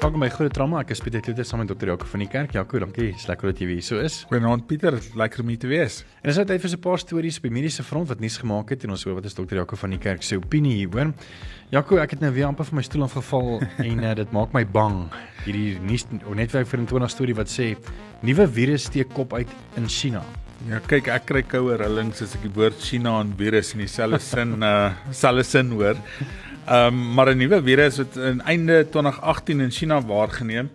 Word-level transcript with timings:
Dankie 0.00 0.16
my 0.16 0.30
groot 0.32 0.54
trauma. 0.56 0.78
Ek 0.80 0.94
is 0.94 1.02
Pieter 1.04 1.20
Kloete 1.20 1.44
saam 1.44 1.60
met 1.60 1.68
dokter 1.68 1.90
Jaco 1.90 2.06
van 2.08 2.22
die 2.22 2.28
kerk. 2.32 2.54
Jaco, 2.56 2.78
dankie. 2.80 3.10
Dis 3.12 3.26
lekker 3.28 3.50
dat 3.50 3.58
jy 3.60 3.66
hier 3.68 3.84
so 3.84 4.00
is. 4.00 4.22
Goeienaand 4.30 4.64
Pieter, 4.64 4.94
lekker 4.96 5.42
om 5.42 5.50
hier 5.52 5.60
te 5.60 5.68
wees. 5.68 5.98
En 6.22 6.30
dis 6.30 6.38
nou 6.40 6.46
tyd 6.48 6.62
vir 6.62 6.70
so 6.72 6.78
'n 6.78 6.80
paar 6.80 6.98
stories 6.98 7.36
op 7.36 7.44
die 7.44 7.52
mediese 7.52 7.84
front 7.84 8.08
wat 8.08 8.18
nuus 8.18 8.38
gemaak 8.40 8.70
het 8.70 8.84
en 8.84 8.96
ons 8.96 9.04
hoor 9.04 9.16
wat 9.20 9.26
is 9.26 9.34
dokter 9.34 9.58
Jaco 9.58 9.76
van 9.76 9.90
die 9.90 9.98
kerk 9.98 10.22
se 10.22 10.36
opinie 10.36 10.72
hier, 10.72 10.88
hoor. 10.88 11.12
Jaco, 11.70 11.98
ek 11.98 12.12
het 12.12 12.20
nou 12.20 12.32
weer 12.32 12.46
amper 12.46 12.64
van 12.64 12.76
my 12.76 12.82
stoel 12.82 13.02
afgeval 13.02 13.60
en 13.90 14.00
uh, 14.02 14.14
dit 14.14 14.32
maak 14.32 14.54
my 14.54 14.64
bang. 14.64 15.12
Hierdie 15.44 15.78
nuus 15.80 16.06
netwerk 16.34 16.66
24 16.66 17.10
storie 17.10 17.34
wat 17.34 17.48
sê 17.48 17.76
nuwe 18.22 18.48
virus 18.48 18.84
steek 18.84 19.12
kop 19.12 19.34
uit 19.34 19.48
in 19.76 19.86
China. 19.86 20.24
Ja, 20.66 20.78
kyk, 20.78 21.08
ek 21.08 21.26
kry 21.26 21.42
koue 21.42 21.76
rillings 21.76 22.22
as 22.22 22.34
ek 22.36 22.42
die 22.42 22.54
woord 22.56 22.80
China 22.80 23.20
en 23.20 23.34
virus 23.36 23.74
in 23.74 23.80
dieselfde 23.80 24.18
sin 24.18 24.62
uh 24.62 24.92
selfde 25.12 25.44
sin 25.44 25.70
hoor. 25.72 25.96
Ehm 26.66 26.86
um, 26.86 27.14
maar 27.14 27.34
'n 27.34 27.38
nuwe 27.38 27.62
virus 27.62 27.96
het 27.96 28.16
in 28.16 28.40
einde 28.40 28.86
2018 28.90 29.60
in 29.60 29.70
China 29.70 30.02
waargeneem 30.02 30.70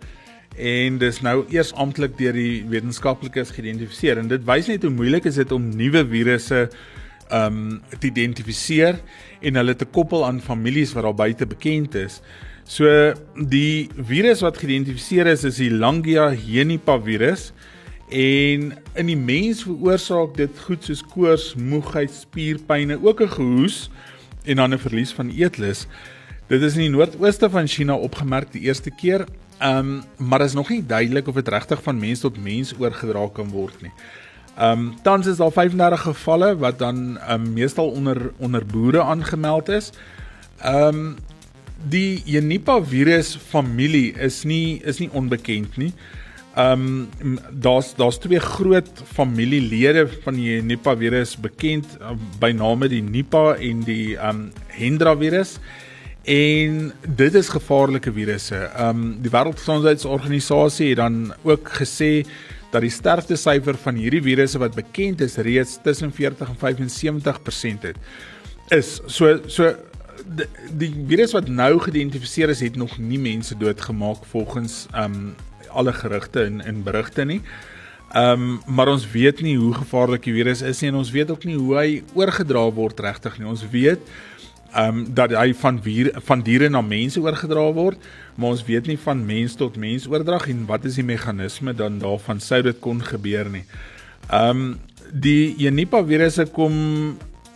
en 0.56 0.98
dis 0.98 1.20
nou 1.20 1.44
eers 1.48 1.72
amptelik 1.72 2.18
deur 2.18 2.32
die 2.32 2.64
wetenskaplikes 2.68 3.50
geïdentifiseer 3.50 4.18
en 4.18 4.28
dit 4.28 4.44
wys 4.44 4.66
net 4.66 4.82
hoe 4.82 4.90
moeilik 4.90 5.24
is 5.24 5.34
dit 5.34 5.52
om 5.52 5.68
nuwe 5.76 6.06
virusse 6.08 6.68
ehm 7.28 7.46
um, 7.46 7.80
te 7.98 8.06
identifiseer 8.06 8.98
en 9.40 9.54
hulle 9.54 9.76
te 9.76 9.84
koppel 9.84 10.26
aan 10.26 10.40
families 10.40 10.92
wat 10.92 11.02
daar 11.02 11.14
buite 11.14 11.46
bekend 11.46 11.94
is. 11.94 12.20
So 12.64 13.14
die 13.34 13.88
virus 13.94 14.40
wat 14.40 14.58
geïdentifiseer 14.58 15.26
is 15.26 15.44
is 15.44 15.56
die 15.56 15.70
Langia 15.70 16.28
henipavirus 16.30 17.52
en 18.10 18.72
in 18.94 19.06
die 19.06 19.16
mens 19.18 19.62
veroorsaak 19.62 20.36
dit 20.36 20.58
goed 20.66 20.84
soos 20.84 21.02
koors, 21.02 21.54
moegheid, 21.54 22.10
spierpynne, 22.10 22.98
ook 23.02 23.20
'n 23.22 23.28
gehoes 23.38 23.90
en 24.46 24.56
dan 24.56 24.74
'n 24.74 24.78
verlies 24.78 25.12
van 25.12 25.30
eetlus. 25.30 25.86
Dit 26.46 26.62
is 26.62 26.74
in 26.74 26.80
die 26.80 26.90
noordooste 26.90 27.50
van 27.50 27.66
China 27.66 27.94
opgemerk 27.94 28.52
die 28.52 28.60
eerste 28.60 28.90
keer. 28.90 29.24
Ehm 29.58 29.78
um, 29.78 30.02
maar 30.16 30.40
is 30.40 30.52
nog 30.52 30.68
nie 30.68 30.86
duidelik 30.86 31.28
of 31.28 31.34
dit 31.34 31.48
regtig 31.48 31.82
van 31.82 31.98
mens 31.98 32.20
tot 32.20 32.42
mens 32.42 32.74
oorgedra 32.78 33.28
kan 33.32 33.48
word 33.50 33.82
nie. 33.82 33.92
Ehm 34.56 34.70
um, 34.70 34.94
tans 35.02 35.26
is 35.26 35.36
daar 35.36 35.52
35 35.52 36.00
gevalle 36.00 36.56
wat 36.56 36.78
dan 36.78 37.18
um, 37.30 37.52
meestal 37.52 37.90
onder 37.90 38.32
onder 38.36 38.66
boere 38.66 39.02
aangemeld 39.02 39.68
is. 39.68 39.90
Ehm 40.60 40.94
um, 40.94 41.16
die 41.88 42.22
Jenipa 42.24 42.84
virus 42.84 43.36
familie 43.36 44.12
is 44.12 44.42
nie 44.42 44.80
is 44.84 44.98
nie 44.98 45.10
onbekend 45.12 45.76
nie. 45.76 45.92
Ehm 46.56 47.08
um, 47.20 47.38
daar's 47.52 47.94
daar's 47.94 48.16
twee 48.18 48.40
groot 48.40 49.02
familielede 49.04 50.06
van 50.24 50.38
die 50.40 50.62
Nipah 50.64 50.96
virus 50.96 51.34
bekend 51.36 51.98
uh, 52.00 52.14
by 52.40 52.48
name 52.56 52.88
die 52.88 53.02
Nipah 53.04 53.58
en 53.60 53.82
die 53.84 54.14
ehm 54.16 54.46
um, 54.46 54.52
Hendra 54.72 55.12
virus. 55.20 55.58
En 56.24 56.92
dit 57.04 57.34
is 57.34 57.50
gevaarlike 57.52 58.12
virusse. 58.12 58.56
Ehm 58.56 58.88
um, 58.88 59.10
die 59.20 59.30
Wêreldgesondheidsorganisasie 59.34 60.88
het 60.94 61.02
dan 61.02 61.34
ook 61.44 61.68
gesê 61.76 62.24
dat 62.72 62.80
die 62.80 62.90
sterftesyfer 62.90 63.76
van 63.82 64.00
hierdie 64.00 64.22
virusse 64.24 64.58
wat 64.58 64.74
bekend 64.74 65.20
is 65.20 65.36
reeds 65.36 65.76
tussen 65.84 66.12
40 66.12 66.54
en 66.54 66.56
75% 66.56 67.84
het. 67.90 68.00
Is 68.72 68.96
so 69.06 69.36
so 69.46 69.74
die, 70.24 70.48
die 70.72 70.94
virus 71.04 71.36
wat 71.36 71.52
nou 71.52 71.74
geïdentifiseer 71.84 72.48
is 72.56 72.64
het 72.64 72.80
nog 72.80 72.96
nie 72.98 73.20
mense 73.20 73.60
doodgemaak 73.60 74.24
volgens 74.32 74.86
ehm 74.94 75.20
um, 75.20 75.34
alle 75.76 75.92
gerugte 75.92 76.44
en 76.48 76.60
en 76.64 76.82
berigte 76.86 77.24
nie. 77.24 77.40
Ehm 78.14 78.46
um, 78.46 78.74
maar 78.76 78.88
ons 78.88 79.04
weet 79.10 79.42
nie 79.42 79.56
hoe 79.58 79.74
gevaarlik 79.74 80.22
die 80.24 80.36
virus 80.36 80.62
is 80.62 80.80
nie 80.80 80.92
en 80.92 81.02
ons 81.02 81.10
weet 81.10 81.30
ook 81.30 81.44
nie 81.44 81.56
hoe 81.58 81.76
hy 81.76 81.88
oorgedra 82.14 82.62
word 82.72 83.00
regtig 83.02 83.38
nie. 83.38 83.48
Ons 83.50 83.64
weet 83.72 84.00
ehm 84.72 85.00
um, 85.00 85.04
dat 85.14 85.34
hy 85.34 85.50
van 85.58 85.80
vier, 85.82 86.12
van 86.28 86.42
diere 86.46 86.68
na 86.70 86.82
mense 86.84 87.20
oorgedra 87.20 87.66
word, 87.74 87.98
maar 88.36 88.54
ons 88.54 88.64
weet 88.66 88.86
nie 88.86 88.98
van 88.98 89.24
mens 89.26 89.56
tot 89.58 89.76
mens 89.76 90.06
oordrag 90.06 90.48
en 90.52 90.66
wat 90.70 90.84
is 90.84 91.00
die 91.00 91.06
meganisme 91.06 91.74
dan 91.74 91.98
daarvan 91.98 92.40
sou 92.40 92.62
dit 92.62 92.78
kon 92.80 93.02
gebeur 93.02 93.50
nie. 93.50 93.64
Ehm 94.30 94.50
um, 94.50 94.76
die 95.12 95.54
Jenipa 95.58 96.00
virusse 96.04 96.48
kom 96.50 96.74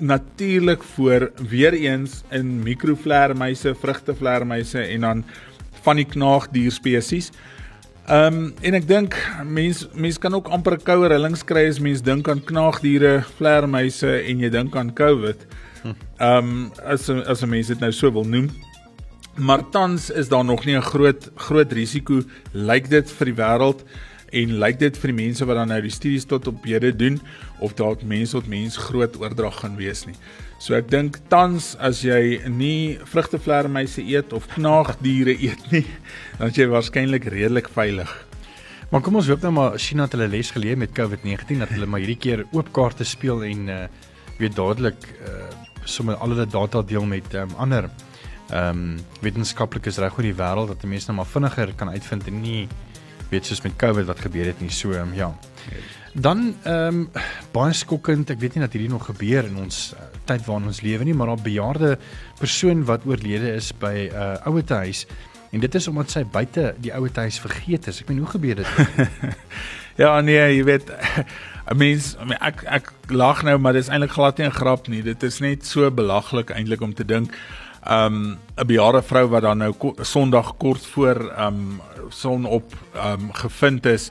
natuurlik 0.01 0.83
voor 0.83 1.31
weer 1.49 1.75
eens 1.75 2.23
in 2.31 2.63
mikrovleermuise, 2.63 3.75
vrugtevleermuise 3.75 4.81
en 4.81 5.01
dan 5.01 5.25
van 5.83 5.97
die 5.97 6.07
knaagdier 6.07 6.73
spesies. 6.73 7.31
Ehm 8.09 8.35
um, 8.35 8.55
en 8.65 8.75
ek 8.75 8.87
dink 8.89 9.15
mense 9.45 9.89
mense 9.95 10.19
kan 10.19 10.35
ook 10.35 10.49
amper 10.49 10.79
koue 10.83 11.09
rillings 11.13 11.45
kry 11.47 11.67
as 11.69 11.79
mense 11.79 12.03
dink 12.03 12.29
aan 12.29 12.41
knaagdiere, 12.43 13.21
vleermuise 13.37 14.11
en 14.25 14.41
jy 14.41 14.51
dink 14.51 14.77
aan 14.77 14.95
COVID. 14.97 15.47
Ehm 15.85 15.95
um, 16.21 16.71
as 16.85 17.09
as 17.11 17.45
mense 17.45 17.73
dit 17.73 17.81
nou 17.81 17.93
so 17.93 18.11
wil 18.13 18.25
noem. 18.25 18.51
Maar 19.37 19.63
tans 19.71 20.11
is 20.11 20.29
daar 20.29 20.45
nog 20.45 20.65
nie 20.65 20.77
'n 20.77 20.83
groot 20.83 21.31
groot 21.37 21.73
risiko 21.73 22.23
lyk 22.53 22.89
dit 22.91 23.11
vir 23.11 23.27
die 23.27 23.39
wêreld 23.43 23.85
en 24.33 24.59
lyk 24.59 24.79
dit 24.79 24.97
vir 24.97 25.13
die 25.13 25.23
mense 25.25 25.45
wat 25.45 25.57
dan 25.57 25.69
nou 25.69 25.81
die 25.81 25.91
studies 25.91 26.25
tot 26.25 26.47
op 26.47 26.65
hede 26.65 26.93
doen 26.97 27.21
of 27.61 27.75
dalk 27.75 28.03
mense 28.03 28.33
tot 28.33 28.47
mens 28.47 28.77
groot 28.77 29.17
oordrag 29.21 29.61
gaan 29.61 29.77
wees 29.77 30.07
nie. 30.07 30.17
So 30.61 30.75
ek 30.77 30.91
dink 30.93 31.17
tans 31.33 31.73
as 31.81 32.03
jy 32.05 32.37
nie 32.53 32.99
vrugtevleermuise 33.09 34.03
eet 34.05 34.35
of 34.37 34.45
knaagdiere 34.53 35.33
eet 35.41 35.63
nie, 35.73 35.87
dan 36.39 36.53
is 36.53 36.59
jy 36.61 36.67
waarskynlik 36.69 37.31
redelik 37.33 37.71
veilig. 37.73 38.11
Maar 38.91 39.05
kom 39.07 39.17
ons 39.17 39.31
hoop 39.31 39.41
nou 39.47 39.55
maar 39.57 39.79
China 39.81 40.05
het 40.05 40.17
hulle 40.19 40.29
les 40.29 40.51
geleer 40.53 40.77
met 40.77 40.93
COVID-19 40.93 41.63
dat 41.63 41.73
hulle 41.73 41.89
maar 41.89 42.03
hierdie 42.03 42.19
keer 42.21 42.43
oop 42.53 42.69
kaarte 42.77 43.09
speel 43.09 43.45
en 43.49 43.69
uh 43.73 43.83
weet 44.41 44.55
dadelik 44.57 45.03
uh 45.29 45.49
sommer 45.85 46.17
al 46.21 46.33
hulle 46.33 46.47
data 46.49 46.81
deel 46.85 47.05
met 47.09 47.35
um, 47.37 47.51
ander 47.61 47.89
ehm 48.51 48.69
um, 48.69 48.99
wetenskaplikes 49.25 50.01
reg 50.03 50.17
oor 50.17 50.27
die 50.29 50.37
wêreld 50.37 50.73
dat 50.73 50.85
mense 50.89 51.09
nou 51.09 51.17
maar 51.21 51.29
vinniger 51.29 51.73
kan 51.77 51.93
uitvind 51.93 52.29
en 52.29 52.41
nie 52.41 52.63
weet 53.31 53.49
soos 53.49 53.63
met 53.65 53.77
COVID 53.81 54.09
wat 54.09 54.21
gebeur 54.27 54.49
het 54.49 54.61
nie 54.61 54.73
so 54.75 54.93
um, 54.97 55.13
ja. 55.17 55.31
Dan 56.13 56.55
ehm 56.63 56.87
um, 56.87 57.09
baie 57.55 57.73
skokkend, 57.73 58.31
ek 58.31 58.41
weet 58.43 58.57
nie 58.57 58.65
dat 58.65 58.73
hierdie 58.75 58.91
nog 58.91 59.07
gebeur 59.07 59.47
in 59.47 59.57
ons 59.63 59.93
uh, 59.95 60.07
tyd 60.27 60.43
waarin 60.47 60.67
ons 60.71 60.83
lewe 60.83 61.05
nie, 61.07 61.15
maar 61.15 61.31
'n 61.31 61.43
bejaarde 61.43 61.99
persoon 62.39 62.85
wat 62.85 63.07
oorlede 63.07 63.55
is 63.55 63.71
by 63.73 64.11
'n 64.11 64.15
uh, 64.15 64.47
ouetehuis 64.47 65.07
en 65.51 65.61
dit 65.61 65.75
is 65.75 65.89
omdat 65.89 66.11
sy 66.11 66.25
buite 66.25 66.75
die 66.79 66.95
ouetehuis 66.95 67.39
vergeet 67.39 67.87
is. 67.87 68.01
Ek 68.01 68.09
meen, 68.09 68.19
hoe 68.19 68.31
gebeur 68.31 68.55
dit? 68.55 68.67
ja, 70.03 70.21
nee, 70.21 70.57
jy 70.57 70.65
weet 70.65 70.91
'n 71.71 71.77
mens 71.77 72.17
ek 72.41 72.65
ek 72.67 72.93
lag 73.09 73.43
nou, 73.43 73.59
maar 73.59 73.73
dit 73.73 73.83
is 73.83 73.91
eintlik 73.91 74.15
glad 74.19 74.39
nie 74.39 74.47
'n 74.47 74.59
grap 74.59 74.89
nie. 74.89 75.03
Dit 75.03 75.23
is 75.23 75.39
net 75.39 75.67
so 75.67 75.91
belaglik 75.91 76.51
eintlik 76.51 76.81
om 76.81 76.95
te 76.95 77.05
dink 77.05 77.31
um 77.87 78.39
'n 78.59 78.67
bejaarde 78.67 79.03
vrou 79.03 79.29
wat 79.29 79.43
dan 79.43 79.59
nou 79.59 79.75
Sondag 80.03 80.57
kort 80.57 80.87
voor 80.87 81.33
um 81.39 81.81
son 82.09 82.45
op 82.45 82.75
um 82.95 83.33
gevind 83.33 83.87
is 83.87 84.11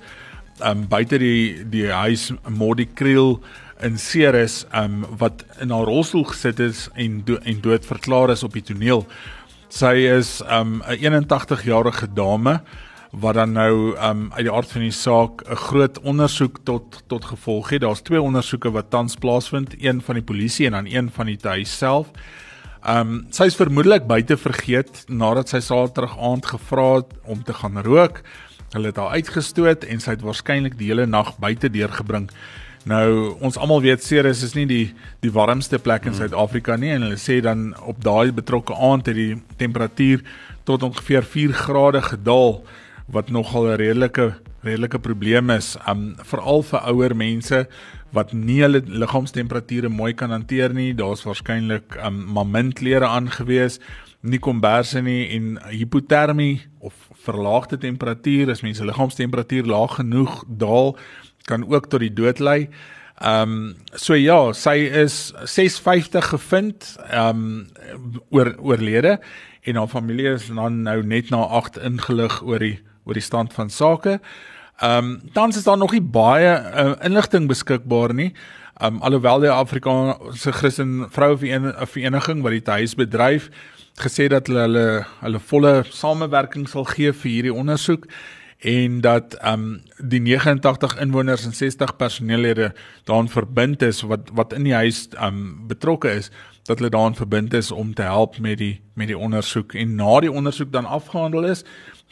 um 0.65 0.85
buite 0.89 1.17
die 1.21 1.65
die 1.69 1.87
huis 1.91 2.29
Modi 2.47 2.85
Kriel 2.85 3.39
in 3.83 3.97
Ceres 3.97 4.65
um 4.75 5.05
wat 5.19 5.45
in 5.63 5.71
haar 5.71 5.87
rolstoel 5.87 6.25
gesit 6.31 6.59
is 6.59 6.87
en 6.95 7.21
do, 7.25 7.39
en 7.43 7.61
dood 7.63 7.85
verklaar 7.87 8.33
is 8.33 8.43
op 8.43 8.53
die 8.57 8.65
toneel. 8.65 9.05
Sy 9.69 9.95
is 10.09 10.39
um 10.49 10.81
'n 10.83 10.99
81 10.99 11.63
jarige 11.63 12.07
dame 12.07 12.59
wat 13.11 13.35
dan 13.35 13.53
nou 13.53 13.95
um 13.97 14.31
uit 14.33 14.45
die 14.45 14.53
aard 14.53 14.71
van 14.71 14.81
die 14.81 14.91
saak 14.91 15.43
'n 15.47 15.55
groot 15.55 15.99
ondersoek 15.99 16.59
tot 16.63 17.03
tot 17.07 17.25
gevolg 17.25 17.69
het. 17.69 17.81
Daar's 17.81 18.01
twee 18.01 18.21
ondersoeke 18.21 18.71
wat 18.71 18.89
tans 18.89 19.15
plaasvind, 19.15 19.75
een 19.79 20.01
van 20.01 20.15
die 20.15 20.23
polisie 20.23 20.65
en 20.65 20.71
dan 20.71 20.85
een 20.85 21.09
van 21.11 21.25
die 21.25 21.39
huis 21.41 21.77
self. 21.77 22.07
Um 22.87 23.27
sy 23.31 23.43
is 23.43 23.55
vermoedelik 23.55 24.07
buite 24.07 24.37
vergeet 24.37 25.03
nadat 25.07 25.49
sy 25.49 25.59
Saterdag 25.59 26.19
aand 26.19 26.45
gevra 26.45 26.95
het 26.95 27.11
om 27.23 27.43
te 27.43 27.53
gaan 27.53 27.81
rook. 27.81 28.21
Hulle 28.73 28.91
het 28.91 28.97
haar 29.01 29.17
uitgestoot 29.17 29.83
en 29.83 30.01
sy 30.03 30.15
het 30.17 30.25
waarskynlik 30.25 30.77
die 30.77 30.91
hele 30.91 31.05
nag 31.09 31.37
buite 31.41 31.69
deurgebring. 31.73 32.29
Nou 32.89 33.35
ons 33.43 33.57
almal 33.59 33.81
weet 33.83 34.03
Ceres 34.03 34.43
is 34.45 34.55
nie 34.55 34.65
die 34.69 34.85
die 35.23 35.31
warmste 35.35 35.79
plek 35.83 36.05
in 36.05 36.13
hmm. 36.13 36.19
Suid-Afrika 36.21 36.77
nie 36.79 36.93
en 36.95 37.07
hulle 37.07 37.19
sê 37.19 37.39
dan 37.43 37.73
op 37.81 37.99
daai 38.03 38.31
betrokke 38.35 38.75
aand 38.75 39.09
het 39.11 39.17
die 39.17 39.41
temperatuur 39.59 40.23
tot 40.69 40.85
ongeveer 40.87 41.25
4 41.27 41.57
grade 41.65 42.01
gedaal 42.07 42.61
wat 43.11 43.29
nogal 43.29 43.73
'n 43.73 43.81
redelike 43.81 44.33
redelike 44.63 44.99
probleem 44.99 45.49
is 45.49 45.75
um 45.87 46.15
veral 46.31 46.63
vir 46.63 46.79
ouer 46.91 47.15
mense 47.15 47.67
wat 48.15 48.33
nie 48.33 48.59
hulle 48.63 48.81
liggaamstemperature 48.85 49.89
mooi 49.89 50.13
kan 50.17 50.33
hanteer 50.33 50.73
nie. 50.73 50.93
Daar's 50.97 51.25
waarskynlik 51.27 51.97
um 52.05 52.21
mamintklere 52.35 53.07
aangewees, 53.07 53.79
nie 54.21 54.39
komberse 54.43 55.01
nie 55.01 55.29
en 55.35 55.57
hipotermie 55.71 56.59
of 56.83 56.95
verlaagde 57.23 57.77
temperatuur 57.79 58.51
as 58.51 58.63
mense 58.65 58.85
liggaamstemperatuur 58.85 59.69
laag 59.69 59.99
genoeg 60.01 60.41
daal 60.47 60.95
kan 61.47 61.63
ook 61.67 61.87
tot 61.89 62.03
die 62.03 62.13
dood 62.13 62.39
lei. 62.39 62.69
Ehm 63.19 63.51
um, 63.51 63.75
so 63.99 64.15
ja, 64.15 64.53
sy 64.55 64.87
is 64.95 65.33
650 65.43 66.29
gevind 66.33 66.93
ehm 67.09 67.45
um, 67.95 68.19
oor 68.29 68.55
oorlede 68.57 69.19
en 69.61 69.75
haar 69.75 69.91
familie 69.91 70.33
is 70.33 70.47
dan 70.47 70.81
nou 70.83 71.01
net 71.03 71.29
na 71.29 71.43
8 71.61 71.77
ingelig 71.83 72.41
oor 72.41 72.63
die 72.63 72.79
oor 73.05 73.17
die 73.17 73.25
stand 73.25 73.53
van 73.53 73.69
sake. 73.69 74.19
Ehm 74.19 74.57
um, 74.83 75.21
tans 75.33 75.57
is 75.57 75.63
daar 75.63 75.77
nog 75.77 75.91
nie 75.91 76.01
baie 76.01 76.53
uh, 76.55 76.93
inligting 77.03 77.47
beskikbaar 77.47 78.13
nie. 78.13 78.33
Ehm 78.79 78.95
um, 78.95 79.01
alhoewel 79.01 79.39
die 79.39 79.51
Afrikaanse 79.51 80.51
Christen 80.51 81.07
Vroue 81.11 81.37
Vereniging 81.37 82.43
wat 82.43 82.51
die 82.51 82.71
huis 82.71 82.95
bedryf 82.95 83.49
gesê 83.99 84.29
dat 84.31 84.47
hulle 84.47 84.61
hulle 84.61 85.05
hulle 85.19 85.39
volle 85.39 85.73
samewerking 85.91 86.67
sal 86.69 86.87
gee 86.87 87.11
vir 87.11 87.31
hierdie 87.31 87.53
ondersoek 87.53 88.07
en 88.59 89.01
dat 89.01 89.35
ehm 89.39 89.65
um, 89.65 89.81
die 89.97 90.19
89 90.19 90.95
inwoners 90.99 91.45
en 91.45 91.53
60 91.53 91.95
personeellede 91.95 92.73
daaraan 93.03 93.29
verbind 93.29 93.81
is 93.81 94.01
wat 94.01 94.31
wat 94.33 94.53
in 94.53 94.63
die 94.63 94.73
huis 94.73 95.07
ehm 95.17 95.27
um, 95.27 95.67
betrokke 95.67 96.11
is 96.11 96.31
dat 96.63 96.77
hulle 96.77 96.89
daaraan 96.89 97.15
verbind 97.15 97.53
is 97.53 97.71
om 97.71 97.93
te 97.93 98.01
help 98.01 98.39
met 98.39 98.57
die 98.57 98.81
met 98.93 99.07
die 99.07 99.17
ondersoek 99.17 99.73
en 99.73 99.95
na 99.95 100.19
die 100.19 100.31
ondersoek 100.31 100.71
dan 100.71 100.85
afgehandel 100.85 101.43
is 101.43 101.63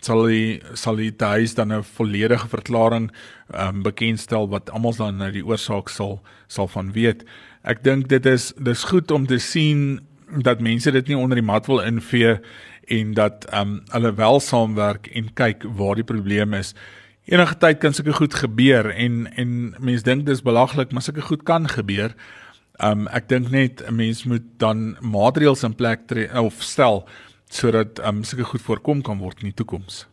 sal 0.01 0.25
die 0.27 0.61
sal 0.73 0.95
die 0.95 1.13
huis 1.17 1.55
dan 1.55 1.73
'n 1.73 1.83
volledige 1.83 2.47
verklaring 2.47 3.11
um, 3.53 3.83
bekendstel 3.83 4.49
wat 4.49 4.69
almal 4.69 4.95
dan 4.95 5.17
nou 5.17 5.31
die 5.31 5.45
oorsaak 5.45 5.89
sal 5.89 6.21
sal 6.47 6.67
van 6.67 6.91
weet. 6.91 7.23
Ek 7.63 7.83
dink 7.83 8.07
dit 8.07 8.25
is 8.25 8.53
dis 8.57 8.83
goed 8.83 9.11
om 9.11 9.25
te 9.27 9.39
sien 9.39 9.99
dat 10.43 10.59
mense 10.59 10.91
dit 10.91 11.07
nie 11.07 11.17
onder 11.17 11.35
die 11.35 11.45
mat 11.45 11.67
wil 11.67 11.79
invee 11.79 12.39
en 12.87 13.13
dat 13.13 13.45
ehm 13.51 13.61
um, 13.61 13.81
hulle 13.91 14.13
wel 14.13 14.39
saamwerk 14.39 15.07
en 15.07 15.33
kyk 15.33 15.63
waar 15.63 15.95
die 15.95 16.07
probleem 16.07 16.53
is. 16.53 16.73
Enige 17.25 17.57
tyd 17.57 17.77
kan 17.77 17.93
sulke 17.93 18.13
goed 18.13 18.33
gebeur 18.33 18.89
en 18.89 19.27
en 19.35 19.75
mense 19.79 20.03
dink 20.03 20.25
dis 20.25 20.41
belaglik, 20.41 20.91
maar 20.91 21.01
sulke 21.01 21.21
goed 21.21 21.43
kan 21.43 21.67
gebeur. 21.67 22.15
Ehm 22.79 23.07
um, 23.07 23.07
ek 23.07 23.27
dink 23.29 23.49
net 23.49 23.81
'n 23.81 23.95
mens 23.95 24.23
moet 24.23 24.45
dan 24.57 24.97
maatreëls 25.01 25.63
in 25.63 25.75
plek 25.75 26.07
tree 26.07 26.29
of 26.41 26.61
stel 26.61 27.07
sodat 27.49 27.99
ehm 27.99 28.21
um, 28.21 28.23
sulke 28.23 28.43
goed 28.43 28.61
voorkom 28.61 29.01
kan 29.01 29.17
word 29.17 29.41
in 29.41 29.51
die 29.51 29.57
toekoms. 29.57 30.05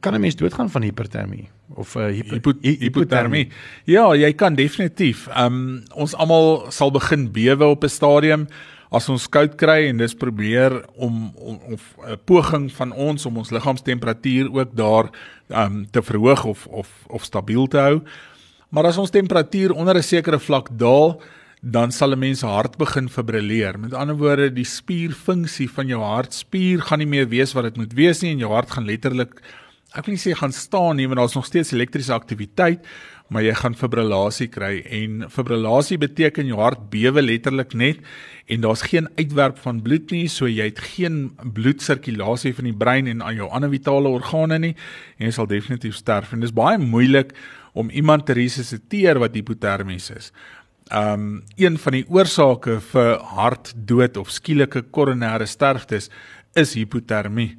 Kan 0.00 0.14
'n 0.14 0.20
mens 0.20 0.36
doodgaan 0.36 0.70
van 0.70 0.82
hipertermie 0.82 1.48
of 1.74 1.96
uh, 1.96 2.06
hypo 2.06 2.36
hypo 2.36 2.52
hipotermie? 2.60 3.48
Ja, 3.84 4.14
jy 4.14 4.32
kan 4.32 4.54
definitief. 4.54 5.28
Ehm 5.28 5.46
um, 5.46 5.82
ons 5.94 6.14
almal 6.14 6.70
sal 6.70 6.90
begin 6.90 7.32
bewe 7.32 7.64
op 7.64 7.84
'n 7.84 7.88
stadium 7.88 8.46
as 8.92 9.08
ons 9.08 9.28
koud 9.28 9.56
kry 9.56 9.88
en 9.88 9.96
dis 9.96 10.14
probeer 10.14 10.84
om 10.96 11.32
of 11.72 11.96
'n 12.06 12.18
poging 12.24 12.72
van 12.72 12.92
ons 12.92 13.26
om 13.26 13.36
ons 13.36 13.50
liggaamstemperatuur 13.50 14.52
ook 14.52 14.76
daar 14.76 15.10
ehm 15.48 15.72
um, 15.72 15.86
te 15.90 16.02
verhoog 16.02 16.44
of 16.44 16.66
of 16.66 16.88
of 17.08 17.24
stabiel 17.24 17.66
te 17.66 17.78
hou. 17.78 18.02
Maar 18.68 18.84
as 18.84 18.98
ons 18.98 19.10
temperatuur 19.10 19.72
onder 19.72 19.96
'n 19.96 20.02
sekere 20.02 20.38
vlak 20.38 20.68
daal, 20.72 21.20
dan 21.62 21.92
sal 21.92 22.12
'n 22.12 22.18
mens 22.18 22.40
hart 22.42 22.76
begin 22.76 23.08
fibrilleer. 23.08 23.78
Met 23.78 23.94
ander 23.94 24.16
woorde, 24.16 24.52
die 24.52 24.64
spierfunksie 24.64 25.70
van 25.70 25.86
jou 25.86 26.02
hartspier 26.02 26.82
gaan 26.82 26.98
nie 26.98 27.06
meer 27.06 27.28
wees 27.28 27.52
wat 27.52 27.64
dit 27.64 27.76
moet 27.76 27.92
wees 27.94 28.22
nie 28.22 28.32
en 28.32 28.38
jou 28.38 28.52
hart 28.52 28.70
gaan 28.70 28.84
letterlik 28.84 29.40
ek 29.92 30.06
wil 30.06 30.14
nie 30.16 30.22
sê 30.22 30.32
gaan 30.36 30.54
staan 30.56 30.96
nie, 30.96 31.06
want 31.08 31.20
daar's 31.20 31.36
nog 31.36 31.46
steeds 31.48 31.72
elektriese 31.74 32.14
aktiwiteit, 32.14 32.86
maar 33.32 33.44
jy 33.44 33.52
gaan 33.56 33.76
fibrillasie 33.76 34.48
kry. 34.52 34.80
En 34.92 35.26
fibrillasie 35.32 35.98
beteken 36.00 36.48
jou 36.48 36.58
hart 36.60 36.88
bewe 36.92 37.22
letterlik 37.22 37.76
net 37.78 38.00
en 38.48 38.64
daar's 38.64 38.84
geen 38.88 39.08
uitwerp 39.16 39.60
van 39.64 39.80
bloed 39.84 40.12
nie, 40.12 40.26
so 40.32 40.48
jy 40.48 40.70
het 40.70 40.80
geen 40.96 41.32
bloedsirkulasie 41.56 42.54
van 42.56 42.68
die 42.68 42.76
brein 42.76 43.08
en 43.08 43.22
aan 43.24 43.38
jou 43.38 43.48
ander 43.52 43.72
vitale 43.72 44.12
organe 44.12 44.58
nie 44.58 44.74
en 45.18 45.28
jy 45.28 45.34
sal 45.36 45.48
definitief 45.48 45.96
sterf. 45.96 46.32
En 46.32 46.44
dis 46.44 46.56
baie 46.56 46.80
moeilik 46.80 47.32
om 47.72 47.88
iemand 47.88 48.26
te 48.28 48.36
resusciteer 48.36 49.20
wat 49.20 49.36
hipotermies 49.36 50.10
is 50.12 50.32
um 50.92 51.42
een 51.56 51.78
van 51.78 51.96
die 51.96 52.04
oorsake 52.08 52.78
vir 52.92 53.14
hartdood 53.34 54.16
of 54.20 54.30
skielike 54.30 54.84
koronêre 54.92 55.46
sterftes 55.48 56.10
is 56.58 56.74
hipotermie. 56.76 57.56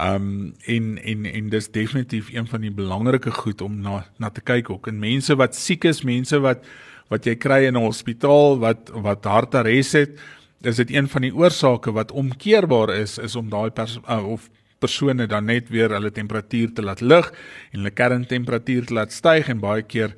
Um 0.00 0.54
en 0.66 0.98
en 0.98 1.26
en 1.26 1.48
dis 1.48 1.70
definitief 1.70 2.32
een 2.32 2.46
van 2.46 2.60
die 2.60 2.72
belangrike 2.74 3.30
goed 3.30 3.60
om 3.64 3.80
na 3.80 4.04
na 4.18 4.30
te 4.30 4.44
kyk 4.44 4.70
ook 4.70 4.88
in 4.92 4.98
mense 5.00 5.36
wat 5.36 5.56
siek 5.56 5.84
is, 5.84 6.04
mense 6.04 6.40
wat 6.44 6.64
wat 7.12 7.26
jy 7.26 7.34
kry 7.36 7.64
in 7.68 7.76
'n 7.76 7.84
hospitaal 7.84 8.58
wat 8.58 8.90
wat 8.90 9.24
hartares 9.24 9.92
het, 9.92 10.18
is 10.66 10.76
dit 10.76 10.90
een 10.90 11.08
van 11.08 11.22
die 11.22 11.34
oorsake 11.34 11.92
wat 11.92 12.12
omkeerbaar 12.12 12.94
is 12.94 13.18
is 13.18 13.36
om 13.36 13.48
daai 13.48 13.70
uh, 13.70 14.26
of 14.26 14.50
persone 14.78 15.26
dan 15.26 15.44
net 15.44 15.68
weer 15.68 15.90
hulle 15.90 16.10
temperatuur 16.10 16.72
te 16.72 16.82
laat 16.82 17.00
lig 17.00 17.30
en 17.72 17.78
hulle 17.78 17.90
kerntemperatuur 17.90 18.86
te 18.86 18.94
laat 18.94 19.12
styg 19.12 19.48
en 19.48 19.60
baie 19.60 19.82
keer 19.82 20.14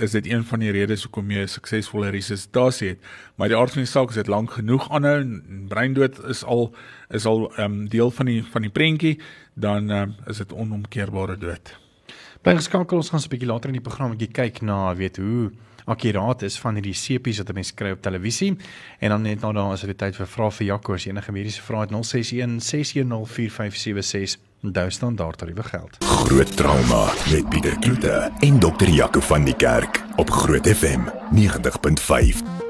is 0.00 0.10
dit 0.10 0.26
een 0.26 0.44
van 0.44 0.58
die 0.58 0.70
redes 0.70 1.02
hoekom 1.02 1.30
jy 1.30 1.42
'n 1.42 1.48
suksesvolle 1.48 2.08
resuscitasie 2.08 2.88
het. 2.88 2.98
Maar 3.36 3.48
die 3.48 3.56
aard 3.56 3.72
van 3.72 3.82
die 3.82 3.90
saak 3.90 4.08
is 4.08 4.14
dit 4.14 4.26
lank 4.26 4.50
genoeg 4.50 4.90
aanhou 4.90 5.20
en 5.20 5.66
breindood 5.68 6.24
is 6.24 6.44
al 6.44 6.74
is 7.08 7.24
al 7.24 7.52
ehm 7.56 7.64
um, 7.64 7.88
deel 7.88 8.10
van 8.10 8.26
die 8.26 8.44
van 8.44 8.62
die 8.62 8.70
prentjie, 8.70 9.18
dan 9.54 9.90
ehm 9.90 10.02
um, 10.02 10.14
is 10.26 10.36
dit 10.36 10.52
onomkeerbare 10.52 11.38
dood. 11.38 11.78
Bly 12.42 12.54
geskakel 12.56 12.96
ons 12.96 13.10
gaan 13.10 13.20
'n 13.20 13.28
bietjie 13.28 13.48
later 13.48 13.68
in 13.68 13.78
die 13.78 13.88
program 13.88 14.16
kyk 14.16 14.60
na 14.60 14.94
weet 14.94 15.16
hoe 15.16 15.50
akkuraat 15.84 16.42
is 16.42 16.58
van 16.58 16.74
hierdie 16.74 16.94
sepies 16.94 17.38
wat 17.38 17.52
mense 17.52 17.74
kry 17.74 17.90
op 17.90 18.02
televisie 18.02 18.56
en 18.98 19.08
dan 19.14 19.22
net 19.22 19.40
nou 19.40 19.52
dan 19.52 19.72
as 19.72 19.80
dit 19.80 19.98
tyd 19.98 20.16
vir 20.16 20.26
vrae 20.26 20.50
vir 20.50 20.66
Jaco 20.66 20.94
as 20.94 21.06
enige 21.06 21.32
mediese 21.32 21.62
vrae 21.62 21.80
het 21.80 21.90
061 21.90 22.62
610 22.62 23.26
4576 23.26 24.49
Onthou 24.62 24.90
standaard 24.90 25.38
tariewe 25.38 25.62
geld. 25.62 25.96
Groot 26.04 26.56
trauma 26.56 27.12
met 27.30 27.48
Pieter 27.48 27.78
Kloete 27.78 28.30
en 28.38 28.58
dokter 28.58 28.88
Jaco 28.88 29.20
van 29.20 29.44
die 29.44 29.56
Kerk 29.56 30.04
op 30.16 30.30
Groot 30.30 30.68
FM 30.68 31.00
90.5. 31.34 32.69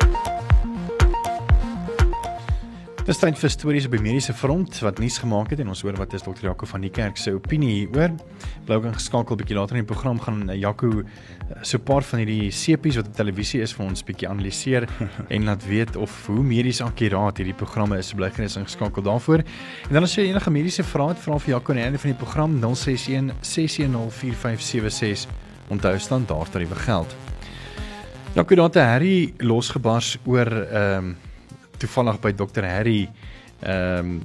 Dis 3.10 3.18
tyd 3.18 3.34
vir 3.34 3.50
stories 3.50 3.86
op 3.88 3.94
die 3.96 4.04
mediese 4.04 4.30
front 4.38 4.76
wat 4.84 5.00
nuus 5.02 5.16
gemaak 5.18 5.48
het 5.50 5.58
en 5.64 5.72
ons 5.72 5.80
hoor 5.82 5.96
wat 5.98 6.12
is 6.14 6.22
dokter 6.22 6.44
Jaco 6.46 6.66
van 6.70 6.84
die 6.84 6.92
kerk 6.94 7.16
se 7.18 7.32
opinie 7.34 7.72
hieroor. 7.72 8.12
Blou 8.68 8.76
kan 8.84 8.92
geskakel 8.94 9.34
'n 9.34 9.40
bietjie 9.40 9.56
later 9.56 9.74
in 9.74 9.82
die 9.82 9.88
program 9.92 10.20
gaan 10.20 10.48
eh, 10.48 10.60
Jaco 10.60 11.00
eh, 11.00 11.06
so 11.62 11.78
'n 11.78 11.82
paar 11.82 12.02
van 12.06 12.20
hierdie 12.20 12.52
sepies 12.52 12.94
wat 12.94 13.08
op 13.08 13.14
televisie 13.14 13.62
is 13.62 13.72
vir 13.72 13.86
ons 13.86 14.04
bietjie 14.04 14.28
analiseer 14.28 14.86
en 15.34 15.44
laat 15.44 15.66
weet 15.66 15.96
of 15.96 16.26
hoe 16.26 16.44
medies 16.44 16.80
akkuraat 16.80 17.38
hierdie 17.38 17.54
programme 17.54 17.98
is. 17.98 18.14
Bly 18.14 18.30
gerus 18.30 18.56
ingeskakel 18.56 19.02
daarvoor. 19.02 19.42
En 19.88 19.92
dan 19.92 20.02
as 20.04 20.14
jy 20.14 20.28
enige 20.30 20.50
mediese 20.50 20.84
vrae 20.84 21.08
het, 21.08 21.18
vra 21.18 21.36
vir 21.38 21.54
Jaco 21.54 21.72
aan 21.72 21.78
die 21.78 21.84
einde 21.84 21.98
van 21.98 22.10
die 22.10 22.18
program 22.18 22.60
061 22.62 23.34
610 23.40 24.10
4576. 24.38 25.26
Onthou 25.68 25.98
standaard 25.98 26.52
tariewe 26.52 26.76
geld. 26.76 27.16
Jaco 28.34 28.54
daar 28.54 28.70
te 28.70 28.78
Harry 28.78 29.34
losgebars 29.38 30.16
oor 30.26 30.46
ehm 30.46 31.04
um, 31.04 31.16
toevallig 31.80 32.20
by 32.20 32.34
Dr 32.36 32.66
Harry 32.66 33.08
ehm 33.60 33.98
um, 33.98 34.20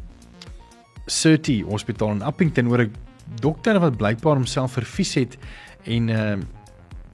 City 1.06 1.60
Hospitaal 1.62 2.16
in 2.16 2.24
Appington 2.26 2.68
oor 2.72 2.82
'n 2.82 2.94
dokter 3.42 3.80
wat 3.80 3.98
blykbaar 3.98 4.36
homself 4.36 4.74
vervies 4.74 5.14
het 5.14 5.38
en 5.84 6.10
ehm 6.10 6.40
uh, 6.40 6.46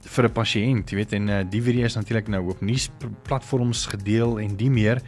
vir 0.02 0.24
'n 0.24 0.32
pasiënt, 0.32 0.90
jy 0.90 0.96
weet 0.96 1.12
en 1.12 1.28
uh, 1.28 1.40
die 1.48 1.62
video 1.62 1.84
is 1.84 1.94
natuurlik 1.94 2.28
nou 2.28 2.48
op 2.50 2.60
nuusplatforms 2.60 3.86
gedeel 3.86 4.40
en 4.40 4.56
die 4.56 4.70
meer. 4.70 5.02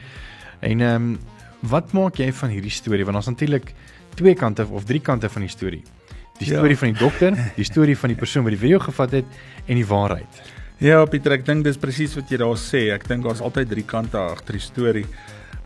En 0.61 0.81
ehm 0.81 0.95
um, 0.95 1.19
wat 1.61 1.93
maak 1.93 2.19
jy 2.21 2.33
van 2.33 2.51
hierdie 2.51 2.71
storie 2.71 3.05
want 3.05 3.17
ons 3.17 3.27
natuurlik 3.27 3.75
twee 4.15 4.35
kante 4.35 4.67
of 4.71 4.85
drie 4.85 5.01
kante 5.01 5.29
van 5.29 5.43
die 5.43 5.51
storie. 5.51 5.83
Die 6.39 6.47
storie 6.47 6.75
ja. 6.75 6.77
van 6.77 6.93
die 6.93 6.99
dokter, 6.99 7.37
die 7.57 7.65
storie 7.65 7.97
van 7.99 8.11
die 8.13 8.19
persoon 8.19 8.45
wat 8.45 8.53
die 8.53 8.61
video 8.61 8.79
gevat 8.79 9.11
het 9.11 9.25
en 9.67 9.75
die 9.75 9.87
waarheid. 9.87 10.43
Ja, 10.85 10.99
Pieter, 11.09 11.33
ek 11.39 11.47
dink 11.47 11.65
dis 11.65 11.79
presies 11.81 12.13
wat 12.13 12.29
jy 12.29 12.37
daar 12.43 12.59
sê. 12.61 12.81
Ek 12.93 13.07
dink 13.09 13.25
daar's 13.25 13.41
altyd 13.41 13.71
drie 13.71 13.87
kante 13.89 14.19
agter 14.21 14.59
die 14.59 14.61
storie. 14.61 15.05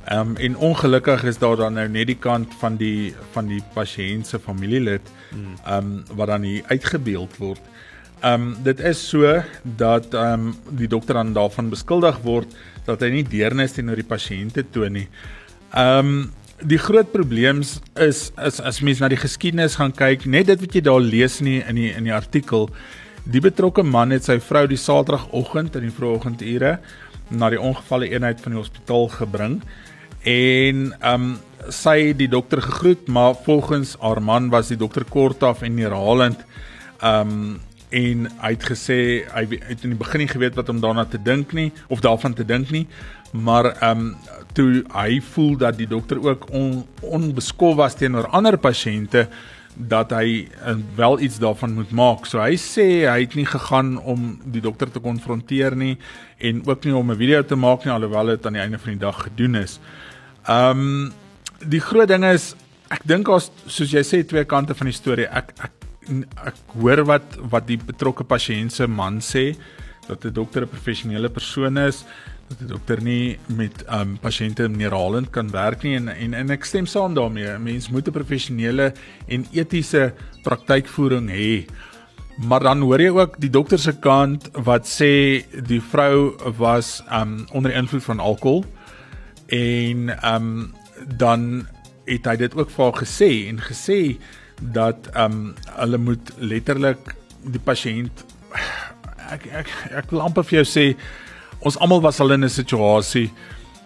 Ehm 0.06 0.28
um, 0.28 0.34
en 0.38 0.58
ongelukkig 0.68 1.24
is 1.26 1.40
daar 1.42 1.56
dan 1.58 1.74
nou 1.74 1.86
net 1.90 2.06
die 2.12 2.18
kant 2.22 2.52
van 2.60 2.76
die 2.78 3.10
van 3.34 3.48
die 3.50 3.58
pasiënt 3.74 4.30
se 4.30 4.38
familielid 4.38 5.10
hmm. 5.32 5.56
ehm 5.64 5.88
um, 5.88 6.20
wat 6.20 6.30
dan 6.30 6.46
hier 6.46 6.68
uitgebeeld 6.70 7.34
word. 7.42 7.64
Ehm 8.20 8.44
um, 8.44 8.52
dit 8.62 8.84
is 8.92 9.00
so 9.08 9.32
dat 9.80 10.14
ehm 10.14 10.52
um, 10.52 10.76
die 10.78 10.86
dokter 10.86 11.18
dan 11.18 11.34
daarvan 11.34 11.72
beskuldig 11.74 12.22
word 12.22 12.54
dat 12.86 13.02
hy 13.02 13.10
nie 13.16 13.26
deernis 13.26 13.74
teenoor 13.74 13.98
die 13.98 14.06
pasiënte 14.14 14.68
toon 14.70 15.00
nie. 15.00 15.08
Ehm 15.72 16.14
um, 16.14 16.14
die 16.62 16.78
groot 16.78 17.10
probleem 17.10 17.66
is 17.66 17.74
is 18.06 18.30
as 18.38 18.80
mens 18.86 19.02
na 19.02 19.10
die 19.10 19.18
geskiedenis 19.18 19.80
gaan 19.82 19.92
kyk, 19.98 20.30
net 20.30 20.46
dit 20.54 20.62
wat 20.62 20.78
jy 20.78 20.86
daar 20.86 21.02
lees 21.02 21.40
nie 21.42 21.58
in 21.58 21.82
die 21.82 21.90
in 21.90 22.06
die 22.06 22.14
artikel 22.14 22.70
Die 23.28 23.42
betrokke 23.44 23.82
man 23.84 24.08
het 24.14 24.24
sy 24.24 24.38
vrou 24.40 24.62
die 24.70 24.78
Saterdagoggend 24.80 25.74
in 25.76 25.84
die 25.84 25.92
vroegoggendure 25.92 26.78
na 27.28 27.50
die 27.52 27.60
ongevalle 27.60 28.08
eenheid 28.08 28.40
van 28.40 28.54
die 28.54 28.60
hospitaal 28.60 29.10
gebring 29.18 29.58
en 30.24 30.88
ehm 30.96 31.28
um, 31.28 31.36
sy 31.74 32.14
die 32.16 32.28
dokter 32.30 32.62
gegroet, 32.62 33.08
maar 33.12 33.34
volgens 33.44 33.96
haar 34.00 34.22
man 34.22 34.46
was 34.48 34.70
die 34.72 34.78
dokter 34.80 35.04
kortaf 35.04 35.60
en 35.66 35.76
herhalend 35.76 36.40
ehm 37.02 37.34
um, 37.34 37.58
en 37.88 38.24
hy 38.40 38.50
het 38.52 38.64
gesê 38.68 38.98
hy 39.32 39.44
het 39.64 39.84
in 39.84 39.94
die 39.94 40.00
begin 40.00 40.20
nie 40.24 40.28
geweet 40.28 40.56
wat 40.56 40.68
om 40.68 40.80
daarna 40.80 41.06
te 41.08 41.20
dink 41.24 41.52
nie 41.56 41.70
of 41.88 42.00
daarvan 42.04 42.34
te 42.36 42.44
dink 42.48 42.72
nie, 42.72 42.86
maar 43.32 43.74
ehm 43.74 44.08
um, 44.08 44.10
toe 44.56 44.82
hy 44.94 45.20
voel 45.34 45.56
dat 45.60 45.76
die 45.76 45.88
dokter 45.88 46.24
ook 46.24 46.48
on, 46.56 46.86
onbeskof 47.04 47.76
was 47.76 48.00
teenoor 48.00 48.32
ander 48.32 48.56
pasiënte 48.56 49.28
dat 49.78 50.10
hy 50.10 50.48
uh, 50.66 50.74
wel 50.98 51.20
iets 51.20 51.38
daarvan 51.38 51.74
moet 51.78 51.90
maak. 51.94 52.26
So 52.26 52.42
hy 52.42 52.56
sê 52.58 53.06
hy 53.06 53.20
het 53.22 53.34
nie 53.38 53.46
gegaan 53.46 53.96
om 54.02 54.32
die 54.44 54.62
dokter 54.62 54.90
te 54.90 55.00
konfronteer 55.00 55.76
nie 55.78 55.96
en 56.42 56.62
ook 56.66 56.84
nie 56.84 56.94
om 56.94 57.10
'n 57.10 57.16
video 57.16 57.42
te 57.42 57.56
maak 57.56 57.84
nie 57.84 57.92
alhoewel 57.94 58.26
dit 58.34 58.46
aan 58.46 58.58
die 58.58 58.62
einde 58.62 58.78
van 58.78 58.92
die 58.92 59.04
dag 59.06 59.22
gedoen 59.22 59.54
is. 59.54 59.78
Ehm 60.46 60.80
um, 60.80 61.12
die 61.58 61.80
groot 61.80 62.08
ding 62.08 62.24
is 62.24 62.54
ek 62.90 63.02
dink 63.04 63.28
as 63.28 63.50
soos 63.66 63.90
jy 63.90 64.02
sê 64.02 64.26
twee 64.26 64.44
kante 64.44 64.74
van 64.74 64.86
die 64.86 64.96
storie. 64.96 65.26
Ek 65.26 65.52
ek 65.58 65.72
ek 66.44 66.54
hoor 66.80 67.04
wat 67.04 67.36
wat 67.52 67.66
die 67.66 67.78
betrokke 67.78 68.24
pasiënt 68.24 68.72
se 68.72 68.86
man 68.86 69.20
sê 69.20 69.56
dat 70.08 70.24
'n 70.24 70.32
dokter 70.32 70.62
'n 70.62 70.68
professionele 70.68 71.28
persoon 71.28 71.78
is 71.78 72.04
dat 72.48 72.60
'n 72.60 72.66
dokter 72.66 73.02
nie 73.02 73.38
met 73.46 73.84
um 73.92 74.18
pasiënte 74.20 74.68
neerhalend 74.68 75.30
kan 75.30 75.50
werk 75.50 75.82
nie 75.82 75.96
en 75.96 76.08
en 76.08 76.34
en 76.34 76.50
ek 76.50 76.64
stem 76.64 76.86
saam 76.86 77.14
daarmee. 77.14 77.58
Mens 77.58 77.88
moet 77.88 78.08
'n 78.08 78.12
professionele 78.12 78.92
en 79.26 79.46
etiese 79.52 80.14
praktykvoering 80.42 81.28
hê. 81.30 81.66
Maar 82.38 82.60
dan 82.60 82.80
hoor 82.80 83.00
jy 83.00 83.10
ook 83.10 83.40
die 83.40 83.50
dokter 83.50 83.78
se 83.78 83.92
kant 83.92 84.50
wat 84.52 84.86
sê 84.86 85.44
die 85.66 85.80
vrou 85.80 86.36
was 86.56 87.02
um 87.10 87.46
onder 87.52 87.74
invloed 87.74 88.04
van 88.04 88.20
alkohol 88.20 88.64
en 89.46 90.10
um 90.34 90.74
dan 91.16 91.66
het 92.04 92.24
hy 92.24 92.36
dit 92.36 92.56
ook 92.56 92.70
vir 92.70 92.84
haar 92.84 93.04
gesê 93.04 93.48
en 93.48 93.60
gesê 93.60 94.18
dat 94.60 95.10
um 95.16 95.54
hulle 95.76 95.98
moet 95.98 96.32
letterlik 96.38 97.14
die 97.42 97.60
pasiënt 97.60 98.24
ek 99.34 99.46
ek 99.46 99.68
ek 99.90 100.10
wil 100.10 100.20
amper 100.20 100.44
vir 100.44 100.62
jou 100.62 100.66
sê 100.66 100.96
ons 101.60 101.78
almal 101.78 102.00
was 102.00 102.20
al 102.20 102.32
in 102.32 102.44
'n 102.44 102.48
situasie 102.48 103.30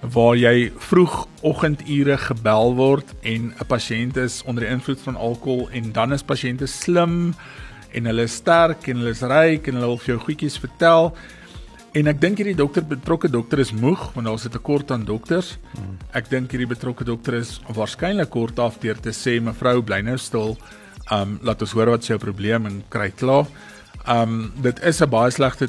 waar 0.03 0.35
jy 0.37 0.73
vroegoggendure 0.77 2.17
gebel 2.19 2.75
word 2.75 3.15
en 3.23 3.55
'n 3.55 3.67
pasiënt 3.67 4.17
is 4.17 4.43
onder 4.47 4.65
die 4.65 4.73
invloed 4.73 5.01
van 5.01 5.17
alkohol 5.17 5.69
en 5.71 5.93
dan 5.93 6.13
is 6.13 6.23
pasiënte 6.23 6.67
slim 6.67 7.35
en 7.93 8.05
hulle 8.05 8.23
is 8.23 8.35
sterk 8.35 8.89
en 8.89 8.97
hulle 8.97 9.11
is 9.11 9.23
ryk 9.23 9.69
en 9.69 9.75
hulle 9.75 9.87
wil 9.87 9.99
vir 9.99 10.15
jou 10.15 10.19
goedjies 10.19 10.59
vertel 10.59 11.13
en 11.93 12.09
ek 12.09 12.21
dink 12.21 12.41
hierdie 12.41 12.57
dokter 12.57 12.85
betrokke 12.85 13.29
dokter 13.29 13.61
is 13.61 13.73
moeg 13.73 14.13
want 14.15 14.27
daar's 14.27 14.47
'n 14.47 14.51
tekort 14.51 14.91
aan 14.91 15.05
dokters. 15.05 15.59
Hmm. 15.75 15.99
Ek 16.13 16.29
dink 16.29 16.51
hierdie 16.51 16.69
betrokke 16.75 17.05
dokter 17.05 17.35
is 17.35 17.61
waarskynlik 17.69 18.31
kort 18.31 18.59
af 18.59 18.81
deur 18.81 19.01
te 19.01 19.11
sê 19.11 19.41
mevrou 19.41 19.83
bly 19.83 20.01
nou 20.01 20.17
stil. 20.17 20.57
Um 21.11 21.39
laat 21.43 21.61
ons 21.61 21.73
hoor 21.73 21.91
wat 21.91 22.03
is 22.03 22.09
jou 22.09 22.19
probleem 22.19 22.67
en 22.67 22.83
kry 22.89 23.11
klaar. 23.11 23.47
Um 24.09 24.53
dit 24.63 24.83
is 24.83 25.01
'n 25.01 25.11
baie 25.11 25.31
slegte 25.31 25.69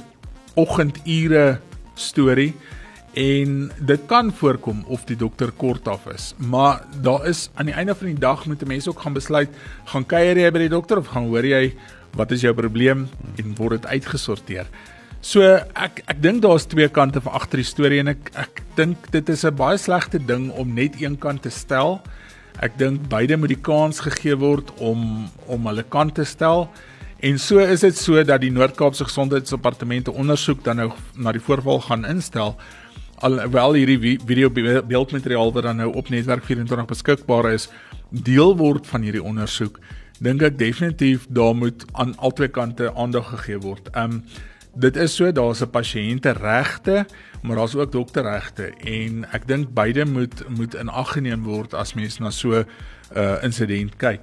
oggendure 0.55 1.59
storie 1.95 2.53
en 3.13 3.71
dit 3.77 4.05
kan 4.09 4.31
voorkom 4.33 4.83
of 4.87 5.03
die 5.05 5.17
dokter 5.17 5.51
kort 5.51 5.87
af 5.87 6.07
is. 6.09 6.33
Maar 6.37 6.81
daar 7.01 7.27
is 7.29 7.49
aan 7.53 7.69
die 7.69 7.75
einde 7.75 7.95
van 7.95 8.07
die 8.07 8.19
dag 8.19 8.45
moet 8.45 8.61
'n 8.61 8.67
mens 8.67 8.87
ook 8.87 8.99
gaan 8.99 9.13
besluit, 9.13 9.49
gaan 9.85 10.05
kuier 10.05 10.37
jy 10.37 10.51
by 10.51 10.59
die 10.59 10.69
dokter 10.69 10.97
of 10.97 11.07
gaan 11.07 11.27
hoor 11.27 11.45
jy 11.45 11.73
wat 12.15 12.31
is 12.31 12.41
jou 12.41 12.53
probleem 12.53 13.07
en 13.35 13.55
word 13.55 13.81
dit 13.81 13.85
uitgesorteer. 13.85 14.65
So 15.21 15.41
ek 15.75 16.03
ek 16.07 16.21
dink 16.21 16.41
daar's 16.41 16.65
twee 16.65 16.89
kante 16.89 17.21
van 17.21 17.33
agter 17.33 17.57
die 17.57 17.67
storie 17.67 17.99
en 17.99 18.07
ek 18.07 18.31
ek 18.35 18.61
dink 18.75 19.11
dit 19.11 19.29
is 19.29 19.45
'n 19.45 19.55
baie 19.55 19.77
slegte 19.77 20.19
ding 20.19 20.51
om 20.51 20.73
net 20.73 21.01
een 21.01 21.17
kant 21.17 21.41
te 21.41 21.49
stel. 21.49 22.01
Ek 22.59 22.77
dink 22.77 23.07
beide 23.09 23.37
moet 23.37 23.49
die 23.49 23.61
kans 23.61 23.99
gegee 23.99 24.35
word 24.35 24.71
om 24.79 25.29
om 25.47 25.67
hulle 25.67 25.83
kant 25.83 26.15
te 26.15 26.25
stel. 26.25 26.69
En 27.23 27.37
so 27.39 27.61
is 27.63 27.79
dit 27.79 27.95
so 27.95 28.19
dat 28.27 28.41
die 28.43 28.51
Noord-Kaapse 28.51 29.05
Gesondheidsdepartement 29.07 30.09
'n 30.09 30.17
ondersoek 30.19 30.63
dan 30.63 30.75
nou 30.75 30.91
na 31.15 31.31
die 31.31 31.41
voorval 31.41 31.79
gaan 31.81 32.05
instel. 32.05 32.55
Alhoewel 33.15 33.73
hierdie 33.73 34.19
video 34.25 34.49
beeldmateriaal 34.83 35.53
wat 35.53 35.63
dan 35.63 35.75
nou 35.75 35.93
op 35.93 36.09
netwerk 36.09 36.43
24 36.43 36.85
beskikbaar 36.85 37.51
is, 37.53 37.69
deel 38.09 38.57
word 38.57 38.87
van 38.87 39.01
hierdie 39.01 39.23
ondersoek, 39.23 39.79
dink 40.19 40.41
ek 40.41 40.57
definitief 40.57 41.25
daar 41.29 41.55
moet 41.55 41.85
aan 41.91 42.17
albei 42.17 42.47
kante 42.47 42.93
aandag 42.95 43.29
gegee 43.29 43.59
word. 43.59 43.89
Um 43.95 44.23
dit 44.75 44.95
is 44.95 45.15
so 45.15 45.31
daar's 45.31 45.61
'n 45.61 45.69
pasiënte 45.69 46.31
regte, 46.31 47.05
maar 47.41 47.55
daar's 47.55 47.75
ook 47.75 47.91
dokterregte 47.91 48.73
en 48.83 49.25
ek 49.31 49.47
dink 49.47 49.73
beide 49.73 50.05
moet 50.05 50.43
moet 50.49 50.75
in 50.75 50.89
ag 50.89 51.11
geneem 51.11 51.43
word 51.43 51.73
as 51.73 51.93
mens 51.93 52.19
na 52.19 52.29
so 52.29 52.51
'n 52.51 52.65
uh, 53.15 53.43
insident 53.43 53.95
kyk. 53.95 54.21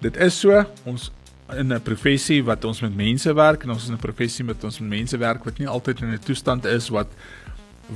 Dit 0.00 0.16
is 0.16 0.40
so, 0.40 0.64
ons 0.84 1.10
in 1.56 1.72
'n 1.72 1.82
professie 1.82 2.44
wat 2.44 2.64
ons 2.64 2.80
met 2.80 2.94
mense 2.96 3.32
werk 3.34 3.62
en 3.62 3.70
ons 3.70 3.82
is 3.82 3.88
in 3.88 3.94
'n 3.94 3.98
professie 3.98 4.44
met 4.44 4.64
ons 4.64 4.80
met 4.80 4.88
mense 4.88 5.16
werk 5.16 5.44
wat 5.44 5.58
nie 5.58 5.68
altyd 5.68 6.00
in 6.00 6.12
'n 6.12 6.18
toestand 6.18 6.64
is 6.64 6.88
wat 6.88 7.08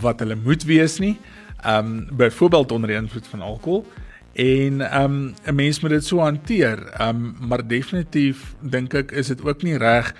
wat 0.00 0.20
hulle 0.20 0.36
moet 0.36 0.64
wees 0.64 0.98
nie. 0.98 1.18
Ehm 1.64 1.86
um, 1.86 2.16
byvoorbeeld 2.16 2.72
onder 2.72 2.90
invloed 2.90 3.26
van 3.26 3.40
alkohol 3.40 3.86
en 4.32 4.80
ehm 4.80 5.04
um, 5.04 5.34
'n 5.44 5.54
mens 5.54 5.80
moet 5.80 5.90
dit 5.90 6.04
so 6.04 6.18
hanteer. 6.18 6.78
Ehm 6.86 7.08
um, 7.08 7.36
maar 7.48 7.66
definitief 7.66 8.54
dink 8.60 8.94
ek 8.94 9.10
is 9.12 9.26
dit 9.26 9.42
ook 9.42 9.62
nie 9.62 9.76
reg 9.76 10.14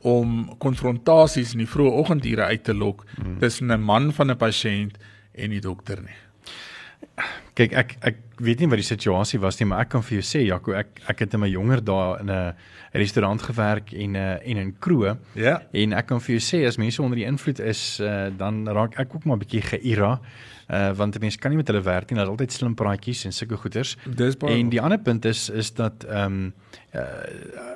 om 0.00 0.56
konfrontasies 0.58 1.52
in 1.52 1.58
die 1.58 1.68
vroeë 1.68 1.92
oggendure 1.92 2.44
uit 2.44 2.64
te 2.64 2.74
lok 2.74 3.04
hmm. 3.16 3.38
tussen 3.38 3.72
'n 3.72 3.80
man 3.80 4.12
van 4.12 4.30
'n 4.30 4.36
pasiënt 4.36 4.96
en 5.32 5.50
die 5.50 5.60
dokter 5.60 6.02
nie. 6.02 6.18
Kyk 7.54 7.72
ek 7.72 7.96
ek 8.00 8.16
weet 8.36 8.60
nie 8.60 8.68
wat 8.68 8.80
die 8.80 8.86
situasie 8.86 9.40
was 9.40 9.58
nie, 9.60 9.66
maar 9.68 9.84
ek 9.84 9.92
kan 9.94 10.02
vir 10.02 10.18
jou 10.18 10.24
sê 10.26 10.44
Jaco, 10.46 10.72
ek 10.72 11.02
ek 11.10 11.24
het 11.24 11.34
in 11.34 11.40
my 11.40 11.48
jonger 11.48 11.82
dae 11.84 12.18
in 12.20 12.30
'n 12.30 12.54
restaurant 12.94 13.42
gewerk 13.42 13.92
en 13.92 14.14
uh, 14.14 14.48
en 14.48 14.58
'n 14.58 14.76
kroeg. 14.78 15.16
Ja. 15.34 15.62
En 15.72 15.92
ek 15.92 16.06
kan 16.06 16.20
vir 16.20 16.38
jou 16.38 16.42
sê 16.42 16.66
as 16.66 16.76
mense 16.76 17.02
onder 17.02 17.16
die 17.16 17.26
invloed 17.26 17.60
is, 17.60 18.00
uh, 18.00 18.30
dan 18.36 18.68
raak 18.68 18.98
ek 18.98 19.14
ook 19.14 19.24
maar 19.24 19.36
'n 19.36 19.44
bietjie 19.44 19.62
geïra. 19.62 20.20
Uh 20.70 20.92
want 20.96 21.20
mense 21.20 21.38
kan 21.38 21.50
nie 21.50 21.58
met 21.58 21.68
hulle 21.68 21.82
werk 21.82 22.10
nie, 22.10 22.18
hulle 22.18 22.30
het 22.30 22.40
altyd 22.40 22.52
slim 22.52 22.74
praatjies 22.74 23.24
en 23.24 23.32
sulke 23.32 23.56
goeters. 23.56 23.96
Dis 24.16 24.36
baie. 24.36 24.58
En 24.58 24.68
die 24.68 24.80
ander 24.80 24.98
punt 24.98 25.24
is 25.24 25.50
is 25.50 25.74
dat 25.74 26.04
ehm 26.04 26.32
um, 26.32 26.54
uh 26.94 27.72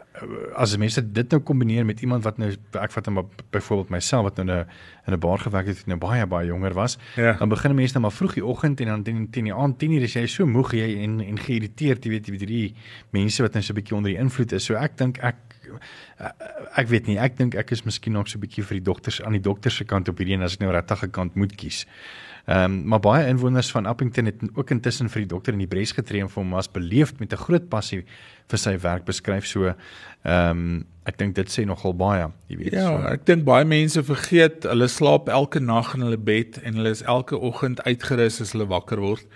as 0.58 0.76
mense 0.80 1.02
dit 1.12 1.30
nou 1.30 1.40
kombineer 1.46 1.84
met 1.86 2.00
iemand 2.02 2.24
wat 2.26 2.38
nou 2.40 2.50
ek 2.80 2.94
vat 2.94 3.10
hom 3.10 3.20
byvoorbeeld 3.54 3.92
myself 3.94 4.28
wat 4.28 4.40
nou 4.40 4.46
in 4.48 4.54
'n 4.54 4.66
in 5.06 5.14
'n 5.14 5.18
bar 5.18 5.38
gewerk 5.38 5.66
het 5.66 5.86
nou 5.86 5.98
baie 5.98 6.26
baie 6.26 6.46
jonger 6.46 6.74
was 6.74 6.98
ja. 7.16 7.32
dan 7.32 7.48
begin 7.48 7.74
mense 7.74 7.92
nou 7.92 8.02
maar 8.02 8.16
vroeg 8.16 8.34
die 8.34 8.44
oggend 8.44 8.80
en 8.80 8.86
dan 8.86 9.02
teen 9.02 9.30
teen 9.30 9.44
die 9.44 9.54
aand 9.54 9.78
10:00 9.78 10.02
is 10.02 10.12
jy 10.12 10.26
so 10.26 10.46
moeg 10.58 10.74
jy 10.78 10.88
en 11.06 11.18
en 11.24 11.42
geïrriteerd 11.46 12.04
jy 12.04 12.14
weet 12.14 12.28
jy 12.28 12.36
weet 12.36 12.46
hierdie 12.46 12.74
mense 13.16 13.44
wat 13.44 13.54
nou 13.54 13.62
so 13.62 13.72
'n 13.72 13.80
bietjie 13.80 13.96
onder 13.96 14.12
die 14.12 14.20
invloed 14.20 14.52
is 14.58 14.68
so 14.70 14.74
ek 14.74 14.96
dink 15.00 15.22
ek 15.22 15.36
ek 16.76 16.88
weet 16.88 17.06
nie 17.06 17.18
ek 17.18 17.36
dink 17.38 17.54
ek 17.54 17.72
is 17.72 17.84
miskien 17.84 18.16
nog 18.18 18.28
so 18.28 18.38
'n 18.38 18.44
bietjie 18.46 18.64
vir 18.64 18.80
die 18.80 18.86
dokters 18.90 19.22
aan 19.22 19.36
die 19.38 19.46
dokter 19.50 19.70
se 19.70 19.84
kant 19.84 20.08
op 20.08 20.18
hierdie 20.18 20.34
en 20.34 20.42
as 20.42 20.54
ek 20.54 20.60
nou 20.60 20.72
regtig 20.72 21.04
'n 21.04 21.10
kant 21.10 21.36
moet 21.36 21.54
kies 21.56 21.86
Ehm 22.48 22.64
um, 22.64 22.84
maar 22.88 23.00
baie 23.00 23.26
inwoners 23.26 23.70
van 23.70 23.86
Appington 23.86 24.24
het 24.24 24.34
ook 24.54 24.70
intussen 24.70 25.10
vir 25.12 25.20
die 25.20 25.28
dokter 25.28 25.52
in 25.52 25.58
die 25.58 25.68
bres 25.68 25.90
getree 25.92 26.22
en 26.24 26.30
vir 26.32 26.42
hom 26.42 26.54
as 26.56 26.70
beleefd 26.72 27.18
met 27.20 27.32
'n 27.32 27.36
groot 27.36 27.68
passie 27.68 28.04
vir 28.48 28.58
sy 28.58 28.78
werk 28.80 29.04
beskryf. 29.04 29.46
So 29.46 29.66
ehm 29.66 30.50
um, 30.50 30.86
ek 31.04 31.18
dink 31.18 31.34
dit 31.34 31.50
sê 31.50 31.64
nogal 31.66 31.94
baie, 31.94 32.30
jy 32.48 32.56
weet. 32.56 32.72
Ja, 32.72 32.86
so. 32.86 33.04
ek 33.12 33.26
dink 33.26 33.44
baie 33.44 33.64
mense 33.64 34.02
vergeet 34.02 34.64
hulle 34.64 34.88
slaap 34.88 35.28
elke 35.28 35.60
nag 35.60 35.94
in 35.94 36.00
hulle 36.00 36.16
bed 36.16 36.58
en 36.62 36.74
hulle 36.74 36.90
is 36.90 37.02
elke 37.02 37.36
oggend 37.36 37.84
uitgerus 37.84 38.40
as 38.40 38.52
hulle 38.52 38.66
wakker 38.66 39.00
word. 39.00 39.26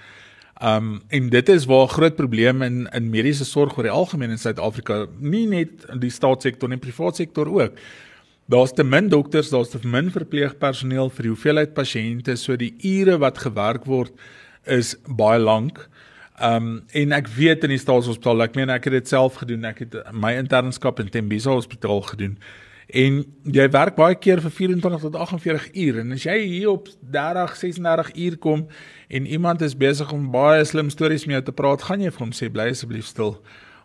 Um 0.63 1.01
en 1.09 1.29
dit 1.29 1.49
is 1.49 1.65
waar 1.67 1.89
groot 1.89 2.15
probleme 2.15 2.65
in 2.65 2.87
in 2.95 3.11
mediese 3.11 3.45
sorg 3.45 3.77
oor 3.77 3.89
die 3.89 3.91
algemeen 3.91 4.31
in 4.31 4.39
Suid-Afrika, 4.39 5.07
nie 5.19 5.47
net 5.51 5.87
in 5.91 5.99
die 5.99 6.11
staatssektor 6.11 6.71
en 6.71 6.79
privaat 6.79 7.19
sektor 7.19 7.51
ook. 7.51 7.79
Daar's 8.47 8.73
te 8.73 8.85
min 8.85 9.09
dokters, 9.09 9.51
daar's 9.51 9.73
te 9.75 9.81
min 9.83 10.11
verpleegpersoneel 10.11 11.11
vir 11.11 11.27
die 11.27 11.33
hoeveelheid 11.33 11.75
pasiënte, 11.75 12.37
so 12.37 12.57
die 12.57 12.75
ure 12.79 13.19
wat 13.19 13.43
gewerk 13.43 13.87
word 13.91 14.15
is 14.71 14.95
baie 15.07 15.41
lank. 15.43 15.83
Um 16.39 16.83
en 16.95 17.13
ek 17.19 17.31
weet 17.35 17.67
in 17.67 17.75
die 17.75 17.83
staatshospitaal, 17.83 18.47
ek 18.47 18.55
meen 18.59 18.71
ek 18.71 18.87
het 18.87 19.01
dit 19.01 19.11
self 19.11 19.43
gedoen, 19.43 19.67
ek 19.67 19.83
het 19.87 19.99
my 20.15 20.37
internskap 20.39 21.03
in 21.03 21.11
Tembisa 21.11 21.51
Hospitaal 21.51 22.07
gedoen. 22.13 22.39
En 22.93 23.23
jy 23.57 23.65
werk 23.73 23.97
baie 23.97 24.17
keer 24.21 24.43
vir 24.45 24.53
24 24.53 25.01
tot 25.01 25.17
48 25.17 25.71
uur 25.81 26.01
en 26.03 26.13
as 26.13 26.27
jy 26.29 26.37
hier 26.45 26.71
op 26.75 26.91
30, 27.15 27.57
36 27.57 28.11
uur 28.15 28.37
kom 28.37 28.67
en 29.09 29.27
iemand 29.27 29.65
is 29.65 29.77
besig 29.77 30.13
om 30.13 30.31
baie 30.35 30.65
slim 30.69 30.91
stories 30.93 31.25
met 31.25 31.39
jou 31.39 31.45
te 31.49 31.57
praat, 31.57 31.87
gaan 31.89 32.05
jy 32.05 32.13
vir 32.13 32.27
hom 32.27 32.35
sê 32.37 32.51
bly 32.53 32.69
asseblief 32.75 33.09
stil 33.09 33.39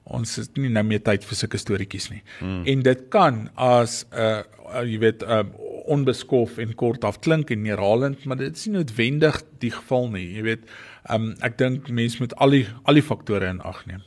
ons 0.08 0.36
het 0.40 0.60
nie 0.60 0.72
nou 0.72 0.84
meer 0.88 1.02
tyd 1.04 1.26
vir 1.28 1.40
sulke 1.40 1.60
storieetjies 1.60 2.10
nie. 2.14 2.22
Hmm. 2.40 2.62
En 2.68 2.84
dit 2.84 3.08
kan 3.14 3.48
as 3.56 4.06
'n 4.12 4.20
uh, 4.20 4.84
jy 4.84 5.00
weet 5.00 5.24
'n 5.24 5.32
uh, 5.32 5.44
onbeskof 5.88 6.58
en 6.58 6.76
kort 6.76 7.04
af 7.04 7.20
klink 7.20 7.52
en 7.52 7.62
neerhalend, 7.62 8.26
maar 8.26 8.38
dit 8.38 8.56
is 8.56 8.66
nie 8.68 8.76
noodwendig 8.78 9.42
die 9.60 9.72
geval 9.72 10.10
nie. 10.10 10.36
Jy 10.36 10.44
weet, 10.44 10.64
um, 11.10 11.36
ek 11.42 11.58
dink 11.58 11.90
mense 11.90 12.20
moet 12.20 12.36
al 12.36 12.50
die 12.50 12.68
al 12.84 12.94
die 12.94 13.04
faktore 13.04 13.48
in 13.48 13.62
ag 13.62 13.86
neem. 13.86 14.04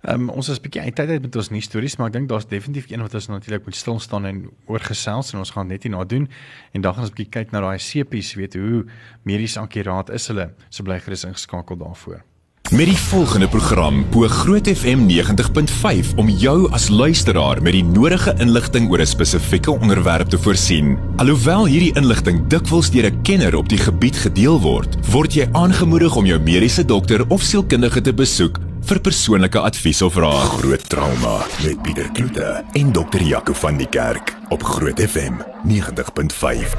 Ehm 0.00 0.30
um, 0.30 0.30
ons 0.32 0.48
is 0.48 0.60
bietjie 0.64 0.80
uit 0.80 0.94
tyd 0.96 1.10
met 1.20 1.34
ons 1.36 1.50
nuus 1.52 1.66
stories, 1.68 1.98
maar 2.00 2.08
ek 2.08 2.14
dink 2.14 2.28
daar's 2.30 2.46
definitief 2.48 2.86
een 2.88 3.02
wat 3.04 3.14
ons 3.18 3.26
natuurlik 3.28 3.66
moet 3.68 3.76
stil 3.76 3.98
staan 4.00 4.24
en 4.24 4.38
oor 4.64 4.80
gesels 4.80 5.34
en 5.34 5.42
ons 5.42 5.52
gaan 5.52 5.68
net 5.68 5.84
hierna 5.84 6.06
doen 6.08 6.24
en 6.72 6.80
dan 6.80 6.94
gaan 6.96 7.04
ons 7.04 7.12
bietjie 7.12 7.28
kyk 7.34 7.52
na 7.52 7.60
daai 7.60 7.76
sepies, 7.76 8.32
weet 8.40 8.56
hoe 8.56 8.86
medies 9.28 9.58
akkuraat 9.60 10.08
is 10.16 10.30
hulle. 10.32 10.54
So 10.70 10.88
bly 10.88 10.96
gerus 11.04 11.26
ingeskakel 11.28 11.76
daarvoor. 11.76 12.22
Met 12.70 12.86
die 12.86 12.96
volgende 13.10 13.48
program 13.50 14.00
bo 14.14 14.28
Groot 14.30 14.70
FM 14.72 15.04
90.5 15.10 16.14
om 16.22 16.32
jou 16.32 16.70
as 16.72 16.88
luisteraar 16.88 17.60
met 17.60 17.76
die 17.76 17.84
nodige 17.84 18.32
inligting 18.40 18.88
oor 18.88 19.04
'n 19.04 19.06
spesifieke 19.06 19.70
onderwerp 19.70 20.32
te 20.32 20.38
voorsien. 20.38 20.96
Alhoewel 21.16 21.66
hierdie 21.66 21.92
inligting 22.00 22.46
dikwels 22.46 22.90
deur 22.90 23.10
'n 23.10 23.22
kenner 23.22 23.54
op 23.56 23.68
die 23.68 23.78
gebied 23.78 24.16
gedeel 24.16 24.60
word, 24.60 24.96
word 25.10 25.34
jy 25.34 25.48
aangemoedig 25.52 26.16
om 26.16 26.24
jou 26.24 26.40
mediese 26.40 26.84
dokter 26.84 27.28
of 27.28 27.42
sielkundige 27.42 28.00
te 28.00 28.14
besoek 28.14 28.69
Vir 28.80 28.98
persoonlike 29.04 29.60
advies 29.60 30.00
of 30.02 30.16
raad, 30.16 30.48
Groot 30.60 30.88
Trauma 30.88 31.40
met 31.64 31.82
Pieter 31.82 32.06
Kloete 32.12 32.64
en 32.78 32.92
Dr. 32.92 33.20
Jaco 33.22 33.52
van 33.52 33.76
die 33.76 33.88
Kerk 33.88 34.32
op 34.48 34.62
Groot 34.62 35.00
FM 35.00 35.40
90.5. 35.68 36.76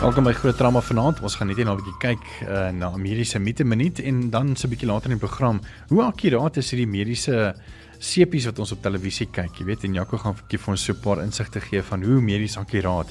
Welkom 0.00 0.24
by 0.24 0.32
Groot 0.38 0.56
Trauma 0.56 0.80
vanaand. 0.80 1.22
Ons 1.26 1.34
gaan 1.40 1.50
net 1.50 1.58
nou 1.64 1.74
'n 1.74 1.82
bietjie 1.82 1.98
kyk 1.98 2.24
uh, 2.46 2.68
na 2.70 2.92
mediese 2.96 3.38
mite 3.38 3.64
minuut 3.64 4.00
en 4.00 4.30
dan 4.30 4.56
so 4.56 4.66
'n 4.66 4.70
bietjie 4.70 4.88
later 4.88 5.10
in 5.10 5.18
die 5.18 5.26
program. 5.26 5.60
Hoe 5.88 6.02
akkuraat 6.02 6.56
is 6.56 6.70
hierdie 6.70 6.88
mediese 6.88 7.54
sepies 7.98 8.44
wat 8.44 8.58
ons 8.58 8.72
op 8.72 8.82
televisie 8.82 9.26
kyk? 9.26 9.58
Jy 9.58 9.64
weet, 9.64 9.84
en 9.84 9.94
Jaco 9.94 10.16
gaan 10.16 10.34
vir 10.34 10.60
ons 10.66 10.84
so 10.84 10.92
'n 10.92 11.00
paar 11.00 11.22
insigte 11.22 11.60
gee 11.60 11.82
van 11.82 12.02
hoe 12.02 12.20
medies 12.20 12.56
akkuraat 12.56 13.08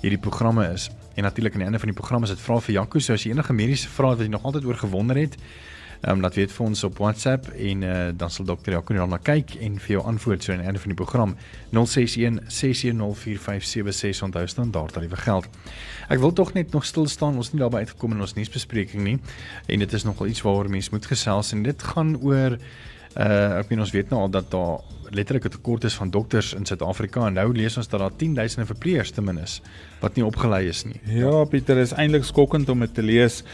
hierdie 0.00 0.20
programme 0.20 0.72
is. 0.72 0.90
En 1.14 1.22
natuurlik 1.22 1.52
aan 1.52 1.58
die 1.58 1.66
einde 1.66 1.78
van 1.78 1.88
die 1.88 2.00
program 2.00 2.22
is 2.22 2.30
dit 2.30 2.40
vra 2.40 2.60
vir 2.60 2.74
Jaco, 2.74 2.98
so 2.98 3.12
as 3.12 3.24
jy 3.24 3.30
enige 3.30 3.52
mediese 3.52 3.88
vrae 3.88 4.10
het 4.10 4.18
wat 4.18 4.26
jy 4.26 4.32
nog 4.32 4.44
altyd 4.44 4.64
oor 4.64 4.78
gewonder 4.80 5.16
het, 5.16 5.36
Ehm 6.02 6.16
um, 6.16 6.20
laat 6.20 6.34
weet 6.34 6.50
vir 6.50 6.66
ons 6.66 6.80
op 6.84 6.96
WhatsApp 6.98 7.46
en 7.54 7.82
uh, 7.86 8.08
dan 8.18 8.30
sal 8.30 8.44
dokter 8.44 8.72
Jaco 8.74 8.94
na 8.94 9.18
kyk 9.22 9.54
en 9.62 9.76
vir 9.78 9.92
jou 9.94 10.00
antwoord 10.10 10.42
so 10.42 10.52
aan 10.52 10.58
die 10.58 10.66
einde 10.66 10.80
van 10.82 10.90
die 10.90 10.98
program 10.98 11.36
061 11.70 12.40
6104576 12.50 14.24
onthou 14.26 14.46
standaard 14.46 14.92
tariewe 14.92 15.16
geld. 15.16 15.46
Ek 16.10 16.18
wil 16.18 16.32
tog 16.32 16.52
net 16.54 16.72
nog 16.74 16.84
stil 16.84 17.06
staan 17.06 17.36
ons 17.38 17.52
nie 17.52 17.60
daarby 17.62 17.84
uitgekom 17.84 18.16
in 18.16 18.20
ons 18.26 18.34
nuusbespreking 18.34 19.06
nie 19.06 19.18
en 19.66 19.78
dit 19.78 19.92
is 19.92 20.02
nogal 20.02 20.26
iets 20.26 20.42
waaroor 20.42 20.70
mense 20.74 20.90
moet 20.90 21.06
gesels 21.06 21.52
en 21.54 21.62
dit 21.62 21.86
gaan 21.92 22.16
oor 22.18 22.58
uh 22.58 23.60
ek 23.60 23.70
meen 23.70 23.84
ons 23.84 23.94
weet 23.94 24.10
nou 24.10 24.24
al 24.24 24.30
dat 24.34 24.50
daar 24.50 24.80
letterlik 25.14 25.44
'n 25.44 25.54
tekort 25.54 25.84
is 25.84 25.94
van 25.94 26.10
dokters 26.10 26.54
in 26.54 26.66
Suid-Afrika 26.66 27.26
en 27.26 27.34
nou 27.34 27.52
lees 27.54 27.76
ons 27.76 27.88
dat 27.88 28.00
daar 28.00 28.16
10000 28.16 28.66
verpleegsters 28.66 29.14
ten 29.14 29.24
minste 29.24 29.62
wat 30.00 30.16
nie 30.16 30.24
opgelei 30.24 30.68
is 30.68 30.84
nie. 30.84 31.00
Ja, 31.04 31.44
Pieter, 31.44 31.78
is 31.78 31.92
eintlik 31.92 32.24
skokkend 32.24 32.68
om 32.68 32.80
dit 32.80 32.94
te 32.94 33.02
lees. 33.02 33.44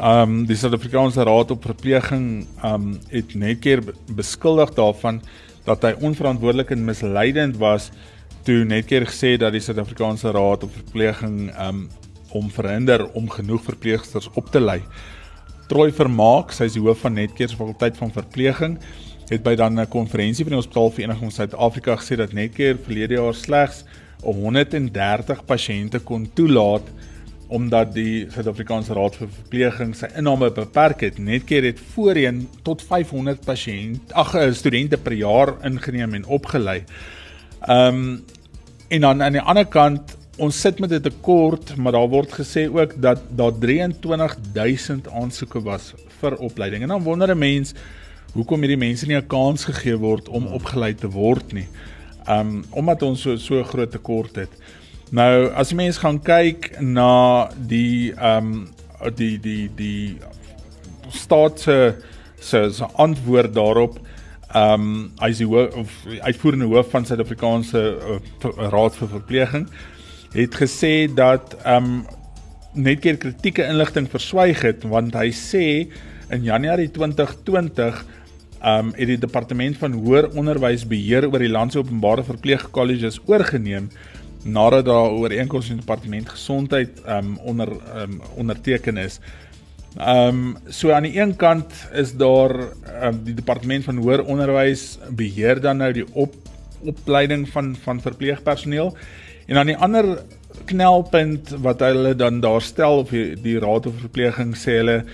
Ehm 0.00 0.22
um, 0.22 0.44
die 0.48 0.56
Suid-Afrikaanse 0.56 1.24
Raad 1.28 1.50
op 1.52 1.64
Verpleging 1.66 2.46
ehm 2.62 2.74
um, 2.74 2.92
het 3.12 3.34
net 3.34 3.58
keer 3.60 3.82
beskuldig 4.16 4.70
daarvan 4.72 5.18
dat 5.66 5.82
hy 5.84 5.90
onverantwoordelik 6.00 6.70
en 6.72 6.86
misleidend 6.86 7.58
was 7.60 7.90
toe 8.48 8.64
net 8.64 8.88
keer 8.88 9.04
gesê 9.04 9.34
dat 9.36 9.52
die 9.52 9.60
Suid-Afrikaanse 9.60 10.32
Raad 10.32 10.64
op 10.64 10.72
Verpleging 10.72 11.50
ehm 11.50 11.82
um, 11.82 11.82
om 12.32 12.48
verhinder 12.50 13.04
om 13.18 13.28
genoeg 13.28 13.60
verpleegsters 13.66 14.30
op 14.40 14.48
te 14.54 14.60
lei. 14.60 14.78
Troy 15.68 15.92
Vermaak, 15.92 16.54
sy 16.56 16.70
is 16.70 16.78
die 16.78 16.84
hoof 16.84 17.04
van 17.04 17.18
Netcare 17.18 17.50
se 17.50 17.58
fakulteit 17.58 17.98
van 17.98 18.12
verpleging, 18.14 18.78
het 19.28 19.42
by 19.42 19.54
dan 19.54 19.80
'n 19.80 19.88
konferensie 19.88 20.44
van 20.44 20.54
die 20.56 20.62
Hospitaalvereniging 20.62 21.32
Suid-Afrika 21.32 21.96
gesê 22.00 22.16
dat 22.16 22.32
Netcare 22.32 22.78
verlede 22.78 23.20
jaar 23.20 23.34
slegs 23.34 23.84
130 24.22 25.44
pasiënte 25.44 25.98
kon 25.98 26.30
toelaat 26.34 26.88
omdat 27.50 27.94
die 27.94 28.28
Suid-Afrikaanse 28.30 28.94
Raad 28.94 29.16
vir 29.18 29.30
Verpleging 29.34 29.94
sy 29.98 30.06
inname 30.18 30.52
beperk 30.54 31.02
het. 31.02 31.18
Netkeer 31.18 31.66
het 31.66 31.80
voorheen 31.94 32.44
tot 32.66 32.82
500 32.86 33.42
pasiënt, 33.46 34.14
ag 34.14 34.36
eh, 34.38 34.52
studente 34.54 34.98
per 35.02 35.16
jaar 35.18 35.56
ingeneem 35.66 36.14
en 36.20 36.28
opgelei. 36.38 36.82
Ehm 37.66 38.04
um, 38.04 38.20
en 38.90 39.04
dan 39.04 39.20
aan 39.22 39.36
die 39.36 39.42
ander 39.46 39.68
kant, 39.70 40.16
ons 40.42 40.60
sit 40.60 40.80
met 40.82 40.90
'n 40.90 41.00
tekort, 41.00 41.76
maar 41.76 41.92
daar 41.92 42.08
word 42.08 42.32
gesê 42.32 42.66
ook 42.66 43.02
dat 43.02 43.20
daar 43.28 43.52
23000 43.52 45.08
aansoeke 45.08 45.62
was 45.62 45.94
vir 46.20 46.36
opleiding. 46.36 46.82
En 46.82 46.88
dan 46.88 47.02
wonder 47.02 47.30
'n 47.30 47.38
mens 47.38 47.74
hoekom 48.32 48.60
hierdie 48.60 48.78
mense 48.78 49.06
nie 49.06 49.16
'n 49.16 49.26
kans 49.26 49.64
gegee 49.64 49.96
word 49.96 50.28
om 50.28 50.46
opgelei 50.46 50.94
te 50.94 51.08
word 51.08 51.52
nie. 51.52 51.68
Ehm 52.26 52.40
um, 52.40 52.64
omdat 52.70 53.02
ons 53.02 53.20
so 53.20 53.36
so 53.36 53.62
groot 53.62 53.90
tekort 53.90 54.36
het. 54.36 54.50
Nou 55.10 55.50
as 55.58 55.72
jy 55.72 55.76
mens 55.80 55.96
gaan 55.98 56.20
kyk 56.22 56.76
na 56.78 57.50
die 57.66 58.12
ehm 58.14 58.50
um, 58.52 58.68
die 59.16 59.40
die 59.42 59.66
die 59.74 60.18
staat 61.10 61.58
se 61.58 61.76
se 62.38 62.68
se 62.70 62.86
antwoord 62.94 63.54
daarop 63.54 63.96
ehm 64.54 64.84
um, 64.84 64.92
hy 65.18 65.30
is 65.34 65.40
die 65.42 65.48
hoof 65.50 65.74
of 65.82 65.96
uitvoerende 66.28 66.68
hoof 66.70 66.92
van 66.94 67.08
Suid-Afrikaanse 67.08 67.82
uh, 67.82 68.20
Raad 68.70 68.94
vir 69.00 69.10
Verpleging 69.16 69.66
het 70.36 70.54
gesê 70.62 70.94
dat 71.10 71.58
ehm 71.64 71.90
um, 71.90 72.06
net 72.74 73.02
keer 73.02 73.18
kritieke 73.18 73.66
inligting 73.66 74.06
verswyg 74.10 74.62
het 74.62 74.86
want 74.86 75.18
hy 75.18 75.32
sê 75.34 75.64
in 76.30 76.46
Januarie 76.46 76.90
2020 76.94 77.98
ehm 78.60 78.78
um, 78.78 78.94
het 78.94 79.10
die 79.10 79.18
departement 79.26 79.82
van 79.82 79.98
hoër 79.98 80.30
onderwys 80.38 80.86
beheer 80.86 81.26
oor 81.26 81.42
die 81.42 81.50
land 81.50 81.74
se 81.74 81.82
openbare 81.82 82.22
verpleegkolleges 82.30 83.18
oorgeneem 83.26 83.90
nadat 84.42 84.84
daar 84.84 85.10
ooreenkoms 85.10 85.70
in 85.70 85.76
departement 85.76 86.28
gesondheid 86.28 87.02
um 87.06 87.38
onder 87.38 87.68
um 88.02 88.20
onderteken 88.34 88.96
is. 88.96 89.20
Um 89.98 90.56
so 90.68 90.92
aan 90.92 91.02
die 91.02 91.20
een 91.20 91.36
kant 91.36 91.72
is 91.92 92.14
daar 92.16 92.54
um 93.02 93.22
die 93.24 93.34
departement 93.34 93.84
van 93.84 93.96
hoër 93.96 94.24
onderwys 94.24 94.98
beheer 95.10 95.60
dan 95.60 95.76
nou 95.76 95.92
die 95.92 96.06
op 96.12 96.34
opleiding 96.80 97.48
van 97.48 97.76
van 97.82 98.00
verpleegpersoneel 98.00 98.94
en 99.46 99.56
aan 99.56 99.66
die 99.66 99.76
ander 99.76 100.22
knelpunt 100.64 101.50
wat 101.64 101.80
hulle 101.80 102.14
dan 102.14 102.40
daar 102.40 102.62
stel 102.62 103.02
of 103.02 103.10
die, 103.10 103.34
die 103.40 103.58
raad 103.58 103.86
of 103.86 103.98
verpleging 104.00 104.54
sê 104.56 104.78
hulle 104.80 105.04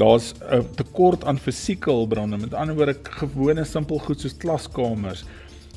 daar's 0.00 0.32
'n 0.50 0.66
tekort 0.74 1.24
aan 1.24 1.38
fisieke 1.38 1.90
hulpbronne 1.90 2.38
met 2.38 2.54
ander 2.54 2.74
woorde 2.74 2.96
gewone 3.02 3.64
simpel 3.64 3.98
goed 3.98 4.20
soos 4.20 4.36
klaskamers 4.36 5.24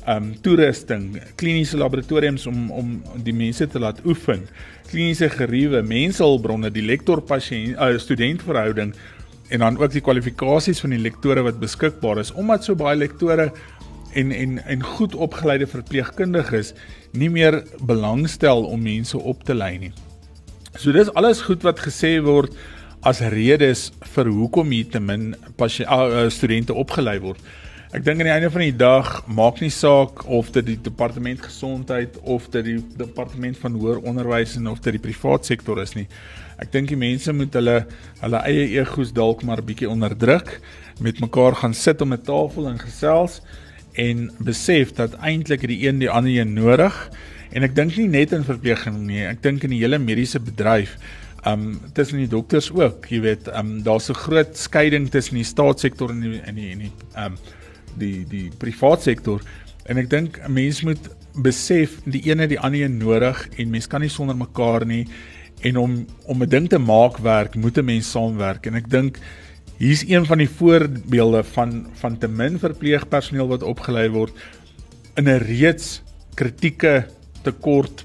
um 0.06 0.30
toerusting, 0.42 1.16
kliniese 1.40 1.78
laboratoriums 1.80 2.46
om 2.46 2.70
om 2.70 2.94
die 3.26 3.34
mense 3.34 3.66
te 3.66 3.82
laat 3.82 3.98
oefen, 4.06 4.46
kliniese 4.90 5.28
geriewe, 5.32 5.82
mensehulpbronne, 5.82 6.70
die 6.70 6.84
lektor 6.86 7.22
pasiënt 7.26 7.74
uh, 7.74 7.96
student 7.98 8.44
verhouding 8.46 8.94
en 9.50 9.62
dan 9.62 9.78
ook 9.78 9.92
die 9.94 10.02
kwalifikasies 10.02 10.80
van 10.82 10.94
die 10.94 11.02
lektore 11.02 11.42
wat 11.46 11.58
beskikbaar 11.62 12.18
is 12.22 12.32
omdat 12.34 12.66
so 12.66 12.78
baie 12.78 12.98
lektore 12.98 13.50
en 14.16 14.32
en 14.32 14.58
en 14.64 14.82
goed 14.82 15.14
opgeleide 15.14 15.66
verpleegkundiges 15.70 16.72
nie 17.12 17.30
meer 17.30 17.62
belangstel 17.86 18.64
om 18.64 18.82
mense 18.82 19.18
op 19.18 19.44
te 19.44 19.54
lei 19.54 19.76
nie. 19.78 19.92
So 20.76 20.92
dis 20.92 21.12
alles 21.14 21.42
goed 21.46 21.64
wat 21.66 21.80
gesê 21.80 22.16
word 22.24 22.54
as 23.06 23.20
redes 23.32 23.90
vir 24.14 24.30
hoekom 24.32 24.72
hier 24.74 24.88
te 24.90 25.00
min 25.00 25.34
pasiënte 25.60 26.24
uh, 26.24 26.26
studente 26.32 26.74
opgelei 26.74 27.18
word. 27.22 27.40
Ek 27.96 28.02
dink 28.04 28.20
aan 28.20 28.28
die 28.28 28.32
einde 28.34 28.50
van 28.52 28.60
die 28.60 28.74
dag 28.76 29.06
maak 29.32 29.62
nie 29.64 29.70
saak 29.72 30.18
of 30.28 30.50
dit 30.52 30.66
die 30.68 30.76
departement 30.84 31.40
gesondheid 31.40 32.18
of 32.28 32.50
dit 32.52 32.66
die 32.66 32.74
departement 33.00 33.56
van 33.62 33.78
hoër 33.80 34.02
onderwys 34.10 34.58
en 34.58 34.68
of 34.68 34.82
dit 34.84 34.98
die 34.98 35.00
privaat 35.00 35.48
sektor 35.48 35.80
is 35.80 35.94
nie. 35.96 36.04
Ek 36.60 36.68
dink 36.74 36.92
die 36.92 37.00
mense 37.00 37.32
moet 37.32 37.56
hulle 37.56 37.78
hulle 38.20 38.42
eie 38.52 38.68
egos 38.82 39.14
dalk 39.16 39.46
maar 39.48 39.64
bietjie 39.64 39.88
onderdruk, 39.88 40.58
met 41.00 41.24
mekaar 41.24 41.56
gaan 41.62 41.72
sit 41.72 42.04
om 42.04 42.12
'n 42.12 42.20
tafel 42.20 42.68
en 42.68 42.78
gesels 42.84 43.40
en 43.96 44.28
besef 44.44 44.92
dat 44.92 45.16
eintlik 45.16 45.64
die 45.64 45.88
een 45.88 45.98
die 46.04 46.12
ander 46.12 46.36
een 46.36 46.52
nodig 46.52 46.92
en 47.52 47.62
ek 47.62 47.74
dink 47.74 47.96
nie 47.96 48.08
net 48.08 48.32
in 48.32 48.44
verpleging 48.44 49.06
nie, 49.06 49.24
ek 49.24 49.40
dink 49.40 49.64
in 49.64 49.72
die 49.72 49.80
hele 49.80 49.98
mediese 49.98 50.38
bedryf 50.38 50.98
um 51.46 51.80
tussen 51.94 52.18
die 52.18 52.28
dokters 52.28 52.68
ook, 52.72 53.06
jy 53.08 53.20
weet, 53.20 53.48
um 53.56 53.82
daar's 53.82 54.10
'n 54.10 54.20
groot 54.28 54.52
skeiding 54.56 55.08
tussen 55.08 55.36
die 55.36 55.44
staatssektor 55.44 56.10
en 56.10 56.20
die 56.20 56.40
en 56.44 56.54
die 56.54 56.72
en 56.72 56.78
die 56.78 56.92
um 57.16 57.38
die 57.98 58.24
die 58.28 58.50
privaat 58.58 59.02
sektor. 59.02 59.42
En 59.86 59.98
ek 59.98 60.10
dink 60.10 60.40
'n 60.42 60.52
mens 60.52 60.82
moet 60.82 61.10
besef 61.34 62.00
die 62.04 62.22
ene 62.30 62.46
die 62.46 62.60
ander 62.60 62.80
een 62.80 62.98
nodig 62.98 63.48
en 63.58 63.70
mens 63.70 63.86
kan 63.86 64.00
nie 64.00 64.08
sonder 64.08 64.36
mekaar 64.36 64.86
nie. 64.86 65.06
En 65.62 65.76
om 65.76 66.06
om 66.24 66.42
'n 66.42 66.48
ding 66.48 66.68
te 66.68 66.78
maak 66.78 67.18
werk 67.18 67.54
moet 67.54 67.78
'n 67.78 67.84
mens 67.84 68.10
saamwerk. 68.10 68.66
En 68.66 68.74
ek 68.74 68.90
dink 68.90 69.18
hier's 69.78 70.04
een 70.08 70.26
van 70.26 70.38
die 70.38 70.48
voorbeelde 70.48 71.44
van 71.44 71.86
van 72.00 72.18
te 72.18 72.28
min 72.28 72.58
verpleegpersoneel 72.58 73.48
wat 73.48 73.62
opgelei 73.62 74.08
word 74.08 74.32
in 75.16 75.28
'n 75.28 75.38
reeds 75.38 76.02
kritieke 76.34 77.06
tekort 77.42 78.04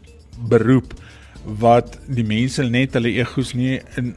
beroep 0.49 0.93
wat 1.45 1.97
die 2.07 2.23
mense 2.23 2.63
net 2.63 2.93
hulle 2.93 3.13
egos 3.17 3.53
nie 3.53 3.81
in 3.97 4.15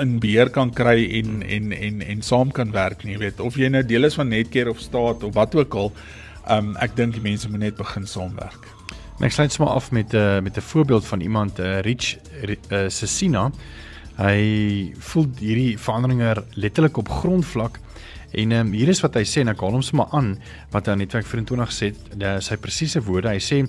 in 0.00 0.18
beheer 0.22 0.50
kan 0.50 0.70
kry 0.74 1.04
en 1.20 1.42
en 1.42 1.72
en 1.72 2.00
en 2.02 2.22
saam 2.22 2.50
kan 2.54 2.72
werk 2.74 3.04
nie, 3.04 3.18
weet 3.18 3.40
of 3.40 3.56
jy 3.56 3.68
nou 3.72 3.82
deel 3.86 4.08
is 4.08 4.18
van 4.18 4.28
Netcare 4.28 4.70
of 4.70 4.80
staat 4.82 5.22
of 5.22 5.34
wat 5.34 5.54
ook 5.54 5.74
al. 5.74 5.92
Um 6.50 6.74
ek 6.82 6.96
dink 6.96 7.14
die 7.14 7.24
mense 7.24 7.50
moet 7.50 7.66
net 7.66 7.76
begin 7.76 8.06
saamwerk. 8.06 8.68
Ek 9.18 9.34
sluit 9.34 9.52
sommer 9.52 9.74
af 9.74 9.90
met 9.90 10.14
'n 10.14 10.16
uh, 10.16 10.40
met 10.40 10.56
'n 10.56 10.60
voorbeeld 10.60 11.06
van 11.06 11.20
iemand 11.20 11.58
uh, 11.58 11.80
Rich 11.80 12.16
uh, 12.70 12.88
Sesina. 12.88 13.50
Hy 14.16 14.92
voel 14.98 15.26
hierdie 15.38 15.78
veranderinge 15.78 16.44
letterlik 16.54 16.96
op 16.96 17.08
grondvlak 17.08 17.78
en 18.30 18.52
um, 18.52 18.72
hier 18.72 18.88
is 18.88 19.00
wat 19.00 19.14
hy 19.14 19.24
sê 19.24 19.40
en 19.40 19.48
ek 19.48 19.60
haal 19.60 19.72
hom 19.72 19.82
sommer 19.82 20.06
aan 20.12 20.38
wat 20.70 20.86
hy 20.86 20.92
aan 20.92 20.98
Netwerk 20.98 21.26
24 21.26 21.70
gesê 21.70 21.92
het, 21.92 22.44
sy 22.44 22.56
presiese 22.56 23.00
woorde. 23.00 23.28
Hy 23.28 23.40
sê 23.40 23.62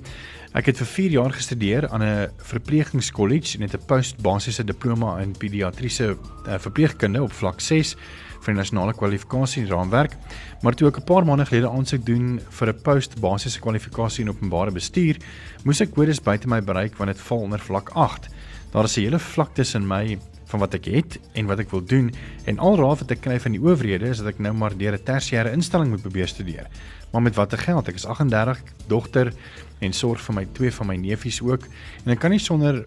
Ek 0.57 0.65
het 0.65 0.79
vir 0.81 0.87
4 0.89 1.11
jaar 1.13 1.33
gestudeer 1.37 1.85
aan 1.93 2.01
'n 2.01 2.29
verpleegingskollege 2.41 3.57
en 3.57 3.61
het 3.61 3.73
'n 3.77 3.85
postbasiese 3.85 4.63
diploma 4.63 5.19
in 5.19 5.37
pediatriese 5.37 6.17
uh, 6.17 6.57
verpleegkunde 6.57 7.21
op 7.21 7.31
vlak 7.31 7.59
6 7.61 7.95
vir 8.41 8.53
die 8.53 8.57
nasionale 8.57 8.93
kwalifikasie 8.93 9.67
raamwerk. 9.67 10.17
Maar 10.61 10.73
toe 10.73 10.87
ek 10.87 10.97
'n 10.97 11.03
paar 11.03 11.25
maande 11.25 11.45
gelede 11.45 11.69
aansoek 11.69 12.05
doen 12.05 12.41
vir 12.49 12.67
'n 12.67 12.81
postbasiese 12.81 13.59
kwalifikasie 13.59 14.23
in 14.23 14.29
openbare 14.29 14.71
bestuur, 14.71 15.17
moes 15.63 15.81
ek 15.81 15.93
kodes 15.93 16.19
buite 16.19 16.47
my 16.47 16.61
bereik 16.61 16.97
want 16.97 17.11
dit 17.11 17.21
val 17.21 17.39
onder 17.39 17.59
vlak 17.59 17.89
8. 17.93 18.29
Daar 18.71 18.83
is 18.83 18.97
'n 18.97 19.01
hele 19.01 19.19
vlak 19.19 19.53
tussen 19.53 19.87
my 19.87 20.17
van 20.49 20.59
wat 20.59 20.73
ek 20.73 20.85
het 20.85 21.19
en 21.33 21.45
wat 21.45 21.59
ek 21.59 21.69
wil 21.69 21.83
doen 21.85 22.11
en 22.45 22.59
al 22.59 22.75
raad 22.75 22.99
wat 22.99 23.11
ek 23.11 23.21
kry 23.21 23.39
van 23.39 23.51
die 23.51 23.61
owerhede 23.61 24.09
is 24.09 24.17
dat 24.17 24.27
ek 24.33 24.39
nou 24.39 24.53
maar 24.53 24.77
deur 24.77 24.93
'n 24.93 25.03
tersiêre 25.05 25.53
instelling 25.53 25.89
moet 25.89 26.01
probeer 26.01 26.27
studeer. 26.27 26.67
Maar 27.11 27.21
met 27.21 27.35
watter 27.35 27.57
geld? 27.57 27.87
Ek 27.87 27.95
is 27.95 28.05
38, 28.05 28.61
dogter 28.87 29.33
en 29.79 29.93
sorg 29.93 30.21
vir 30.21 30.35
my 30.35 30.45
twee 30.53 30.71
van 30.71 30.87
my 30.87 30.95
neefies 30.95 31.41
ook 31.41 31.67
en 32.05 32.11
ek 32.11 32.19
kan 32.19 32.31
nie 32.31 32.39
sonder 32.43 32.85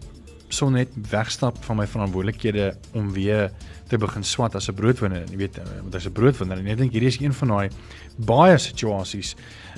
sonder 0.52 0.82
net 0.82 1.10
wegstap 1.10 1.56
van 1.64 1.78
my 1.80 1.86
verantwoordelikhede 1.88 2.72
om 2.98 3.12
weer 3.12 3.50
te 3.88 3.98
begin 4.00 4.24
swat 4.24 4.54
as 4.54 4.68
'n 4.68 4.74
broodwinner. 4.74 5.24
Jy 5.30 5.36
weet, 5.36 5.56
want 5.82 5.94
as 5.94 6.06
'n 6.06 6.12
broodwinner 6.12 6.58
en 6.58 6.66
ek 6.66 6.78
dink 6.78 6.92
hierdie 6.92 7.08
is 7.08 7.20
een 7.20 7.32
van 7.32 7.48
daai 7.48 7.68
baie 8.16 8.58
situasies 8.58 9.34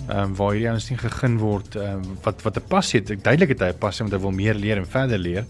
ehm 0.08 0.18
um, 0.18 0.34
waar 0.34 0.52
hierdie 0.52 0.70
ouens 0.70 0.90
nie 0.90 0.98
gegun 0.98 1.38
word 1.38 1.76
ehm 1.76 2.02
um, 2.02 2.18
wat 2.22 2.42
wat 2.42 2.56
'n 2.56 2.68
passie 2.68 3.00
het. 3.00 3.10
Ek 3.10 3.24
duidelik 3.24 3.48
het 3.48 3.60
hy 3.60 3.70
'n 3.72 3.78
passie 3.78 4.04
om 4.04 4.10
te 4.10 4.20
wil 4.20 4.30
meer 4.30 4.54
leer 4.54 4.76
en 4.76 4.86
verder 4.86 5.18
leer 5.18 5.44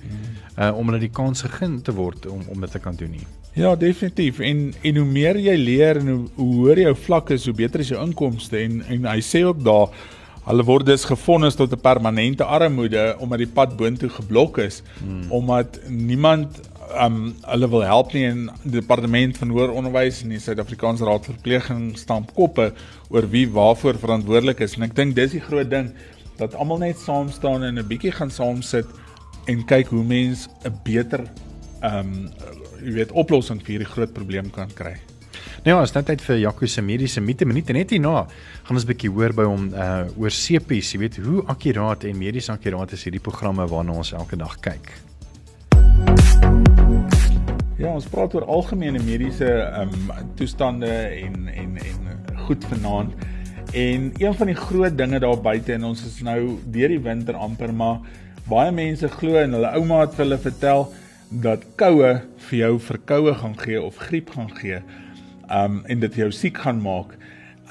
uh 0.59 0.77
om 0.77 0.87
hulle 0.87 1.01
die 1.01 1.13
kans 1.13 1.43
gegee 1.43 1.81
te 1.83 1.93
word 1.93 2.27
om 2.27 2.43
om 2.49 2.61
dit 2.61 2.71
te 2.71 2.79
kan 2.79 2.97
doen 2.97 3.11
nie. 3.11 3.27
Ja, 3.55 3.77
definitief. 3.77 4.39
En 4.39 4.75
en 4.83 4.97
hoe 4.97 5.07
meer 5.07 5.37
jy 5.37 5.57
leer 5.57 5.97
en 5.97 6.09
hoe, 6.09 6.29
hoe 6.35 6.55
hoër 6.55 6.79
jou 6.79 6.95
vlak 6.95 7.31
is, 7.31 7.45
hoe 7.45 7.55
beter 7.55 7.81
is 7.81 7.89
jou 7.89 8.07
inkomste 8.07 8.59
en 8.59 8.83
en 8.89 9.05
hy 9.05 9.21
sê 9.21 9.45
ook 9.45 9.65
daar 9.65 9.89
hulle 10.45 10.65
word 10.69 10.87
dus 10.87 11.05
gefonnis 11.09 11.57
tot 11.57 11.73
'n 11.73 11.81
permanente 11.81 12.45
armoede 12.45 13.17
omdat 13.19 13.39
die 13.39 13.55
pad 13.59 13.77
boontoe 13.77 14.09
geblok 14.09 14.59
is 14.59 14.83
hmm. 15.01 15.31
omdat 15.33 15.81
niemand 15.89 16.61
um 17.01 17.35
hulle 17.43 17.69
wil 17.69 17.83
help 17.83 18.13
nie 18.13 18.25
in 18.25 18.51
die 18.63 18.81
departement 18.81 19.39
van 19.39 19.51
hoër 19.51 19.73
onderwys 19.73 20.23
en 20.23 20.35
die 20.35 20.41
Suid-Afrikaanse 20.41 21.05
Raad 21.05 21.25
vir 21.27 21.35
Verpleging 21.35 21.97
stamp 21.99 22.35
koppe 22.35 22.73
oor 23.09 23.29
wie 23.31 23.47
waarvoor 23.51 23.99
verantwoordelik 23.99 24.61
is 24.61 24.77
en 24.77 24.83
ek 24.83 24.95
dink 24.95 25.17
dis 25.17 25.33
die 25.33 25.41
groot 25.41 25.71
ding 25.71 25.91
dat 26.39 26.55
almal 26.55 26.79
net 26.79 26.99
saam 26.99 27.31
staan 27.31 27.65
en 27.65 27.79
'n 27.79 27.89
bietjie 27.89 28.13
gaan 28.13 28.31
saam 28.31 28.63
sit 28.63 28.87
en 29.47 29.65
kyk 29.65 29.89
hoe 29.89 30.05
mens 30.05 30.49
'n 30.65 30.79
beter 30.85 31.25
um 31.83 32.31
jy 32.85 32.93
weet 32.93 33.13
oplossing 33.13 33.61
vir 33.65 33.79
hierdie 33.79 33.93
groot 33.93 34.13
probleem 34.13 34.51
kan 34.51 34.69
kry. 34.69 34.97
Nou 35.65 35.77
ja, 35.77 35.83
is 35.83 35.93
dit 35.93 36.07
tyd 36.07 36.23
vir 36.23 36.37
Jaco 36.39 36.67
se 36.67 36.83
mediese 36.83 37.21
minute 37.21 37.45
minute 37.45 37.73
net 37.73 37.91
hierna 37.91 38.27
gaan 38.65 38.77
ons 38.77 38.85
'n 38.85 38.91
bietjie 38.93 39.11
hoor 39.11 39.33
by 39.33 39.45
hom 39.45 39.73
uh 39.75 40.05
oor 40.17 40.31
sepies, 40.31 40.93
jy 40.93 40.99
weet 40.99 41.17
hoe 41.17 41.43
akkuraat 41.47 42.05
en 42.05 42.19
medies 42.19 42.51
akkuraat 42.51 42.93
is 42.93 43.05
hierdie 43.05 43.21
programme 43.21 43.67
waarna 43.67 43.93
ons 43.93 44.13
elke 44.13 44.37
dag 44.37 44.61
kyk. 44.61 44.93
Ja, 47.79 47.91
ons 47.91 48.07
praat 48.07 48.35
oor 48.35 48.45
algemene 48.47 49.01
mediese 49.03 49.49
ehm 49.49 49.95
um, 50.11 50.29
toestande 50.37 50.87
en 50.87 51.49
en 51.49 51.77
en 51.77 52.37
goed 52.47 52.65
vanaand. 52.65 53.15
En 53.73 54.13
een 54.17 54.35
van 54.35 54.47
die 54.47 54.55
groot 54.57 54.99
dinge 54.99 55.19
daar 55.19 55.41
buite 55.41 55.73
en 55.73 55.85
ons 55.85 56.05
is 56.07 56.21
nou 56.23 56.59
deur 56.65 56.89
die 56.89 57.01
winter 57.01 57.35
amper 57.35 57.73
maar 57.75 57.99
baie 58.47 58.71
mense 58.73 59.09
glo 59.09 59.41
en 59.41 59.57
hulle 59.57 59.73
ouma 59.75 60.05
het 60.05 60.21
hulle 60.21 60.39
vertel 60.39 60.87
dat 61.45 61.65
koue 61.81 62.11
vir 62.47 62.59
jou 62.59 62.75
verkoue 62.79 63.35
gaan 63.41 63.57
gee 63.59 63.83
of 63.83 63.97
griep 63.97 64.31
gaan 64.37 64.53
gee. 64.61 64.79
Um 65.51 65.83
en 65.87 66.01
dit 66.01 66.15
jou 66.15 66.31
siek 66.33 66.59
gaan 66.59 66.81
maak. 66.83 67.17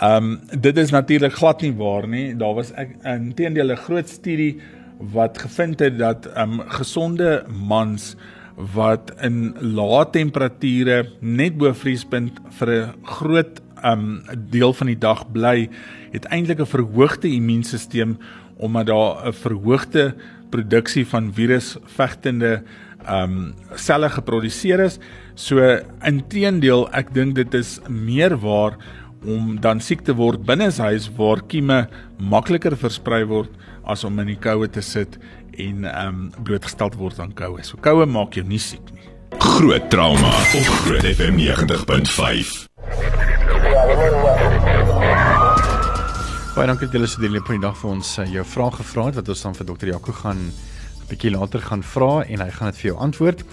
Um 0.01 0.39
dit 0.51 0.77
is 0.77 0.91
natuurlik 0.91 1.33
glad 1.33 1.61
nie 1.61 1.73
waar 1.73 2.07
nie. 2.07 2.33
Daar 2.35 2.55
was 2.55 2.71
ek 2.71 2.95
inteendeel 3.03 3.71
'n 3.71 3.85
groot 3.85 4.09
studie 4.09 4.61
wat 4.99 5.37
gevind 5.37 5.79
het 5.79 5.97
dat 5.97 6.29
um 6.37 6.61
gesonde 6.67 7.43
mans 7.47 8.15
wat 8.55 9.11
in 9.21 9.55
lae 9.59 10.05
temperature 10.11 11.09
net 11.19 11.57
bo 11.57 11.73
vriespunt 11.73 12.39
vir 12.59 12.69
'n 12.69 12.93
groot 13.03 13.61
um 13.83 14.23
deel 14.49 14.73
van 14.73 14.87
die 14.87 14.99
dag 14.99 15.25
bly, 15.31 15.69
het 16.11 16.25
eintlik 16.25 16.59
'n 16.59 16.65
verhoogde 16.65 17.27
immuunstelsel 17.27 18.15
omdat 18.57 18.87
daar 18.87 19.27
'n 19.27 19.33
verhoogde 19.33 20.15
produksie 20.49 21.05
van 21.07 21.33
virusvegtende 21.33 22.63
um 23.09 23.53
selle 23.75 24.09
geproduseer 24.09 24.79
is. 24.79 24.99
So 25.35 25.57
inteendeel, 26.05 26.85
ek 26.93 27.09
dink 27.15 27.33
dit 27.39 27.55
is 27.57 27.79
meer 27.89 28.35
waar 28.37 28.77
om 29.25 29.55
dan 29.63 29.79
siek 29.81 30.03
te 30.05 30.13
word 30.13 30.43
binne 30.45 30.69
huis 30.69 31.07
waar 31.17 31.41
kieme 31.49 31.87
makliker 32.19 32.75
versprei 32.77 33.23
word 33.25 33.49
as 33.89 34.03
om 34.03 34.19
in 34.19 34.33
die 34.33 34.39
koue 34.39 34.67
te 34.67 34.83
sit 34.83 35.17
en 35.57 35.85
ehm 35.85 36.07
um, 36.07 36.43
blootgestel 36.45 36.93
word 36.99 37.19
aan 37.19 37.33
koue. 37.33 37.63
So 37.65 37.77
koue 37.81 38.05
maak 38.05 38.37
jou 38.37 38.45
nie 38.45 38.61
siek 38.61 38.93
nie. 38.93 39.09
Groot 39.41 39.89
trauma 39.89 40.29
op 40.29 40.69
Groot 40.85 41.07
FM 41.09 41.39
90.5. 41.41 42.53
Baie 46.53 46.67
dankie 46.69 46.85
dat 46.85 46.93
julle 46.93 47.09
so 47.09 47.21
deel 47.21 47.39
op 47.41 47.49
die 47.49 47.61
dag 47.63 47.77
vir 47.79 47.89
ons 47.95 48.13
uh, 48.21 48.27
jou 48.29 48.45
vrae 48.45 48.77
gevra 48.77 49.07
het 49.09 49.17
wat 49.17 49.33
ons 49.33 49.41
dan 49.47 49.57
vir 49.57 49.69
dokter 49.71 49.89
Jaco 49.95 50.13
gaan 50.21 50.45
bietjie 51.13 51.31
later 51.33 51.61
gaan 51.61 51.83
vra 51.83 52.23
en 52.25 52.43
hy 52.43 52.49
gaan 52.57 52.71
dit 52.71 52.81
vir 52.81 52.89
jou 52.91 52.97
antwoord. 53.05 53.43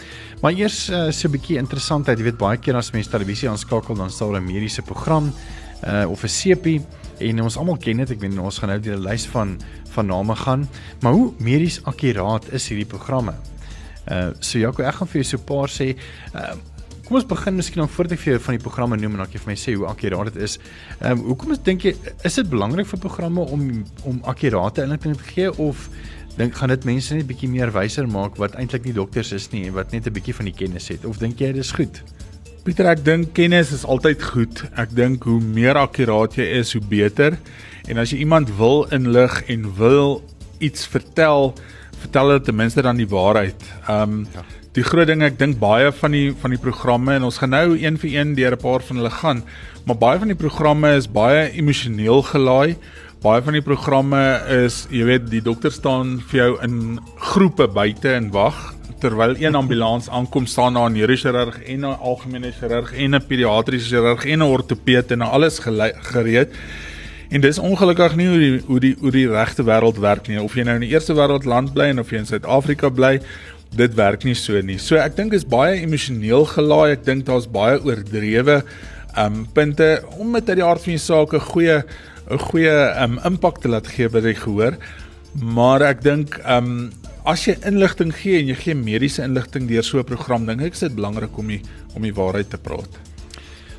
Maar 0.43 0.53
eers 0.59 0.89
uh, 0.91 1.11
so 1.11 1.29
'n 1.29 1.37
bietjie 1.37 1.59
interessantheid, 1.59 2.19
jy 2.19 2.25
weet 2.31 2.41
baie 2.41 2.59
keer 2.59 2.77
as 2.77 2.93
mense 2.93 3.11
televisie 3.11 3.49
aanskakel 3.49 3.95
dan 3.95 4.11
staan 4.11 4.37
'n 4.37 4.45
mediese 4.45 4.83
program 4.83 5.33
uh, 5.87 6.11
of 6.11 6.25
'n 6.25 6.29
sepie 6.29 6.81
en 7.21 7.43
ons 7.43 7.57
almal 7.57 7.77
ken 7.77 7.97
dit. 7.97 8.11
Ek 8.11 8.21
weet 8.21 8.39
ons 8.39 8.59
gaan 8.59 8.69
nou 8.69 8.81
deur 8.81 8.97
'n 8.97 9.07
lys 9.09 9.27
van 9.27 9.59
van 9.91 10.07
name 10.07 10.35
gaan. 10.37 10.69
Maar 11.01 11.13
hoe 11.13 11.33
medies 11.39 11.81
akkuraat 11.85 12.53
is 12.53 12.69
hierdie 12.69 12.87
programme? 12.87 13.35
Uh 14.09 14.31
so 14.41 14.59
Jaco, 14.59 14.83
ek 14.83 14.95
gaan 14.95 15.09
vir 15.09 15.23
jou 15.23 15.25
so 15.25 15.37
'n 15.37 15.45
paar 15.45 15.69
sê. 15.69 15.97
Uh 16.35 16.57
kom 17.11 17.17
ons 17.19 17.27
begin 17.27 17.57
miskien 17.59 17.83
dan 17.83 17.89
voordat 17.91 18.13
ek 18.13 18.21
vir 18.23 18.33
jou 18.33 18.41
van 18.45 18.55
die 18.55 18.63
programme 18.63 18.97
noem 18.97 19.17
en 19.17 19.19
dan 19.19 19.27
kan 19.27 19.35
jy 19.35 19.41
vir 19.43 19.51
my 19.51 19.59
sê 19.59 19.73
hoe 19.75 19.87
akkuraat 19.91 20.33
dit 20.33 20.43
is. 20.43 20.59
Ehm 21.01 21.19
um, 21.19 21.25
hoekom 21.27 21.51
is 21.51 21.59
dink 21.59 21.83
jy 21.83 21.95
is 22.23 22.35
dit 22.35 22.51
belangrik 22.51 22.87
vir 22.87 23.01
programme 23.03 23.41
om 23.41 23.85
om 24.07 24.21
akkurate 24.31 24.85
inligting 24.87 25.17
te 25.17 25.27
gee 25.35 25.51
of 25.59 25.89
dink 26.41 26.57
gaan 26.57 26.73
dit 26.73 26.87
mense 26.89 27.15
net 27.15 27.29
bietjie 27.29 27.51
meer 27.53 27.73
wyser 27.75 28.09
maak 28.09 28.39
wat 28.41 28.57
eintlik 28.57 28.89
nie 28.89 28.97
dokters 28.97 29.35
is 29.37 29.51
nie 29.53 29.67
en 29.69 29.77
wat 29.77 29.93
net 29.93 30.07
'n 30.07 30.17
bietjie 30.17 30.35
van 30.35 30.49
die 30.49 30.57
kennis 30.57 30.89
het 30.89 31.05
of 31.05 31.19
dink 31.19 31.41
jy 31.41 31.53
dit 31.53 31.65
is 31.65 31.73
goed? 31.77 32.03
Pieter, 32.61 32.87
ek 32.93 33.05
dink 33.05 33.31
kennis 33.33 33.73
is 33.73 33.87
altyd 33.89 34.21
goed. 34.23 34.59
Ek 34.77 34.91
dink 34.93 35.25
hoe 35.25 35.39
meer 35.41 35.79
akkuraat 35.81 36.35
jy 36.37 36.45
is, 36.61 36.75
hoe 36.77 36.83
beter. 36.85 37.39
En 37.89 37.97
as 37.97 38.13
jy 38.13 38.19
iemand 38.21 38.51
wil 38.59 38.85
inlig 38.93 39.33
en 39.49 39.65
wil 39.79 40.21
iets 40.61 40.85
vertel, 40.93 41.55
vertel 42.03 42.35
dit 42.35 42.45
ten 42.45 42.59
minste 42.59 42.85
dan 42.85 43.01
die 43.01 43.09
waarheid. 43.09 43.65
Ehm 43.89 44.03
um, 44.03 44.27
ja. 44.35 44.45
die 44.77 44.85
groot 44.87 45.09
ding 45.09 45.25
ek 45.27 45.39
dink 45.39 45.57
baie 45.59 45.89
van 45.91 46.13
die 46.15 46.29
van 46.39 46.53
die 46.55 46.61
programme 46.63 47.17
en 47.17 47.25
ons 47.27 47.41
gaan 47.43 47.51
nou 47.51 47.75
een 47.75 47.97
vir 47.99 48.11
een 48.13 48.37
deur 48.37 48.55
'n 48.55 48.63
paar 48.63 48.85
van 48.87 49.01
hulle 49.01 49.11
gaan, 49.11 49.43
maar 49.85 49.97
baie 49.99 50.19
van 50.19 50.29
die 50.29 50.39
programme 50.39 50.93
is 50.95 51.09
baie 51.11 51.51
emosioneel 51.51 52.23
gelaai. 52.23 52.77
Baie 53.21 53.43
van 53.45 53.53
die 53.53 53.61
programme 53.61 54.19
is, 54.65 54.87
jy 54.89 55.03
weet, 55.05 55.27
die 55.29 55.43
dokter 55.45 55.69
staan 55.75 56.15
vir 56.31 56.39
jou 56.39 56.53
in 56.65 56.77
groepe 57.21 57.67
buite 57.69 58.15
en 58.17 58.31
wag 58.33 58.57
terwyl 59.03 59.35
een 59.37 59.59
ambulans 59.59 60.09
aankom 60.09 60.47
staan 60.49 60.79
daar 60.79 60.89
'n 60.89 60.97
neurochirurg 60.97 61.59
en 61.69 61.85
'n 61.85 61.99
algemene 62.01 62.51
chirurg 62.53 62.95
en 62.97 63.15
'n 63.15 63.27
pediatriese 63.29 63.89
chirurg 63.93 64.25
en 64.25 64.39
'n 64.39 64.49
ortoped 64.49 65.13
en 65.13 65.21
alles 65.21 65.61
gereed. 65.61 66.49
En 67.31 67.41
dis 67.41 67.59
ongelukkig 67.59 68.17
nie 68.17 68.29
hoe 68.29 68.39
die 68.39 68.63
hoe 68.67 68.81
die 68.81 68.97
hoe 69.01 69.11
die 69.11 69.29
regte 69.29 69.65
wêreld 69.65 70.01
werk 70.01 70.29
nie. 70.29 70.41
Of 70.43 70.55
jy 70.55 70.63
nou 70.63 70.75
in 70.75 70.89
die 70.89 70.93
eerste 70.93 71.13
wêreld 71.13 71.45
land 71.45 71.75
bly 71.75 71.85
en 71.85 72.01
of 72.01 72.11
jy 72.11 72.17
in 72.17 72.27
Suid-Afrika 72.27 72.89
bly, 72.89 73.21
dit 73.77 73.95
werk 73.95 74.25
nie 74.25 74.35
so 74.35 74.61
nie. 74.61 74.79
So 74.79 74.97
ek 74.97 75.17
dink 75.17 75.33
is 75.33 75.45
baie 75.45 75.81
emosioneel 75.83 76.47
gelaai. 76.47 76.93
Ek 76.93 77.05
dink 77.05 77.27
daar's 77.27 77.47
baie 77.47 77.85
oordrewe 77.85 78.63
um 79.19 79.47
punte 79.53 80.03
om 80.19 80.31
met 80.31 80.49
uit 80.49 80.57
die 80.57 80.65
aard 80.65 80.83
van 80.83 80.93
die 80.93 80.99
saak 80.99 81.35
'n 81.35 81.41
goeie 81.41 81.85
'n 82.31 82.39
goeie 82.39 82.75
um 83.03 83.19
impak 83.27 83.61
te 83.61 83.69
laat 83.69 83.89
gee 83.91 84.09
by 84.09 84.21
die 84.23 84.39
gehoor. 84.39 84.79
Maar 85.43 85.83
ek 85.91 86.03
dink 86.03 86.39
um 86.47 86.91
as 87.27 87.45
jy 87.47 87.57
inligting 87.69 88.13
gee 88.15 88.39
en 88.41 88.51
jy 88.51 88.57
gee 88.57 88.75
mediese 88.75 89.23
inligting 89.27 89.69
deur 89.69 89.85
so 89.85 89.99
'n 89.99 90.05
program, 90.05 90.47
dink 90.47 90.63
ek 90.63 90.73
is 90.73 90.87
dit 90.87 90.95
belangrik 90.95 91.37
om 91.39 91.49
die 91.49 91.63
om 91.95 92.03
die 92.03 92.15
waarheid 92.15 92.51
te 92.51 92.59
praat. 92.59 92.91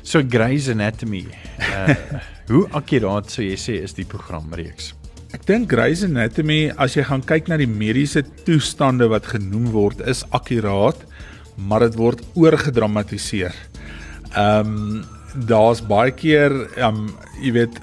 So 0.02 0.22
Grey's 0.22 0.68
Anatomy. 0.68 1.26
Uh 1.60 1.94
Hoe 2.52 2.66
akkuraat 2.74 3.30
sou 3.30 3.44
jy 3.44 3.56
sê 3.56 3.82
is 3.82 3.94
die 3.94 4.04
programreeks? 4.04 4.92
Ek 5.32 5.46
dink 5.46 5.70
Grey's 5.70 6.02
Anatomy 6.04 6.72
as 6.76 6.96
jy 6.96 7.04
gaan 7.08 7.22
kyk 7.22 7.48
na 7.48 7.56
die 7.56 7.70
mediese 7.70 8.22
toestande 8.44 9.08
wat 9.08 9.30
genoem 9.32 9.70
word 9.72 10.02
is 10.04 10.24
akkuraat, 10.30 10.98
maar 11.56 11.80
dit 11.80 11.96
word 11.96 12.20
oorgedramatiseer. 12.34 13.54
Ehm 14.36 14.76
um, 14.76 15.04
daar's 15.32 15.80
baie 15.80 16.12
keer 16.12 16.52
ehm 16.76 17.06
um, 17.06 17.06
jy 17.40 17.52
weet 17.56 17.78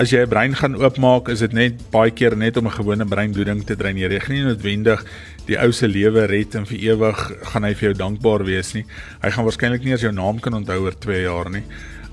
as 0.00 0.10
jy 0.14 0.22
'n 0.24 0.28
brein 0.32 0.54
gaan 0.56 0.76
oopmaak, 0.80 1.28
is 1.28 1.40
dit 1.44 1.52
net 1.52 1.90
baie 1.92 2.10
keer 2.10 2.34
net 2.36 2.56
om 2.56 2.66
'n 2.66 2.72
gewone 2.72 3.04
breinbloeding 3.04 3.66
te 3.66 3.76
dreineer. 3.76 4.12
Jy 4.12 4.20
gaan 4.20 4.36
nie 4.36 4.44
noodwendig 4.44 5.04
die 5.46 5.58
ou 5.60 5.72
se 5.72 5.86
lewe 5.86 6.26
red 6.26 6.54
en 6.54 6.64
vir 6.64 6.78
ewig 6.78 7.32
gaan 7.52 7.64
hy 7.64 7.74
vir 7.74 7.92
jou 7.92 7.94
dankbaar 7.94 8.44
wees 8.44 8.72
nie. 8.74 8.84
Hy 9.22 9.30
gaan 9.30 9.44
waarskynlik 9.44 9.84
nie 9.84 9.92
eens 9.92 10.00
jou 10.00 10.12
naam 10.12 10.40
kan 10.40 10.54
onthou 10.54 10.84
oor 10.84 10.94
2 10.98 11.22
jaar 11.22 11.50
nie. 11.50 11.64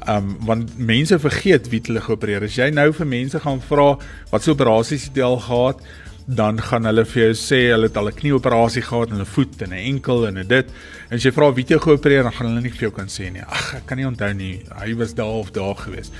Um 0.07 0.35
want 0.45 0.77
mense 0.77 1.17
vergeet 1.19 1.69
wie 1.69 1.81
hulle 1.85 2.01
geopereer. 2.01 2.43
As 2.43 2.55
jy 2.55 2.69
nou 2.71 2.91
vir 2.91 3.05
mense 3.05 3.39
gaan 3.39 3.61
vra 3.61 3.97
wat 4.31 4.43
so 4.43 4.51
operasies 4.51 5.07
het 5.07 5.19
al 5.19 5.39
gehad, 5.39 5.79
dan 6.27 6.59
gaan 6.59 6.83
hulle 6.83 7.05
vir 7.05 7.23
jou 7.23 7.33
sê 7.33 7.71
hulle 7.71 7.87
het 7.87 7.97
al 7.97 8.09
'n 8.09 8.19
knieoperasie 8.19 8.81
gehad 8.83 9.11
en 9.11 9.21
'n 9.21 9.25
voet 9.25 9.61
en 9.61 9.69
'n 9.69 9.95
enkel 9.95 10.27
en 10.27 10.37
'n 10.37 10.47
dit. 10.47 10.67
En 11.09 11.15
as 11.15 11.23
jy 11.23 11.31
vra 11.31 11.53
wie 11.53 11.63
jy 11.63 11.79
geopereer, 11.79 12.23
dan 12.23 12.33
gaan 12.33 12.47
hulle 12.47 12.61
nie 12.61 12.71
vir 12.71 12.89
jou 12.89 12.91
kan 12.91 13.07
sê 13.07 13.31
nie. 13.31 13.41
Ag, 13.41 13.75
ek 13.75 13.85
kan 13.85 13.97
nie 13.97 14.05
onthou 14.05 14.33
nie. 14.33 14.61
Hy 14.75 14.93
was 14.95 15.13
daar 15.13 15.39
of 15.39 15.51
daar 15.51 15.75
gewees. 15.75 16.11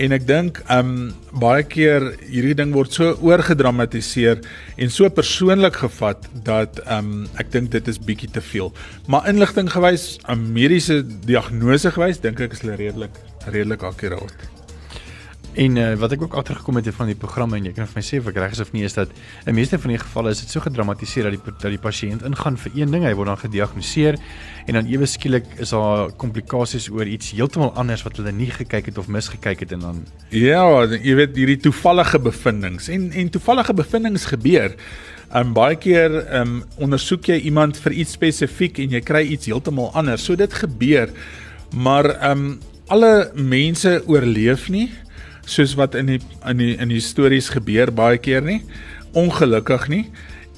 En 0.00 0.14
ek 0.16 0.24
dink 0.24 0.62
um 0.72 1.10
baie 1.42 1.64
keer 1.68 2.06
hierdie 2.24 2.54
ding 2.56 2.72
word 2.72 2.94
so 2.96 3.12
oorgedramatiseer 3.20 4.40
en 4.80 4.92
so 4.92 5.08
persoonlik 5.12 5.76
gevat 5.82 6.24
dat 6.46 6.80
um 6.86 7.26
ek 7.42 7.52
dink 7.52 7.70
dit 7.74 7.92
is 7.92 8.00
bietjie 8.00 8.30
te 8.32 8.40
veel. 8.40 8.72
Maar 9.06 9.28
inligting 9.28 9.68
gewys, 9.72 10.16
'n 10.28 10.52
mediese 10.52 11.02
diagnose 11.04 11.90
gewys, 11.92 12.20
dink 12.24 12.40
ek 12.40 12.52
is 12.52 12.64
hulle 12.64 12.76
redelik 12.76 13.20
redelik 13.46 13.82
akkuraat. 13.82 14.51
En 15.52 15.76
uh, 15.76 15.92
wat 16.00 16.14
ek 16.14 16.22
ook 16.24 16.34
agtergekom 16.40 16.78
het 16.80 16.86
van 16.96 17.10
die 17.10 17.16
programme 17.18 17.58
en 17.58 17.66
jy 17.68 17.74
kan 17.76 17.84
vir 17.84 17.98
my 17.98 18.02
sê 18.06 18.18
of 18.22 18.28
ek 18.30 18.38
reg 18.40 18.54
is 18.56 18.62
of 18.64 18.70
nie 18.72 18.86
is 18.86 18.94
dat 18.96 19.10
in 19.44 19.52
meeste 19.52 19.76
van 19.82 19.92
die 19.92 19.98
gevalle 20.00 20.30
is 20.32 20.40
dit 20.40 20.54
so 20.54 20.64
gedramatiseer 20.64 21.28
dat 21.28 21.34
die 21.36 21.52
dat 21.52 21.74
die 21.74 21.80
pasiënt 21.82 22.24
ingaan 22.24 22.56
vir 22.62 22.78
een 22.78 22.94
ding, 22.94 23.04
hy 23.04 23.12
word 23.18 23.28
dan 23.28 23.40
gediagnoseer 23.42 24.16
en 24.64 24.78
dan 24.78 24.88
ewe 24.88 25.08
skielik 25.10 25.50
is 25.60 25.74
daar 25.76 26.14
komplikasies 26.22 26.88
oor 26.88 27.04
iets 27.04 27.34
heeltemal 27.36 27.74
anders 27.76 28.04
wat 28.06 28.16
hulle 28.16 28.32
nie 28.32 28.48
gekyk 28.48 28.88
het 28.88 29.02
of 29.02 29.12
misgekyk 29.12 29.66
het 29.66 29.76
en 29.76 29.84
dan 29.84 30.00
Ja, 30.32 30.64
jy 30.88 31.18
weet 31.20 31.36
hierdie 31.36 31.60
toevallige 31.68 32.22
bevindinge 32.30 32.88
en 32.96 33.10
en 33.12 33.30
toevallige 33.36 33.76
bevindinge 33.76 34.24
gebeur. 34.32 34.72
Um 35.36 35.52
baie 35.52 35.76
keer 35.76 36.16
um 36.40 36.62
ondersoek 36.80 37.28
jy 37.28 37.42
iemand 37.52 37.76
vir 37.84 38.00
iets 38.00 38.16
spesifiek 38.16 38.80
en 38.80 38.96
jy 38.96 39.04
kry 39.04 39.26
iets 39.36 39.52
heeltemal 39.52 39.92
anders. 39.92 40.24
So 40.24 40.36
dit 40.36 40.60
gebeur. 40.64 41.12
Maar 41.76 42.14
um 42.32 42.54
alle 42.88 43.30
mense 43.36 44.00
oorleef 44.08 44.70
nie 44.72 44.88
soos 45.46 45.74
wat 45.78 45.96
in 45.98 46.14
die 46.14 46.20
in 46.48 46.60
die 46.60 46.74
in 46.78 46.92
die 46.92 47.02
stories 47.02 47.50
gebeur 47.52 47.92
baie 47.94 48.18
keer 48.22 48.44
nie. 48.44 48.62
Ongelukkig 49.12 49.88
nie. 49.92 50.04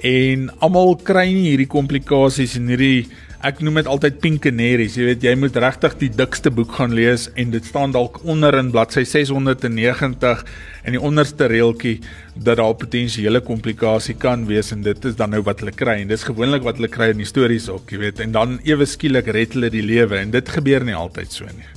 En 0.04 0.50
almal 0.60 0.96
kry 1.06 1.28
nie 1.32 1.50
hierdie 1.50 1.70
komplikasies 1.70 2.58
en 2.58 2.68
hierdie 2.72 3.06
ek 3.44 3.58
noem 3.60 3.82
dit 3.82 3.88
altyd 3.90 4.20
pink 4.22 4.40
canaries. 4.46 4.94
Jy 4.96 5.06
weet 5.10 5.24
jy 5.26 5.34
moet 5.36 5.56
regtig 5.60 5.98
die 6.00 6.08
dikste 6.16 6.48
boek 6.54 6.72
gaan 6.78 6.94
lees 6.96 7.26
en 7.40 7.52
dit 7.52 7.66
staan 7.68 7.92
dalk 7.92 8.22
onder 8.24 8.56
in 8.56 8.70
bladsy 8.72 9.04
690 9.08 10.44
in 10.88 10.96
die 10.96 11.02
onderste 11.10 11.50
reeltjie 11.52 11.98
dat 12.34 12.56
daar 12.62 12.76
potensiële 12.80 13.44
komplikasie 13.44 14.16
kan 14.20 14.48
wees 14.48 14.72
en 14.72 14.82
dit 14.86 15.10
is 15.10 15.20
dan 15.20 15.36
nou 15.36 15.42
wat 15.44 15.60
hulle 15.60 15.76
kry 15.76 16.00
en 16.00 16.12
dis 16.12 16.24
gewoonlik 16.24 16.64
wat 16.64 16.80
hulle 16.80 16.92
kry 16.92 17.12
in 17.12 17.20
die 17.20 17.28
stories 17.28 17.68
ook, 17.68 17.92
jy 17.92 18.04
weet. 18.06 18.24
En 18.24 18.32
dan 18.32 18.58
ewe 18.64 18.88
skielik 18.88 19.28
red 19.36 19.58
hulle 19.58 19.72
die 19.72 19.84
lewe 19.84 20.22
en 20.24 20.32
dit 20.32 20.56
gebeur 20.56 20.88
nie 20.88 20.96
altyd 20.96 21.40
so 21.40 21.48
nie. 21.52 21.68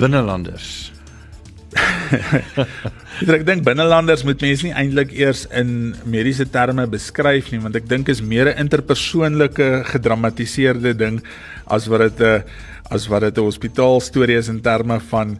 Binnelanders 0.00 0.95
ek 3.36 3.44
dink 3.46 3.64
binnelanders 3.66 4.24
moet 4.24 4.42
mense 4.44 4.66
nie 4.66 4.74
eintlik 4.76 5.12
eers 5.16 5.46
in 5.50 5.94
mediese 6.04 6.46
terme 6.52 6.86
beskryf 6.90 7.50
nie 7.52 7.60
want 7.62 7.76
ek 7.76 7.88
dink 7.88 8.08
is 8.12 8.22
meer 8.22 8.52
'n 8.52 8.60
interpersoonlike 8.66 9.84
gedramatiseerde 9.92 10.94
ding 10.96 11.20
as 11.66 11.88
wat 11.88 12.00
dit 12.08 12.20
'n 12.20 12.44
as 12.90 13.08
wat 13.08 13.22
dit 13.22 13.38
'n 13.38 13.48
hospitaal 13.48 14.00
storie 14.00 14.38
is 14.38 14.48
in 14.48 14.60
terme 14.60 15.00
van 15.00 15.38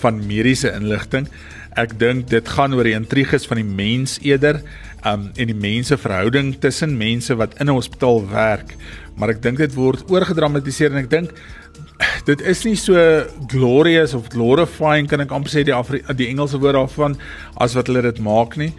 van 0.00 0.26
mediese 0.26 0.72
inligting. 0.72 1.28
Ek 1.76 1.98
dink 1.98 2.28
dit 2.30 2.48
gaan 2.48 2.74
oor 2.74 2.84
die 2.84 2.96
intriges 2.96 3.46
van 3.46 3.60
die 3.60 3.68
mens 3.68 4.18
eerder 4.22 4.62
um 5.06 5.30
en 5.34 5.50
die 5.52 5.56
mense 5.56 5.96
verhouding 5.98 6.54
tussen 6.60 6.96
mense 6.98 7.34
wat 7.36 7.54
in 7.60 7.68
'n 7.68 7.74
hospitaal 7.74 8.28
werk. 8.28 8.76
Maar 9.16 9.30
ek 9.30 9.42
dink 9.42 9.58
dit 9.58 9.74
word 9.74 10.04
oorgedramatiseer 10.10 10.90
en 10.90 11.04
ek 11.04 11.10
dink 11.10 11.30
dit 12.30 12.40
is 12.40 12.64
nie 12.64 12.76
so 12.76 12.96
glorious 13.48 14.14
of 14.14 14.28
glorifying 14.28 15.08
kan 15.08 15.20
ek 15.20 15.32
amper 15.32 15.50
sê 15.50 15.64
die 15.64 15.74
Afri 15.74 16.02
die 16.16 16.28
Engelse 16.28 16.60
woord 16.60 16.74
daarvan 16.74 17.16
as 17.56 17.74
wat 17.74 17.86
hulle 17.86 18.02
dit 18.02 18.20
maak 18.20 18.56
nie. 18.56 18.72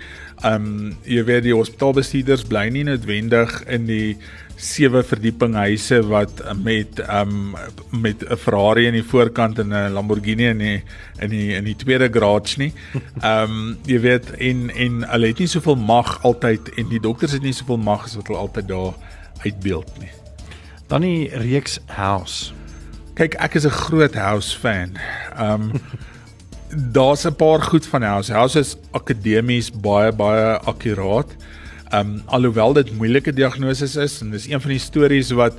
Um 0.44 0.96
jy 1.06 1.24
weet 1.24 1.44
die 1.44 1.56
hospitaalbestuurders 1.56 2.48
bly 2.50 2.70
nie 2.70 2.84
noodwendig 2.84 3.64
in 3.68 3.86
die 3.86 4.18
sewe 4.62 5.02
verdieping 5.04 5.56
huise 5.58 5.98
wat 6.06 6.42
met 6.62 7.02
um 7.10 7.56
met 7.90 8.24
'n 8.24 8.38
Ferrari 8.38 8.86
in 8.88 8.94
die 8.94 9.04
voorkant 9.04 9.60
en 9.60 9.74
'n 9.74 9.94
Lamborghini 9.94 10.48
in 10.50 10.58
die 10.58 10.84
in 11.20 11.30
die 11.30 11.54
in 11.56 11.64
die 11.64 11.76
tweede 11.76 12.10
garage 12.12 12.58
nie. 12.58 12.74
Um 13.24 13.78
jy 13.92 14.00
weet 14.00 14.32
en 14.38 14.70
en 14.70 15.04
hulle 15.10 15.28
het 15.28 15.40
nie 15.40 15.48
soveel 15.48 15.76
mag 15.76 16.24
altyd 16.24 16.70
en 16.78 16.90
die 16.90 17.00
dokters 17.00 17.32
het 17.32 17.42
nie 17.42 17.54
soveel 17.54 17.78
mag 17.78 18.06
as 18.06 18.16
wat 18.16 18.28
hulle 18.28 18.40
altyd 18.40 18.68
daar 18.68 18.94
uitbeeld 19.44 20.00
nie. 20.00 20.12
Dan 20.88 21.02
die 21.02 21.30
reeks 21.30 21.80
House 21.86 22.54
Kyk, 23.16 23.36
ek 23.44 23.56
is 23.56 23.66
'n 23.66 23.70
groot 23.70 24.16
House 24.16 24.58
fan. 24.58 24.98
Um 25.40 25.72
daar's 26.98 27.26
'n 27.26 27.36
paar 27.36 27.62
goed 27.62 27.86
van 27.86 28.02
House. 28.02 28.32
House 28.34 28.60
is 28.60 28.78
akademies 28.92 29.72
baie 29.72 30.12
baie 30.12 30.60
akkuraat. 31.92 32.06
Um 32.06 32.22
alhoewel 32.28 32.74
dit 32.74 32.92
moeilike 32.98 33.34
diagnoses 33.34 33.96
is 33.96 34.22
en 34.22 34.32
dis 34.32 34.48
een 34.48 34.62
van 34.62 34.72
die 34.72 34.80
stories 34.80 35.32
wat 35.32 35.54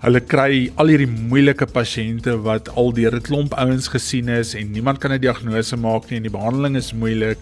hulle 0.00 0.20
kry 0.20 0.70
al 0.76 0.88
hierdie 0.88 1.08
moeilike 1.08 1.66
pasiënte 1.66 2.36
wat 2.42 2.68
al 2.76 2.92
deur 2.92 3.14
'n 3.14 3.22
klomp 3.22 3.54
ouens 3.54 3.88
gesien 3.88 4.28
is 4.28 4.54
en 4.54 4.70
niemand 4.72 4.98
kan 4.98 5.12
'n 5.12 5.20
diagnose 5.20 5.76
maak 5.76 6.10
nie 6.10 6.16
en 6.16 6.22
die 6.22 6.30
behandeling 6.30 6.76
is 6.76 6.92
moeilik 6.92 7.38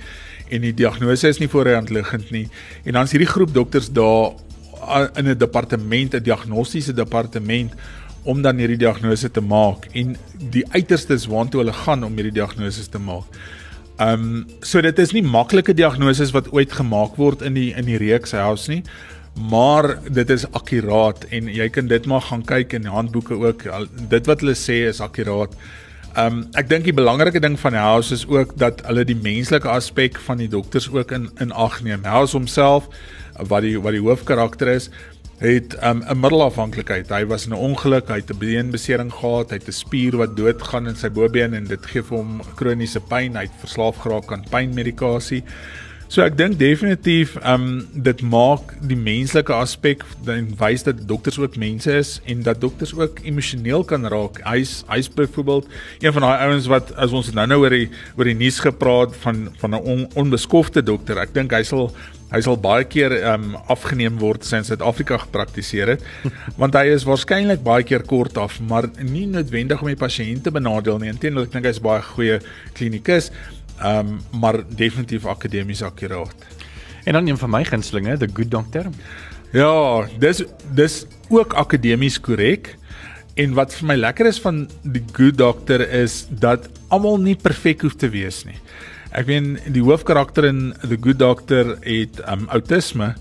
en 0.51 0.61
die 0.61 0.73
diagnose 0.73 1.29
is 1.29 1.39
nie 1.39 1.49
voorhand 1.49 1.91
liggend 1.91 2.31
nie. 2.31 2.49
En 2.85 2.93
dan 2.93 3.05
is 3.05 3.13
hierdie 3.13 3.29
groep 3.29 3.53
dokters 3.55 3.91
daar 3.91 4.33
in 5.17 5.29
'n 5.29 5.39
departement, 5.39 6.15
'n 6.15 6.23
diagnostiese 6.23 6.93
departement 6.95 7.73
om 8.25 8.43
dan 8.43 8.57
hierdie 8.57 8.77
diagnose 8.77 9.31
te 9.31 9.41
maak 9.41 9.89
en 9.93 10.17
die 10.51 10.65
uiterstes 10.71 11.27
waartoe 11.27 11.61
hulle 11.61 11.73
gaan 11.73 12.05
om 12.05 12.15
hierdie 12.15 12.33
diagnose 12.43 12.89
te 12.89 12.99
maak. 12.99 13.25
Ehm 13.97 14.25
um, 14.25 14.47
so 14.61 14.81
dit 14.85 14.99
is 14.99 15.15
nie 15.17 15.23
maklike 15.25 15.73
diagnoses 15.73 16.35
wat 16.37 16.51
ooit 16.53 16.73
gemaak 16.77 17.15
word 17.17 17.41
in 17.43 17.55
die 17.57 17.71
in 17.73 17.87
die 17.89 17.97
reeks 17.97 18.35
house 18.37 18.69
nie, 18.69 18.83
maar 19.51 19.95
dit 20.05 20.31
is 20.31 20.45
akkuraat 20.53 21.25
en 21.33 21.49
jy 21.49 21.69
kan 21.73 21.89
dit 21.89 22.07
maar 22.07 22.21
gaan 22.29 22.45
kyk 22.45 22.77
in 22.77 22.91
handboeke 22.93 23.39
ook. 23.41 23.65
Dit 24.13 24.29
wat 24.29 24.45
hulle 24.45 24.57
sê 24.57 24.83
is 24.91 25.01
akkuraat. 25.01 25.57
Ehm 26.13 26.43
um, 26.43 26.45
ek 26.61 26.69
dink 26.69 26.85
die 26.85 26.97
belangrike 26.97 27.41
ding 27.41 27.57
van 27.61 27.75
house 27.77 28.13
is 28.13 28.27
ook 28.29 28.53
dat 28.61 28.85
hulle 28.85 29.05
die 29.05 29.17
menslike 29.17 29.69
aspek 29.69 30.21
van 30.29 30.45
die 30.45 30.49
dokters 30.53 30.91
ook 30.93 31.17
in 31.17 31.31
in 31.41 31.53
ag 31.53 31.81
neem. 31.85 32.05
House 32.05 32.37
homself 32.37 32.93
wat 33.49 33.65
die 33.65 33.79
wat 33.81 33.97
die 33.97 34.05
hoofkarakter 34.05 34.75
is, 34.77 34.91
het 35.39 35.77
'n 35.81 36.03
um, 36.09 36.21
middelafhanklikheid. 36.21 37.09
Hy 37.09 37.27
was 37.27 37.47
in 37.47 37.53
'n 37.53 37.59
ongeluk, 37.59 38.09
hy 38.09 38.15
het 38.15 38.31
'n 38.31 38.39
beenbesering 38.39 39.13
gehad, 39.13 39.51
hy 39.51 39.57
het 39.57 39.69
'n 39.69 39.73
spier 39.73 40.17
wat 40.17 40.37
doodgaan 40.37 40.89
in 40.89 40.97
sy 40.97 41.11
bobeen 41.11 41.55
en 41.55 41.65
dit 41.65 41.87
gee 41.87 42.03
vir 42.03 42.17
hom 42.17 42.41
kroniese 42.55 43.01
pyn. 43.01 43.37
Hy 43.37 43.43
het 43.43 43.61
verslaaf 43.61 43.97
geraak 43.97 44.33
aan 44.33 44.45
pynmedikasie. 44.51 45.45
So 46.07 46.23
ek 46.23 46.37
dink 46.39 46.55
definitief 46.61 47.35
um 47.43 47.81
dit 47.91 48.21
maak 48.23 48.77
die 48.87 48.99
menslike 48.99 49.51
aspek 49.51 50.05
en 50.31 50.53
wys 50.61 50.85
dat 50.87 51.01
dokters 51.11 51.39
ook 51.43 51.57
mense 51.59 51.91
is 51.91 52.13
en 52.31 52.45
dat 52.47 52.61
dokters 52.63 52.93
ook 52.95 53.19
emosioneel 53.27 53.83
kan 53.91 54.07
raak. 54.07 54.39
Hy's 54.47 54.85
hy's 54.87 55.11
byvoorbeeld 55.11 55.67
een 56.05 56.15
van 56.15 56.29
daai 56.29 56.45
ouens 56.47 56.71
wat 56.71 56.93
as 56.95 57.15
ons 57.17 57.33
nou 57.35 57.47
nou 57.51 57.59
oor 57.65 57.75
die 57.75 57.89
oor 58.15 58.31
die 58.31 58.39
nuus 58.39 58.61
gepraat 58.63 59.19
van 59.25 59.49
van 59.59 59.75
'n 59.75 59.83
on, 59.83 60.07
onbeskofte 60.15 60.83
dokter. 60.83 61.19
Ek 61.19 61.35
dink 61.35 61.51
hy 61.53 61.65
sal 61.67 61.91
Hy 62.27 62.41
sal 62.43 62.57
baie 62.59 62.83
keer 62.91 63.13
ehm 63.21 63.55
um, 63.55 63.59
afgeneem 63.71 64.17
word 64.19 64.43
sinds 64.45 64.67
Suid-Afrika 64.73 65.21
gepraktiseer 65.23 65.93
het, 65.93 66.03
want 66.61 66.75
hy 66.75 66.89
is 66.91 67.07
waarskynlik 67.07 67.63
baie 67.63 67.85
keer 67.87 68.03
kort 68.03 68.37
af, 68.43 68.59
maar 68.59 68.89
nie 68.99 69.29
noodwendig 69.31 69.83
om 69.83 69.87
die 69.93 70.01
pasiënte 70.01 70.51
benadeel 70.51 70.99
nie. 70.99 71.13
Inteendeel, 71.15 71.47
ek 71.47 71.55
dink 71.55 71.69
hy's 71.71 71.79
baie 71.79 72.03
goeie 72.03 72.41
klinikus, 72.75 73.31
ehm 73.79 73.99
um, 73.99 74.41
maar 74.41 74.63
definitief 74.69 75.27
akademies 75.27 75.83
akkuraat. 75.83 76.35
En 77.05 77.13
dan 77.13 77.27
een 77.27 77.39
van 77.39 77.51
my 77.51 77.65
gunstlinge, 77.65 78.17
the 78.17 78.29
good 78.33 78.51
doctor. 78.51 78.87
Ja, 79.53 80.07
dis 80.19 80.43
dis 80.75 81.07
ook 81.29 81.55
akademies 81.55 82.21
korrek. 82.21 82.77
En 83.35 83.53
wat 83.55 83.75
vir 83.75 83.87
my 83.87 83.97
lekker 83.97 84.27
is 84.27 84.41
van 84.41 84.69
die 84.83 85.05
good 85.13 85.37
doctor 85.39 85.83
is 85.89 86.27
dat 86.31 86.69
almal 86.89 87.21
nie 87.21 87.37
perfek 87.37 87.85
hoef 87.85 87.95
te 87.95 88.09
wees 88.09 88.45
nie. 88.45 88.57
Ek 89.17 89.29
meen 89.29 89.55
die 89.73 89.81
hoofkarakter 89.81 90.45
in 90.45 90.75
The 90.83 90.97
Good 91.01 91.21
Doctor 91.23 91.77
het 91.81 92.19
um 92.29 92.43
outisme 92.53 93.15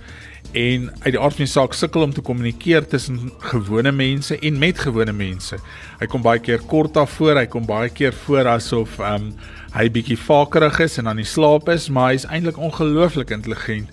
en 0.55 0.87
uit 1.03 1.11
die 1.11 1.19
aard 1.19 1.35
van 1.35 1.43
die 1.43 1.51
saak 1.51 1.73
sukkel 1.75 2.05
om 2.05 2.13
te 2.15 2.23
kommunikeer 2.23 2.85
tussen 2.87 3.31
gewone 3.51 3.91
mense 3.91 4.37
en 4.39 4.59
met 4.59 4.79
gewone 4.79 5.11
mense. 5.15 5.59
Hy 5.99 6.07
kom 6.11 6.23
baie 6.23 6.39
keer 6.39 6.63
kort 6.71 6.95
af 6.97 7.17
voor, 7.17 7.35
hy 7.41 7.47
kom 7.51 7.67
baie 7.67 7.91
keer 7.91 8.15
voor 8.23 8.47
asof 8.55 8.95
um 9.03 9.33
hy 9.75 9.89
bietjie 9.91 10.15
vakerig 10.15 10.79
is 10.85 10.95
en 11.01 11.11
aan 11.11 11.19
die 11.19 11.27
slaap 11.27 11.67
is, 11.73 11.89
maar 11.91 12.13
hy 12.13 12.21
is 12.21 12.27
eintlik 12.31 12.59
ongelooflik 12.61 13.35
intelligent 13.35 13.91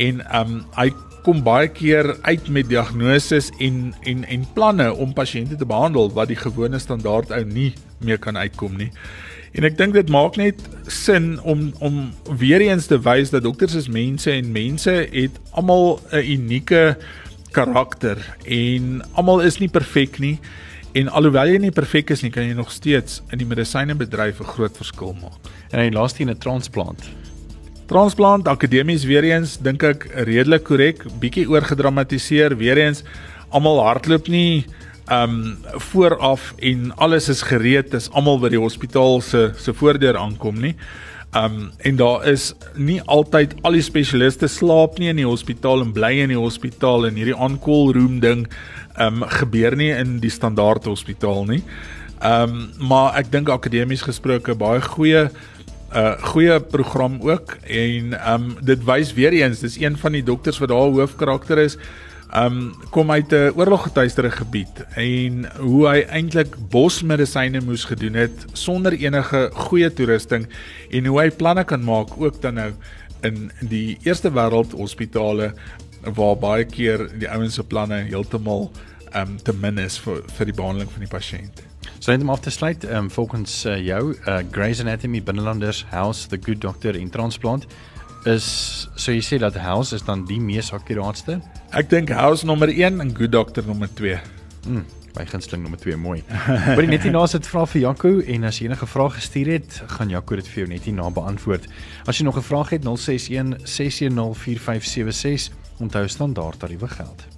en 0.00 0.24
um 0.40 0.62
hy 0.78 0.88
kom 1.26 1.42
baie 1.44 1.68
keer 1.68 2.14
uit 2.24 2.48
met 2.48 2.70
diagnoses 2.70 3.50
en 3.60 3.90
en 4.08 4.24
en 4.24 4.46
planne 4.56 4.88
om 4.94 5.12
pasiënte 5.12 5.58
te 5.60 5.68
behandel 5.68 6.08
wat 6.16 6.32
die 6.32 6.40
gewone 6.40 6.80
standaard 6.80 7.34
ou 7.36 7.44
nie 7.44 7.74
meer 8.00 8.20
kan 8.22 8.38
uitkom 8.38 8.78
nie. 8.80 8.88
En 9.52 9.64
ek 9.64 9.78
dink 9.78 9.94
dit 9.96 10.08
maak 10.12 10.36
net 10.36 10.60
sin 10.92 11.36
om 11.40 11.72
om 11.84 12.10
weer 12.38 12.60
eens 12.60 12.86
te 12.86 12.98
wys 13.00 13.30
dat 13.30 13.42
dokters 13.42 13.74
is 13.74 13.88
mense 13.88 14.30
en 14.30 14.52
mense 14.52 14.92
het 15.12 15.40
almal 15.50 16.00
'n 16.12 16.24
unieke 16.24 16.96
karakter 17.52 18.18
en 18.44 19.02
almal 19.12 19.40
is 19.40 19.58
nie 19.58 19.68
perfek 19.68 20.18
nie. 20.18 20.38
En 20.92 21.08
alhoewel 21.08 21.52
jy 21.52 21.58
nie 21.58 21.70
perfek 21.70 22.10
is 22.10 22.22
nie, 22.22 22.30
kan 22.30 22.46
jy 22.46 22.54
nog 22.56 22.70
steeds 22.72 23.22
in 23.32 23.38
die 23.38 23.46
medisynebedryf 23.46 24.40
'n 24.40 24.44
groot 24.44 24.76
verskil 24.76 25.16
maak. 25.20 25.40
En 25.70 25.80
hy 25.80 25.90
laaste 25.90 26.22
in 26.22 26.30
'n 26.30 26.38
transplant. 26.38 27.08
Transplant 27.86 28.48
akademies 28.48 29.04
weer 29.04 29.24
eens 29.24 29.56
dink 29.56 29.82
ek 29.82 30.10
redelik 30.14 30.64
korrek, 30.64 31.04
bietjie 31.20 31.48
oorgedramatiseer, 31.48 32.56
weer 32.56 32.76
eens 32.76 33.02
almal 33.48 33.80
hardloop 33.80 34.28
nie 34.28 34.66
um 35.10 35.56
vooraf 35.88 36.52
en 36.58 36.92
alles 36.96 37.28
is 37.28 37.42
gereed, 37.42 37.90
dis 37.90 38.10
almal 38.12 38.40
by 38.42 38.50
die 38.52 38.60
hospitaal 38.60 39.22
se 39.24 39.52
se 39.56 39.74
voordeur 39.74 40.18
aankom 40.20 40.60
nie. 40.60 40.74
Um 41.36 41.70
en 41.84 41.96
daar 41.96 42.26
is 42.28 42.52
nie 42.74 43.00
altyd 43.04 43.54
al 43.62 43.76
die 43.76 43.84
spesialiste 43.84 44.48
slaap 44.48 44.98
nie 44.98 45.10
in 45.12 45.20
die 45.20 45.28
hospitaal 45.28 45.84
en 45.84 45.92
bly 45.92 46.14
in 46.24 46.32
die 46.32 46.40
hospitaal 46.40 47.08
en 47.08 47.20
hierdie 47.20 47.36
on-call 47.36 47.92
room 47.96 48.20
ding 48.20 48.46
um 49.00 49.24
gebeur 49.40 49.76
nie 49.76 49.90
in 49.92 50.18
die 50.22 50.32
standaard 50.32 50.88
hospitaal 50.88 51.44
nie. 51.48 51.62
Um 52.24 52.70
maar 52.80 53.16
ek 53.20 53.32
dink 53.32 53.52
akademies 53.52 54.04
gesproke 54.08 54.56
baie 54.56 54.80
goeie 54.80 55.28
'n 55.88 55.96
uh, 55.96 56.16
goeie 56.32 56.60
program 56.60 57.16
ook 57.24 57.56
en 57.64 58.12
um 58.32 58.56
dit 58.60 58.84
wys 58.84 59.14
weer 59.16 59.32
eens 59.32 59.60
dis 59.60 59.80
een 59.80 59.96
van 59.96 60.12
die 60.12 60.22
dokters 60.22 60.58
wat 60.58 60.68
daar 60.68 60.92
hoofkarakter 60.92 61.58
is 61.58 61.78
um 62.36 62.74
kom 62.90 63.10
uit 63.10 63.32
'n 63.32 63.52
oorloggetuistere 63.56 64.30
gebied 64.30 64.84
en 64.96 65.48
hoe 65.56 65.88
hy 65.88 66.00
eintlik 66.08 66.56
bosmedisyne 66.70 67.60
moes 67.60 67.84
gedoen 67.84 68.14
het 68.14 68.44
sonder 68.52 68.92
enige 68.92 69.50
goeie 69.54 69.92
toerusting 69.92 70.46
en 70.90 71.06
hoe 71.06 71.20
hy 71.20 71.30
planne 71.30 71.64
kan 71.64 71.84
maak 71.84 72.20
ook 72.20 72.42
dan 72.42 72.54
nou 72.54 72.72
in 73.22 73.50
die 73.60 73.98
eerste 74.02 74.30
wêreld 74.30 74.72
hospitale 74.72 75.52
waar 76.02 76.36
baie 76.36 76.64
keer 76.64 77.08
die 77.18 77.30
ouens 77.30 77.54
se 77.54 77.64
planne 77.64 78.04
heeltemal 78.10 78.70
um 79.14 79.36
te 79.42 79.52
min 79.52 79.78
is 79.78 79.98
vir 79.98 80.22
vir 80.36 80.46
die 80.46 80.54
behandeling 80.54 80.90
van 80.90 81.00
die 81.00 81.10
pasiënt. 81.10 81.62
So 81.98 82.12
net 82.12 82.22
om 82.22 82.30
af 82.30 82.40
te 82.40 82.50
sluit, 82.50 82.84
um 82.84 83.10
volgens 83.10 83.64
uh, 83.66 83.78
jou 83.80 84.14
uh, 84.14 84.38
Grey's 84.52 84.80
Anatomy 84.80 85.22
Binnelanders 85.22 85.84
House 85.90 86.28
the 86.28 86.38
Good 86.38 86.60
Doctor 86.60 86.94
in 86.94 87.10
Transplant 87.10 87.66
is 88.26 88.88
so 88.96 89.12
jy 89.12 89.22
sê 89.22 89.38
dat 89.38 89.54
House 89.54 89.94
is 89.94 90.02
dan 90.02 90.24
die 90.28 90.40
mees 90.40 90.72
akkuraatste? 90.72 91.38
Ek 91.76 91.90
dink 91.90 92.10
House 92.10 92.46
nommer 92.46 92.68
1 92.68 93.00
en 93.00 93.14
Good 93.14 93.32
Doctor 93.32 93.66
nommer 93.66 93.88
2. 93.94 94.18
Mm, 94.66 94.84
my 95.16 95.26
gunsteling 95.28 95.62
nommer 95.62 95.78
2 95.78 95.96
mooi. 95.96 96.22
Maar 96.48 96.86
net 96.86 97.06
hierna 97.06 97.26
sit 97.26 97.46
vra 97.46 97.64
vir 97.66 97.82
Jaco 97.86 98.18
en 98.20 98.44
as 98.44 98.58
jy 98.58 98.68
enige 98.68 98.86
vrae 98.90 99.14
gestuur 99.16 99.52
het, 99.54 99.80
gaan 99.96 100.10
Jaco 100.10 100.36
dit 100.36 100.50
vir 100.50 100.64
jou 100.64 100.68
net 100.74 100.88
hierna 100.88 101.10
beantwoord. 101.14 101.70
As 102.06 102.18
jy 102.18 102.24
nog 102.24 102.38
'n 102.38 102.48
vraag 102.50 102.70
het 102.70 102.84
061 102.84 103.58
610 103.64 104.34
4576 104.34 105.54
onthou 105.78 106.08
standaard 106.08 106.58
tariewe 106.58 106.88
geld. 106.88 107.37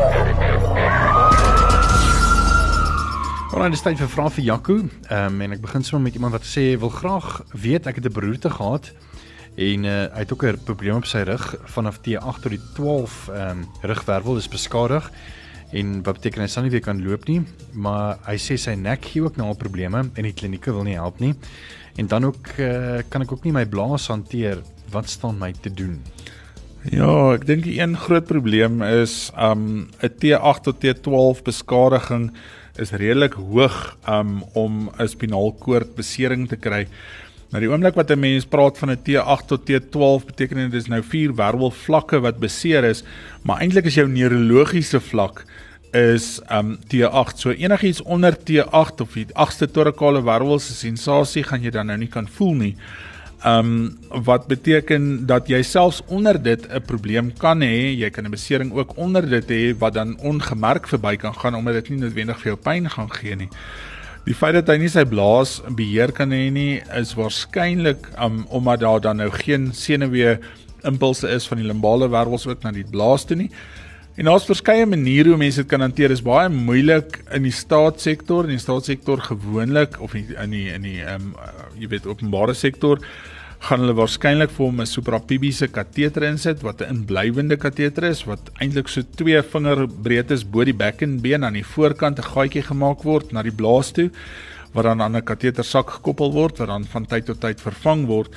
Maar 3.51 3.59
dan 3.59 3.71
is 3.75 3.81
tyd 3.83 3.99
vir 3.99 4.07
vrae 4.07 4.31
vir 4.31 4.43
Jaco. 4.45 4.75
Ehm 4.79 5.33
um, 5.33 5.41
en 5.43 5.51
ek 5.51 5.59
begin 5.59 5.83
sommer 5.83 6.05
met 6.07 6.15
iemand 6.15 6.31
wat 6.31 6.45
sê 6.47 6.61
wil 6.79 6.89
graag 6.89 7.41
weet 7.51 7.87
ek 7.89 7.97
het 7.99 8.05
'n 8.07 8.13
beroerte 8.15 8.49
gehad 8.49 8.93
en 9.55 9.83
uh, 9.83 10.07
hy 10.15 10.21
het 10.23 10.31
ook 10.31 10.45
'n 10.45 10.63
probleem 10.63 10.95
op 10.95 11.05
sy 11.05 11.25
rug 11.27 11.55
vanaf 11.65 11.99
T8 11.99 12.39
tot 12.41 12.51
die 12.55 12.61
12 12.73 13.27
ehm 13.27 13.49
um, 13.49 13.67
rugwervel 13.81 14.37
is 14.37 14.47
beskadig 14.47 15.11
en 15.71 16.03
wat 16.03 16.15
beteken 16.15 16.41
hy 16.41 16.47
sal 16.47 16.63
nie 16.63 16.71
weer 16.71 16.81
kan 16.81 17.03
loop 17.03 17.27
nie, 17.27 17.41
maar 17.73 18.19
hy 18.23 18.37
sê 18.37 18.55
sy 18.55 18.73
nek 18.75 19.05
gee 19.05 19.23
ook 19.23 19.35
nou 19.35 19.53
probleme 19.53 19.99
en 19.99 20.23
die 20.23 20.33
klinieke 20.33 20.71
wil 20.71 20.83
nie 20.83 20.95
help 20.95 21.19
nie. 21.19 21.35
En 21.95 22.07
dan 22.07 22.23
ook 22.23 22.47
uh, 22.57 22.99
kan 23.09 23.21
ek 23.21 23.31
ook 23.31 23.43
nie 23.43 23.51
my 23.51 23.65
blaas 23.65 24.07
hanteer. 24.07 24.63
Wat 24.91 25.09
staan 25.09 25.37
my 25.39 25.51
te 25.51 25.73
doen? 25.73 25.99
Ja, 26.89 27.33
ek 27.33 27.45
dink 27.45 27.65
een 27.65 27.97
groot 27.97 28.25
probleem 28.25 28.81
is 28.81 29.31
um 29.37 29.89
'n 29.99 30.09
T8 30.19 30.61
tot 30.63 30.79
T12 30.79 31.43
beskadiging 31.43 32.31
is 32.79 32.91
redelik 32.91 33.33
hoog 33.33 33.97
um, 34.07 34.43
om 34.53 34.91
'n 34.97 35.07
spinalkoord 35.07 35.95
besering 35.95 36.47
te 36.47 36.55
kry. 36.55 36.87
Nou 37.51 37.59
die 37.59 37.69
oomblik 37.69 37.95
wat 37.95 38.11
'n 38.11 38.19
mens 38.19 38.45
praat 38.45 38.77
van 38.77 38.91
'n 38.91 39.03
T8 39.03 39.47
tot 39.47 39.65
T12 39.65 40.25
beteken 40.25 40.69
dit 40.69 40.73
is 40.73 40.87
nou 40.87 41.01
vier 41.03 41.35
wervelvlakke 41.35 42.19
wat 42.19 42.39
beseer 42.39 42.83
is, 42.83 43.03
maar 43.43 43.59
eintlik 43.59 43.85
is 43.85 43.95
jou 43.95 44.07
neurologiese 44.07 44.99
vlak 44.99 45.45
is 45.93 46.39
um 46.49 46.77
T8. 46.87 47.37
So 47.37 47.51
enigiets 47.51 48.01
onder 48.01 48.37
T8 48.37 49.01
of 49.01 49.13
die 49.13 49.27
agste 49.33 49.67
torakale 49.67 50.23
wervel 50.23 50.59
se 50.59 50.73
sensasie 50.73 51.43
gaan 51.43 51.61
jy 51.61 51.69
dan 51.69 51.87
nou 51.87 51.97
nie 51.97 52.07
kan 52.07 52.27
voel 52.27 52.53
nie. 52.53 52.75
Um 53.45 53.97
wat 54.25 54.45
beteken 54.47 55.25
dat 55.25 55.47
jy 55.49 55.63
selfs 55.65 56.01
onder 56.07 56.37
dit 56.37 56.67
'n 56.69 56.81
probleem 56.85 57.33
kan 57.37 57.61
hê, 57.61 57.97
jy 57.97 58.09
kan 58.09 58.25
'n 58.25 58.31
besering 58.31 58.71
ook 58.73 58.97
onder 58.97 59.29
dit 59.29 59.49
hê 59.49 59.77
wat 59.77 59.93
dan 59.93 60.17
ongemerk 60.19 60.87
verby 60.87 61.15
kan 61.15 61.33
gaan 61.33 61.55
omdat 61.55 61.73
dit 61.73 61.89
nie 61.89 61.99
noodwendig 61.99 62.39
vir 62.39 62.51
jou 62.53 62.57
pyn 62.57 62.89
gaan 62.89 63.09
gee 63.09 63.35
nie. 63.35 63.49
Die 64.25 64.35
feit 64.35 64.53
dat 64.53 64.67
hy 64.67 64.77
nie 64.77 64.89
sy 64.89 65.03
blaas 65.03 65.61
beheer 65.69 66.11
kan 66.11 66.29
hê 66.29 66.51
nie, 66.51 66.81
is 66.93 67.15
waarskynlik 67.15 68.07
um 68.21 68.45
omdat 68.49 68.79
daar 68.79 69.01
dan 69.01 69.17
nou 69.17 69.29
geen 69.31 69.73
senuwee 69.73 70.37
impulse 70.83 71.27
is 71.27 71.47
van 71.47 71.57
die 71.57 71.67
limbale 71.67 72.09
wervels 72.09 72.47
ook 72.47 72.63
na 72.63 72.71
die 72.71 72.85
blaas 72.91 73.25
toe 73.25 73.37
nie. 73.37 73.49
En 74.19 74.27
daar's 74.27 74.45
verskeie 74.45 74.85
maniere 74.85 75.31
hoe 75.31 75.39
mense 75.39 75.61
dit 75.61 75.69
kan 75.71 75.79
hanteer. 75.79 76.11
Dit 76.11 76.19
is 76.19 76.25
baie 76.25 76.49
moeilik 76.51 77.21
in 77.31 77.45
die 77.47 77.53
staatssektor, 77.55 78.43
in 78.43 78.57
die 78.57 78.63
staatssektor 78.63 79.21
gewoonlik 79.23 79.95
of 80.03 80.17
in 80.19 80.51
die 80.51 80.67
in 80.73 80.83
die 80.83 80.97
ehm 80.99 81.31
um, 81.31 81.35
jy 81.79 81.87
weet 81.93 82.09
openbare 82.09 82.53
sektor 82.53 82.99
gaan 83.61 83.83
hulle 83.83 83.95
waarskynlik 83.95 84.51
vir 84.51 84.65
hom 84.65 84.81
'n 84.81 84.89
suprapubiese 84.89 85.67
kateter 85.71 86.23
insit 86.27 86.63
wat 86.65 86.81
'n 86.81 86.91
inblywende 86.95 87.57
kateter 87.57 88.09
is 88.09 88.25
wat 88.25 88.51
eintlik 88.59 88.89
so 88.89 89.01
2 89.01 89.43
vinger 89.53 89.87
breed 89.87 90.31
is 90.31 90.43
bo 90.43 90.65
die 90.65 90.73
bekkenbeen 90.73 91.45
aan 91.45 91.53
die 91.53 91.69
voorkant 91.75 92.19
'n 92.19 92.31
gaatjie 92.33 92.63
gemaak 92.63 93.03
word 93.03 93.31
na 93.31 93.43
die 93.43 93.55
blaas 93.55 93.91
toe 93.91 94.09
wat 94.73 94.83
dan 94.83 95.01
aan 95.01 95.15
'n 95.15 95.23
katetersak 95.23 95.89
gekoppel 95.89 96.31
word 96.31 96.57
wat 96.57 96.67
dan 96.67 96.83
van 96.85 97.05
tyd 97.05 97.25
tot 97.25 97.39
tyd 97.39 97.61
vervang 97.61 98.05
word. 98.05 98.35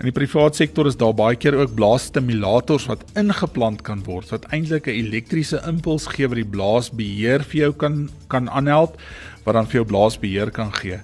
In 0.00 0.08
die 0.08 0.14
private 0.14 0.56
sektor 0.56 0.88
is 0.88 0.96
daar 0.96 1.14
baie 1.14 1.36
keer 1.36 1.54
ook 1.58 1.74
blaasstimulators 1.76 2.88
wat 2.90 3.04
ingeplant 3.18 3.82
kan 3.86 4.00
word 4.06 4.32
wat 4.32 4.46
eintlik 4.50 4.86
'n 4.88 4.98
elektriese 5.04 5.60
impuls 5.68 6.06
gee 6.06 6.28
wat 6.28 6.40
die 6.40 6.52
blaasbeheer 6.56 7.44
vir 7.44 7.60
jou 7.60 7.72
kan 7.72 8.08
kan 8.28 8.48
aanhelp 8.48 8.96
wat 9.44 9.54
dan 9.54 9.66
vir 9.66 9.82
jou 9.82 9.84
blaasbeheer 9.84 10.50
kan 10.50 10.72
gee. 10.72 11.00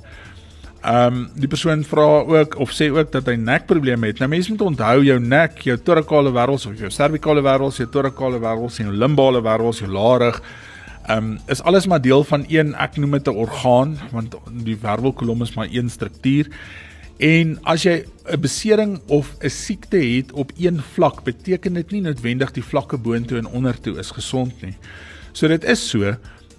Ehm 0.82 1.14
um, 1.14 1.30
die 1.34 1.48
persoon 1.48 1.84
vra 1.84 2.22
ook 2.22 2.58
of 2.58 2.70
sê 2.70 2.90
ook 2.90 3.12
dat 3.12 3.26
hy 3.26 3.34
nekprobleme 3.34 4.06
het. 4.06 4.18
Nou 4.18 4.28
mense 4.28 4.50
moet 4.50 4.60
onthou 4.60 5.04
jou 5.04 5.18
nek, 5.20 5.58
jou 5.58 5.76
torakale 5.76 6.32
wervels 6.32 6.66
of 6.66 6.78
jou 6.78 6.90
servikale 6.90 7.42
wervels, 7.42 7.76
jou 7.76 7.88
torakale 7.88 8.38
wervels 8.38 8.78
en 8.78 8.86
jou 8.86 8.96
limbale 8.96 9.42
wervels, 9.42 9.78
jou 9.78 9.90
laarig 9.90 10.42
ehm 11.08 11.18
um, 11.18 11.38
is 11.48 11.62
alles 11.62 11.86
maar 11.86 12.00
deel 12.00 12.24
van 12.24 12.44
een 12.48 12.74
ek 12.74 12.96
noem 12.96 13.10
dit 13.10 13.28
'n 13.28 13.36
orgaan 13.36 13.98
want 14.12 14.34
die 14.50 14.76
wervelkolom 14.80 15.42
is 15.42 15.54
maar 15.54 15.68
een 15.70 15.90
struktuur. 15.90 16.46
En 17.18 17.58
as 17.66 17.82
jy 17.82 18.04
'n 18.30 18.40
besering 18.40 19.00
of 19.06 19.34
'n 19.42 19.50
siekte 19.50 19.98
het 19.98 20.32
op 20.32 20.52
een 20.56 20.80
vlak, 20.94 21.24
beteken 21.24 21.74
dit 21.74 21.90
nie 21.90 22.00
noodwendig 22.00 22.52
die 22.52 22.62
vlakke 22.62 22.96
boontoe 22.96 23.38
en 23.38 23.46
ondertoe 23.46 23.98
is 23.98 24.10
gesond 24.10 24.62
nie. 24.62 24.76
So 25.32 25.48
dit 25.48 25.64
is 25.64 25.88
so 25.88 26.14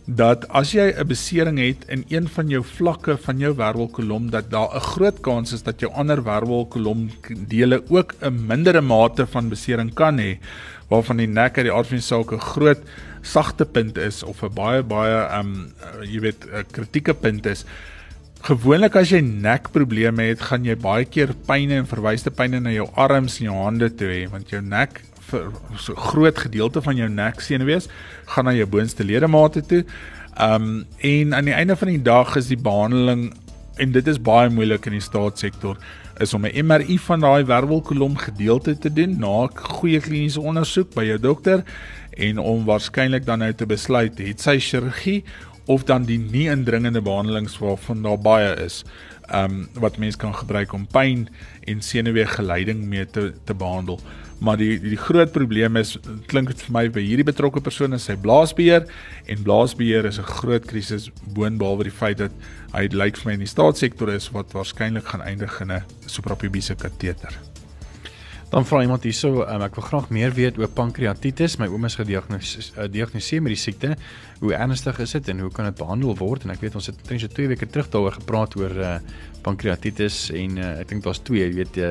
dat 0.06 0.48
as 0.50 0.72
jy 0.72 0.92
'n 0.98 1.08
besering 1.08 1.60
het 1.60 1.86
in 1.88 2.04
een 2.10 2.28
van 2.28 2.50
jou 2.50 2.64
vlakke 2.64 3.18
van 3.18 3.38
jou 3.38 3.56
wervelkolom 3.56 4.30
dat 4.30 4.50
daar 4.50 4.76
'n 4.76 4.80
groot 4.80 5.20
kans 5.22 5.54
is 5.54 5.64
dat 5.64 5.80
jou 5.80 5.94
ander 5.94 6.24
wervelkolom 6.24 7.10
dele 7.48 7.84
ook 7.90 8.16
'n 8.22 8.46
mindere 8.48 8.82
mate 8.82 9.28
van 9.28 9.50
besering 9.50 9.94
kan 9.94 10.18
hê 10.18 10.40
waarvan 10.90 11.18
die 11.18 11.28
nek 11.28 11.58
uit 11.58 11.66
die 11.66 11.74
aard 11.74 11.88
van 11.88 11.98
die 11.98 12.06
saak 12.06 12.32
'n 12.32 12.40
groot 12.40 12.82
sagte 13.22 13.66
punt 13.66 13.98
is 13.98 14.24
of 14.24 14.44
'n 14.44 14.54
baie 14.54 14.84
baie 14.84 15.40
um, 15.40 15.74
jy 16.02 16.20
weet 16.20 16.46
'n 16.46 16.66
kritieke 16.72 17.14
punt 17.14 17.46
is. 17.46 17.66
Gewoonlik 18.48 18.96
as 18.96 19.12
jy 19.12 19.20
nekprobleme 19.20 20.30
het, 20.30 20.46
gaan 20.48 20.64
jy 20.64 20.78
baie 20.80 21.04
keer 21.04 21.34
pynne 21.48 21.82
en 21.82 21.88
verwyste 21.90 22.32
pynne 22.32 22.62
na 22.64 22.72
jou 22.72 22.86
arms 22.96 23.36
en 23.42 23.50
jou 23.50 23.56
hande 23.58 23.90
toe 24.00 24.08
hê 24.08 24.22
want 24.32 24.54
jou 24.54 24.62
nek 24.64 25.02
vir 25.30 25.50
so 25.78 25.96
groot 26.10 26.40
gedeelte 26.46 26.82
van 26.86 26.98
jou 26.98 27.10
nek 27.12 27.44
senuwees 27.44 27.90
gaan 28.32 28.48
na 28.48 28.56
jou 28.56 28.66
boonste 28.72 29.04
ledemate 29.04 29.66
toe. 29.68 29.84
Um 30.40 30.86
en 31.04 31.36
aan 31.36 31.52
die 31.52 31.58
einde 31.58 31.76
van 31.76 31.92
die 31.92 32.02
dag 32.02 32.32
is 32.40 32.48
die 32.48 32.58
behandeling 32.58 33.28
en 33.80 33.92
dit 33.96 34.08
is 34.08 34.22
baie 34.24 34.50
moeilik 34.52 34.88
in 34.88 34.96
die 34.98 35.04
staatssektor 35.04 35.76
is 36.24 36.34
om 36.34 36.46
'n 36.46 36.66
MRI 36.66 36.98
van 37.00 37.20
daai 37.20 37.44
wervelkolom 37.44 38.16
gedeelte 38.18 38.78
te 38.78 38.94
doen 38.94 39.20
na 39.20 39.44
'n 39.44 39.50
goeie 39.56 40.00
kliniese 40.00 40.42
ondersoek 40.42 40.96
by 40.96 41.04
jou 41.04 41.20
dokter 41.20 41.64
en 42.18 42.38
om 42.38 42.66
waarskynlik 42.66 43.26
dan 43.26 43.40
nou 43.40 43.54
te 43.54 43.66
besluit 43.66 44.18
het 44.18 44.42
sy 44.42 44.60
chirurgie 44.60 45.24
of 45.70 45.84
dan 45.86 46.08
die 46.10 46.18
nie 46.18 46.48
indringende 46.50 47.02
behandelings 47.06 47.60
waarvan 47.62 48.02
daar 48.02 48.18
baie 48.18 48.54
is 48.66 48.84
ehm 49.30 49.60
um, 49.60 49.68
wat 49.84 49.98
mens 50.02 50.16
kan 50.18 50.34
gebruik 50.34 50.74
om 50.74 50.88
pyn 50.90 51.28
en 51.70 51.82
senuweegeleiding 51.86 52.82
mee 52.90 53.06
te 53.06 53.34
te 53.46 53.54
behandel. 53.54 54.00
Maar 54.40 54.58
die 54.58 54.80
die 54.80 54.98
groot 54.98 55.32
probleem 55.32 55.76
is 55.78 55.98
klink 56.32 56.50
dit 56.50 56.64
vir 56.66 56.74
my 56.74 56.84
by 56.96 57.04
hierdie 57.06 57.28
betrokke 57.28 57.62
persoon 57.62 57.94
is 57.94 58.08
sy 58.10 58.16
blaasbeheer 58.18 58.88
en 59.28 59.44
blaasbeheer 59.46 60.10
is 60.10 60.18
'n 60.18 60.32
groot 60.40 60.66
krisis 60.66 61.12
boonbehalwe 61.38 61.84
die 61.84 61.98
feit 62.02 62.18
dat 62.18 62.32
hy 62.74 62.88
lyk 62.88 63.18
vir 63.18 63.30
my 63.30 63.38
in 63.38 63.46
die 63.46 63.54
staatssektor 63.54 64.10
is 64.10 64.32
wat 64.34 64.58
waarskynlik 64.58 65.06
gaan 65.14 65.22
eindig 65.22 65.62
in 65.62 65.72
'n 65.72 65.84
suprapubiese 66.06 66.76
kateter. 66.76 67.38
Dan 68.50 68.66
vra 68.66 68.82
iemand 68.82 69.04
hierso, 69.06 69.44
um, 69.46 69.62
ek 69.62 69.76
wil 69.78 69.84
graag 69.86 70.08
meer 70.10 70.32
weet 70.34 70.58
oor 70.58 70.70
pankreatitis. 70.74 71.60
My 71.62 71.68
ouma 71.70 71.86
is 71.86 72.00
gediagnoseer 72.00 73.38
uh, 73.38 73.44
met 73.46 73.54
die 73.54 73.62
siekte. 73.62 73.92
Hoe 74.40 74.54
ernstig 74.56 75.00
is 75.04 75.12
dit 75.12 75.28
en 75.28 75.40
hoe 75.40 75.52
kan 75.52 75.66
dit 75.66 75.76
behandel 75.76 76.16
word? 76.16 76.44
En 76.44 76.54
ek 76.54 76.62
weet 76.64 76.76
ons 76.80 76.88
het 76.88 77.00
tensy 77.08 77.28
2 77.28 77.48
weke 77.52 77.68
terug 77.68 77.90
daaroor 77.92 78.16
gepraat 78.22 78.56
oor 78.56 78.72
uh, 78.72 78.98
pankreatitis 79.44 80.30
en 80.32 80.58
uh, 80.58 80.70
ek 80.80 80.94
dink 80.94 81.04
daar's 81.04 81.20
twee, 81.28 81.44
jy 81.44 81.56
weet 81.58 81.80
uh, 81.84 81.90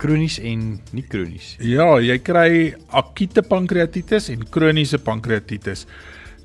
kronies 0.00 0.38
en 0.42 0.78
nie 0.96 1.04
kronies. 1.06 1.52
Ja, 1.62 1.92
jy 2.02 2.16
kry 2.24 2.72
akute 2.96 3.44
pankreatitis 3.46 4.30
en 4.32 4.46
kroniese 4.50 4.98
pankreatitis. 5.04 5.86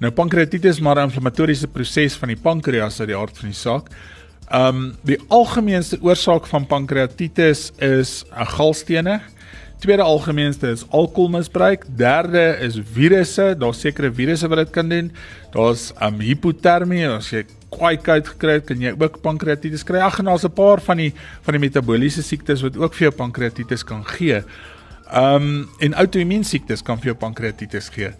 Nou 0.04 0.12
pankreatitis 0.12 0.82
maar 0.84 1.00
'n 1.00 1.10
inflammatoriese 1.10 1.68
proses 1.68 2.18
van 2.20 2.30
die 2.30 2.42
pankreas 2.42 3.00
uit 3.00 3.08
die 3.08 3.18
hart 3.18 3.38
van 3.38 3.50
die 3.50 3.58
saak. 3.58 3.90
Ehm 4.52 4.76
um, 4.76 4.98
die 5.02 5.18
algemeenste 5.30 5.98
oorsaak 6.02 6.46
van 6.48 6.68
pankreatitis 6.68 7.72
is 7.80 8.26
'n 8.30 8.46
galstene. 8.46 9.22
Tweede 9.80 10.02
algemeenste 10.02 10.70
is 10.72 10.86
alkoholmisbruik. 10.90 11.84
Derde 11.98 12.58
is 12.62 12.80
virusse. 12.94 13.56
Daar's 13.60 13.80
sekere 13.80 14.14
virusse 14.14 14.48
wat 14.48 14.58
dit 14.64 14.70
kan 14.70 14.90
doen. 14.90 15.12
Daar's 15.52 15.92
um, 16.02 16.22
hipotermie. 16.24 17.04
As 17.10 17.30
jy 17.34 17.44
kwai 17.74 17.98
koud 18.00 18.30
gekry 18.32 18.56
het, 18.60 18.66
kan 18.70 18.82
jy 18.82 18.94
ook 18.96 19.20
pankreatitis 19.26 19.84
kry. 19.84 20.00
Ag 20.06 20.22
en 20.24 20.32
daar's 20.32 20.48
'n 20.48 20.56
paar 20.56 20.82
van 20.82 20.98
die 20.98 21.12
van 21.44 21.54
die 21.54 21.64
metabooliese 21.68 22.24
siektes 22.24 22.62
wat 22.62 22.78
ook 22.78 22.94
vir 22.94 23.10
jou 23.10 23.16
pankreatitis 23.16 23.84
kan 23.84 24.06
gee. 24.06 24.44
Um, 25.14 25.68
en 25.80 25.94
outoimmuun 25.94 26.44
siektes 26.44 26.82
kan 26.82 26.98
vir 26.98 27.06
jou 27.14 27.16
pankreatitis 27.16 27.90
gee. 27.90 28.14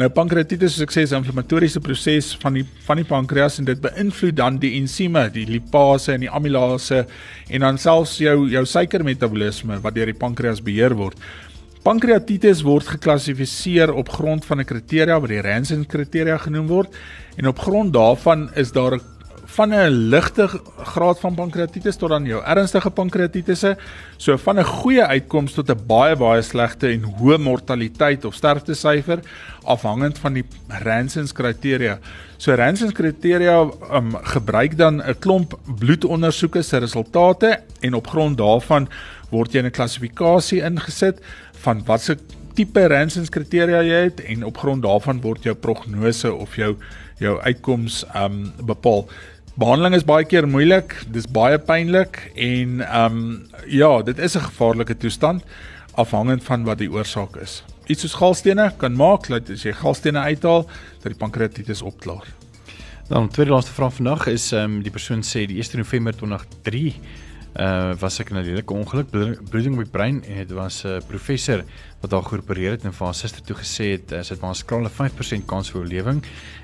Nou 0.00 0.06
pankreatitis 0.08 0.72
soos 0.72 0.86
ek 0.86 0.92
sê 0.94 1.02
is 1.04 1.12
'n 1.12 1.20
inflammatoriese 1.20 1.80
proses 1.84 2.32
van 2.40 2.54
die 2.54 2.64
van 2.86 2.96
die 2.96 3.04
pankreas 3.04 3.58
en 3.58 3.66
dit 3.68 3.78
beïnvloed 3.78 4.36
dan 4.36 4.56
die 4.56 4.80
ensieme, 4.80 5.28
die 5.30 5.44
lipase 5.44 6.14
en 6.14 6.20
die 6.20 6.30
amilase 6.30 7.06
en 7.50 7.60
dan 7.60 7.78
selfs 7.78 8.16
jou 8.18 8.48
jou 8.48 8.64
suikermetabolisme 8.64 9.82
wat 9.82 9.94
deur 9.94 10.06
die 10.06 10.16
pankreas 10.16 10.62
beheer 10.62 10.94
word. 10.96 11.18
Pankreatitis 11.84 12.62
word 12.62 12.86
geklassifiseer 12.86 13.92
op 13.92 14.08
grond 14.08 14.44
van 14.44 14.60
'n 14.60 14.64
kriteria 14.64 15.20
wat 15.20 15.28
die 15.28 15.42
Ranson 15.42 15.84
kriteria 15.84 16.38
genoem 16.38 16.68
word 16.68 16.88
en 17.36 17.48
op 17.48 17.58
grond 17.58 17.92
daarvan 17.92 18.48
is 18.54 18.72
daar 18.72 18.94
'n 18.94 19.00
van 19.52 19.74
'n 19.74 20.08
ligte 20.10 20.48
graad 20.82 21.20
van 21.20 21.34
pankreatitis 21.34 21.96
tot 21.96 22.08
dan 22.08 22.24
jou 22.24 22.42
ernstige 22.44 22.90
pankreatitisse, 22.90 23.76
so 24.16 24.36
van 24.36 24.58
'n 24.58 24.64
goeie 24.64 25.04
uitkoms 25.04 25.52
tot 25.52 25.70
'n 25.70 25.86
baie 25.86 26.16
baie 26.16 26.42
slegte 26.42 26.88
en 26.88 27.02
hoë 27.02 27.38
mortaliteit 27.38 28.24
of 28.24 28.34
sterftesyfer 28.34 29.20
afhangend 29.64 30.18
van 30.18 30.32
die 30.32 30.44
Ranson's 30.68 31.32
kriteria. 31.32 31.98
So 32.36 32.54
Ranson's 32.54 32.92
kriteria 32.92 33.68
um, 33.92 34.16
gebruik 34.22 34.76
dan 34.76 35.02
'n 35.02 35.18
klomp 35.18 35.58
bloedondersoeke 35.78 36.62
se 36.62 36.78
resultate 36.78 37.60
en 37.80 37.94
op 37.94 38.06
grond 38.06 38.38
daarvan 38.38 38.88
word 39.30 39.52
jy 39.52 39.58
in 39.58 39.66
'n 39.66 39.70
klassifikasie 39.70 40.62
ingesit 40.62 41.20
van 41.52 41.84
watse 41.84 42.16
tipe 42.54 42.86
Ranson's 42.86 43.28
kriteria 43.28 43.82
jy 43.82 44.02
het 44.04 44.20
en 44.20 44.44
op 44.44 44.58
grond 44.58 44.82
daarvan 44.82 45.20
word 45.20 45.42
jou 45.42 45.54
prognose 45.54 46.34
of 46.34 46.56
jou 46.56 46.76
jou 47.18 47.40
uitkoms 47.40 48.04
um 48.14 48.52
bepaal. 48.66 49.06
Behandeling 49.52 49.92
is 49.92 50.04
baie 50.08 50.24
keer 50.24 50.46
moeilik, 50.48 50.94
dis 51.12 51.26
baie 51.28 51.58
pynlik 51.60 52.16
en 52.40 52.78
ehm 52.86 53.16
um, 53.18 53.24
ja, 53.68 53.90
dit 54.02 54.18
is 54.18 54.36
'n 54.36 54.48
gevaarlike 54.48 54.96
toestand 54.96 55.44
afhangend 55.94 56.42
van 56.44 56.64
wat 56.64 56.78
die 56.78 56.88
oorsaak 56.88 57.36
is. 57.36 57.62
Iets 57.86 58.00
soos 58.00 58.14
galstene 58.14 58.72
kan 58.78 58.96
maak 58.96 59.28
dat 59.28 59.50
as 59.50 59.62
jy 59.62 59.72
galstene 59.72 60.18
uithaal, 60.18 60.64
dat 61.02 61.12
die 61.12 61.20
pankreatitis 61.20 61.82
opklaar. 61.82 62.24
Dan 63.08 63.28
tweede 63.28 63.52
laaste 63.52 63.72
vraag 63.72 63.94
vandag 63.94 64.26
is 64.26 64.52
ehm 64.52 64.64
um, 64.64 64.82
die 64.82 64.90
persoon 64.90 65.20
sê 65.20 65.44
die 65.46 65.60
1 65.60 65.76
November 65.76 66.16
2003 66.16 66.94
uh 67.52 67.92
was 68.00 68.18
ek 68.20 68.30
in 68.30 68.36
'n 68.36 68.44
lelike 68.44 68.72
ongeluk. 68.72 69.10
Bloeding 69.50 69.74
op 69.76 69.84
die 69.84 69.90
brein 69.92 70.24
en 70.24 70.36
dit 70.36 70.52
was 70.52 70.84
'n 70.84 70.88
uh, 70.88 71.00
professor 71.06 71.64
wat 72.00 72.10
daar 72.10 72.22
geopereer 72.22 72.70
het 72.70 72.84
en 72.84 72.92
vir 72.92 73.04
haar 73.06 73.14
suster 73.14 73.42
toe 73.42 73.56
gesê 73.56 73.92
het 73.92 74.12
as 74.12 74.28
dit 74.28 74.40
maar 74.40 74.50
'n 74.50 74.54
skrale 74.54 74.88
5% 74.88 75.46
kans 75.46 75.70
vir 75.70 75.80
oorlewing. 75.80 76.22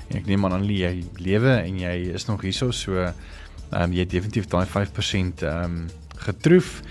En 0.08 0.16
ek 0.16 0.26
neem 0.26 0.44
aan 0.44 0.64
jy 0.64 1.04
lewe 1.16 1.60
en 1.60 1.78
jy 1.78 2.14
is 2.14 2.26
nog 2.26 2.40
hierso 2.40 2.70
so 2.70 2.96
ehm 2.96 3.12
um, 3.72 3.92
jy 3.92 4.00
het 4.00 4.10
definitief 4.10 4.46
daai 4.46 4.66
5% 4.66 5.42
ehm 5.42 5.64
um, 5.64 5.86
getroof 6.16 6.82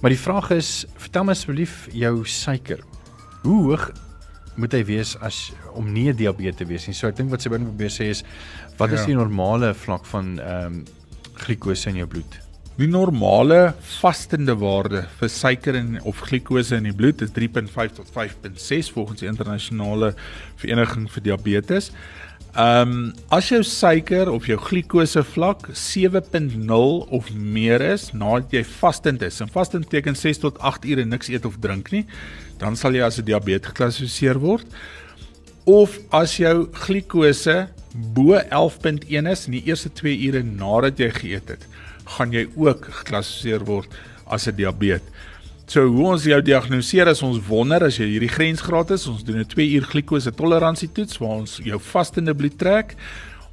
maar 0.00 0.10
die 0.10 0.20
vraag 0.20 0.50
is 0.50 0.84
vertel 0.96 1.24
my 1.24 1.32
asseblief 1.32 1.88
jou 1.92 2.24
suiker. 2.24 2.80
Hoe 3.42 3.62
hoog 3.64 3.92
moet 4.56 4.72
hy 4.72 4.84
wees 4.84 5.16
as 5.20 5.52
om 5.72 5.92
nie 5.92 6.12
diabetes 6.12 6.56
te 6.56 6.64
wees 6.64 6.86
nie? 6.86 6.94
So 6.94 7.08
ek 7.08 7.16
dink 7.16 7.30
wat 7.30 7.42
sy 7.42 7.48
probeer 7.48 7.90
sê 7.90 8.10
is 8.10 8.22
wat 8.76 8.92
is 8.92 9.00
ja. 9.00 9.06
die 9.06 9.14
normale 9.14 9.74
vlak 9.74 10.04
van 10.04 10.38
ehm 10.38 10.66
um, 10.66 10.84
glikose 11.36 11.90
in 11.90 11.96
jou 11.96 12.06
bloed 12.06 12.45
Die 12.76 12.88
normale 12.92 13.72
vastende 14.02 14.52
waarde 14.60 15.06
vir 15.16 15.30
suiker 15.32 15.78
en 15.78 15.94
of 16.04 16.18
glikose 16.26 16.76
in 16.76 16.84
die 16.84 16.92
bloed 16.92 17.22
is 17.24 17.30
3.5 17.32 17.94
tot 17.96 18.10
5.6 18.12 18.90
volgens 18.92 19.22
die 19.22 19.30
internasionale 19.30 20.10
vereniging 20.60 21.06
vir 21.14 21.24
diabetes. 21.30 21.88
Ehm 22.52 22.92
um, 22.92 22.98
as 23.32 23.48
jou 23.48 23.62
suiker 23.64 24.28
of 24.32 24.44
jou 24.48 24.58
glikose 24.60 25.24
vlak 25.24 25.70
7.0 25.72 26.76
of 27.16 27.32
meer 27.32 27.80
is 27.94 28.10
nadat 28.12 28.52
jy 28.52 28.62
vastend 28.76 29.24
is, 29.24 29.40
en 29.40 29.48
vastend 29.56 29.88
beteken 29.88 30.16
6 30.16 30.44
tot 30.44 30.60
8 30.60 30.84
ure 30.84 31.08
niks 31.08 31.32
eet 31.32 31.48
of 31.48 31.56
drink 31.64 31.88
nie, 31.96 32.04
dan 32.60 32.76
sal 32.76 32.92
jy 32.92 33.08
as 33.08 33.16
'n 33.16 33.24
diabetes 33.24 33.72
geklassifiseer 33.72 34.36
word. 34.36 34.68
Of 35.64 35.96
as 36.12 36.36
jou 36.36 36.68
glikose 36.84 37.68
bo 38.14 38.36
11.1 38.38 39.30
is 39.30 39.46
in 39.46 39.52
die 39.52 39.64
eerste 39.66 39.92
2 39.92 40.16
ure 40.28 40.42
nadat 40.42 40.98
jy 40.98 41.10
geëet 41.10 41.48
het, 41.48 41.66
gaan 42.16 42.32
jy 42.32 42.46
ook 42.56 42.90
geklassifiseer 43.02 43.64
word 43.64 43.88
as 44.26 44.46
'n 44.48 44.56
diabetes. 44.56 45.10
So 45.66 45.82
hoe 45.90 46.04
ons 46.12 46.22
jou 46.22 46.36
diagnoseer 46.46 47.08
as 47.10 47.24
ons 47.26 47.40
wonder 47.48 47.82
as 47.82 47.96
jy 47.98 48.06
hierdie 48.06 48.30
grensgraad 48.30 48.92
is, 48.94 49.08
ons 49.10 49.24
doen 49.26 49.40
'n 49.40 49.48
2 49.50 49.66
uur 49.74 49.82
glikose 49.82 50.30
toleransie 50.30 50.88
toets 50.94 51.18
waar 51.18 51.42
ons 51.42 51.58
jou 51.58 51.78
vastende 51.80 52.34
bloed 52.34 52.58
trek. 52.58 52.94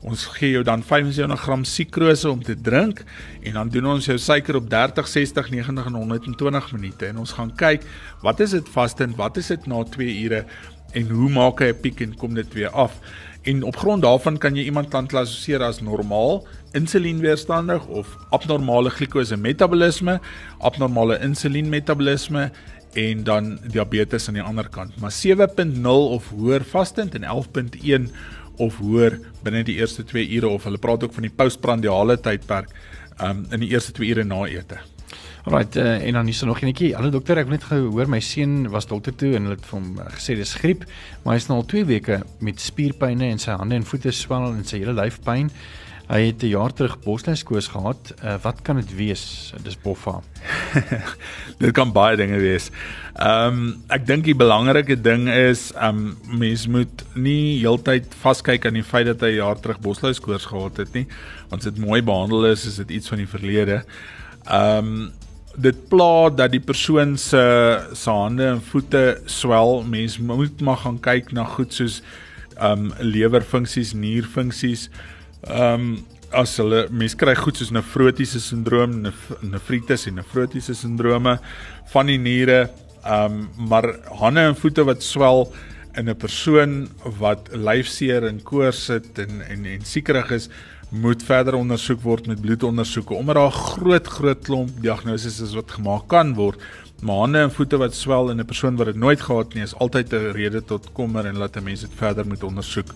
Ons 0.04 0.26
gee 0.26 0.52
jou 0.52 0.64
dan 0.64 0.84
75 0.84 1.41
gram 1.41 1.64
sukrose 1.64 2.30
om 2.30 2.44
te 2.44 2.54
drink 2.54 3.04
en 3.41 3.54
dan 3.54 3.70
doen 3.70 3.86
ons 3.86 4.06
jou 4.06 4.18
suiker 4.18 4.56
op 4.56 4.70
30, 4.70 5.08
60, 5.08 5.50
90 5.50 5.86
en 5.86 5.94
120 5.94 6.72
minute 6.72 7.06
en 7.06 7.18
ons 7.18 7.32
gaan 7.32 7.56
kyk 7.56 7.82
wat 8.22 8.39
is 8.39 8.52
dit 8.52 8.70
vastend, 8.70 9.16
wat 9.16 9.38
is 9.38 9.48
dit 9.48 9.66
na 9.66 9.84
2 9.84 10.24
ure 10.24 10.46
en 10.94 11.10
hoe 11.10 11.30
maak 11.30 11.60
hy 11.60 11.72
'n 11.74 11.82
piek 11.82 12.02
en 12.02 12.16
kom 12.16 12.34
dit 12.36 12.54
weer 12.54 12.70
af. 12.70 13.00
En 13.44 13.64
op 13.64 13.76
grond 13.76 14.02
daarvan 14.02 14.38
kan 14.39 14.56
jy 14.56 14.64
iemand 14.64 14.91
dan 14.91 15.08
klassifiseer 15.08 15.64
as 15.66 15.82
normaal, 15.84 16.46
insulienweerstandig 16.72 17.86
of 17.91 18.14
abnormale 18.32 18.89
glikose 18.89 19.36
metabolisme, 19.38 20.20
abnormale 20.64 21.20
insulienmetabolisme 21.20 22.52
en 22.94 23.24
dan 23.24 23.58
diabetes 23.68 24.28
aan 24.28 24.39
die 24.39 24.46
ander 24.46 24.70
kant. 24.70 24.96
Maar 25.02 25.12
7.0 25.12 25.88
of 25.88 26.30
hoër 26.30 26.64
vastend 26.64 27.16
en 27.20 27.28
11.1 27.28 28.10
of 28.64 28.78
hoër 28.78 29.20
binne 29.44 29.64
die 29.68 29.76
eerste 29.82 30.06
2 30.08 30.30
ure 30.38 30.48
of 30.48 30.64
hulle 30.64 30.80
praat 30.80 31.04
ook 31.04 31.14
van 31.14 31.28
die 31.28 31.36
postprandiale 31.36 32.20
tydperk 32.22 32.72
um, 33.20 33.46
in 33.52 33.66
die 33.66 33.74
eerste 33.74 33.91
2 33.91 34.14
ure 34.14 34.24
na 34.24 34.46
ete. 34.48 34.80
Alright, 35.44 35.76
uh, 35.76 36.08
en 36.08 36.14
dan 36.14 36.28
is 36.28 36.39
daar 36.39 36.48
nog 36.48 36.62
enetjie. 36.62 36.94
Hallo 36.96 37.10
dokter, 37.12 37.36
ek 37.36 37.50
het 37.50 37.58
net 37.58 37.66
gehoor 37.68 38.08
my 38.08 38.22
seun 38.24 38.70
was 38.72 38.86
dokter 38.88 39.12
toe 39.12 39.34
en 39.36 39.50
hulle 39.50 39.58
het 39.58 39.66
vir 39.68 39.76
hom 39.76 39.88
uh, 40.00 40.06
gesê 40.16 40.38
dis 40.39 40.54
griep, 40.56 40.86
maar 41.26 41.36
hy's 41.36 41.50
nou 41.50 41.58
al 41.60 41.66
2 41.68 41.84
weke 41.89 42.22
met 42.39 42.62
spierpynne 42.64 43.28
en 43.28 43.41
sy 43.44 43.52
hande 43.60 43.76
en 43.76 43.84
voete 43.84 44.14
swel 44.16 44.46
en 44.54 44.62
sy 44.64 44.80
hele 44.80 44.94
lyf 44.96 45.18
pyn. 45.26 45.50
Hy 46.08 46.20
het 46.30 46.46
'n 46.48 46.54
jaar 46.54 46.72
terug 46.72 46.96
boslyskoos 47.04 47.68
gehad. 47.74 48.14
Uh, 48.24 48.38
wat 48.44 48.62
kan 48.64 48.80
dit 48.80 48.96
wees? 48.96 49.52
Dis 49.64 49.76
boffa. 49.76 50.22
dit 51.64 51.74
kan 51.76 51.91
baie 51.91 52.16
dinge 52.16 52.39
wees. 52.39 52.70
Ehm 53.20 53.48
um, 53.52 53.84
ek 53.91 54.08
dink 54.08 54.24
die 54.24 54.36
belangrike 54.36 54.96
ding 54.96 55.28
is 55.28 55.74
ehm 55.76 56.16
um, 56.24 56.38
mens 56.39 56.68
moet 56.68 57.04
nie 57.16 57.60
heeltyd 57.60 58.16
vaskyk 58.16 58.66
aan 58.66 58.80
die 58.80 58.84
feit 58.84 59.12
dat 59.12 59.20
hy 59.20 59.36
'n 59.36 59.44
jaar 59.44 59.60
terug 59.60 59.84
boslyskoos 59.84 60.48
gehad 60.48 60.78
het 60.78 60.94
nie, 60.94 61.08
want 61.50 61.68
as 61.68 61.74
dit 61.74 61.84
mooi 61.84 62.02
behandel 62.02 62.46
is, 62.46 62.66
is 62.66 62.80
dit 62.80 62.96
iets 62.96 63.12
van 63.12 63.18
die 63.18 63.28
verlede. 63.28 63.84
Ehm 64.48 64.88
um, 64.88 65.12
dit 65.56 65.78
pla 65.89 66.30
dat 66.34 66.51
die 66.54 66.62
persoon 66.64 67.18
se 67.18 67.41
se 67.93 68.10
hande 68.10 68.45
en 68.56 68.62
voete 68.62 69.22
swel. 69.26 69.84
Mens 69.84 70.18
moet 70.18 70.62
maar 70.62 70.78
gaan 70.78 70.99
kyk 70.99 71.32
na 71.32 71.45
goed 71.45 71.74
soos 71.74 72.01
ehm 72.58 72.89
um, 72.89 72.93
lewerfunksies, 72.99 73.93
nierfunksies. 73.93 74.89
Ehm 75.47 75.74
um, 75.74 75.93
as 76.34 76.56
hulle 76.58 76.88
mens 76.89 77.14
kry 77.14 77.36
goed 77.38 77.60
soos 77.60 77.70
nefrotiese 77.70 78.39
sindroom, 78.41 78.95
nefritis 79.45 80.08
en 80.10 80.18
nefrotiese 80.18 80.74
sindrome 80.74 81.38
van 81.93 82.10
die 82.10 82.18
niere. 82.18 82.70
Ehm 83.04 83.38
um, 83.38 83.70
maar 83.70 83.89
hande 84.22 84.49
en 84.49 84.58
voete 84.58 84.86
wat 84.89 85.04
swel 85.04 85.47
in 85.97 86.10
'n 86.10 86.16
persoon 86.18 86.89
wat 87.20 87.49
lyfseer 87.54 88.26
en 88.26 88.41
koors 88.41 88.88
het 88.88 89.20
en 89.20 89.41
en 89.41 89.66
en 89.66 89.86
siekerig 89.86 90.32
is, 90.32 90.49
moet 90.94 91.24
verder 91.26 91.56
ondersoek 91.58 92.02
word 92.06 92.28
met 92.30 92.41
bloedondersoeke 92.41 93.14
omdat 93.14 93.36
daar 93.36 93.52
'n 93.52 93.62
groot 93.74 94.08
groot 94.08 94.41
klomp 94.46 94.70
diagnoses 94.82 95.39
is 95.39 95.54
wat 95.54 95.72
gemaak 95.72 96.08
kan 96.08 96.34
word. 96.34 96.62
Maar 97.02 97.16
hande 97.16 97.39
en 97.39 97.52
voete 97.52 97.78
wat 97.78 97.96
swel 97.96 98.30
in 98.30 98.39
'n 98.39 98.46
persoon 98.46 98.76
wat 98.76 98.86
dit 98.86 98.96
nooit 98.96 99.22
gehad 99.22 99.54
nie 99.54 99.64
is 99.64 99.76
altyd 99.76 100.14
'n 100.14 100.32
rede 100.32 100.64
tot 100.64 100.91
kommer 100.94 101.26
en 101.26 101.38
laat 101.38 101.58
'n 101.58 101.64
mens 101.64 101.82
dit 101.82 101.91
verder 101.96 102.28
moet 102.28 102.44
ondersoek. 102.44 102.94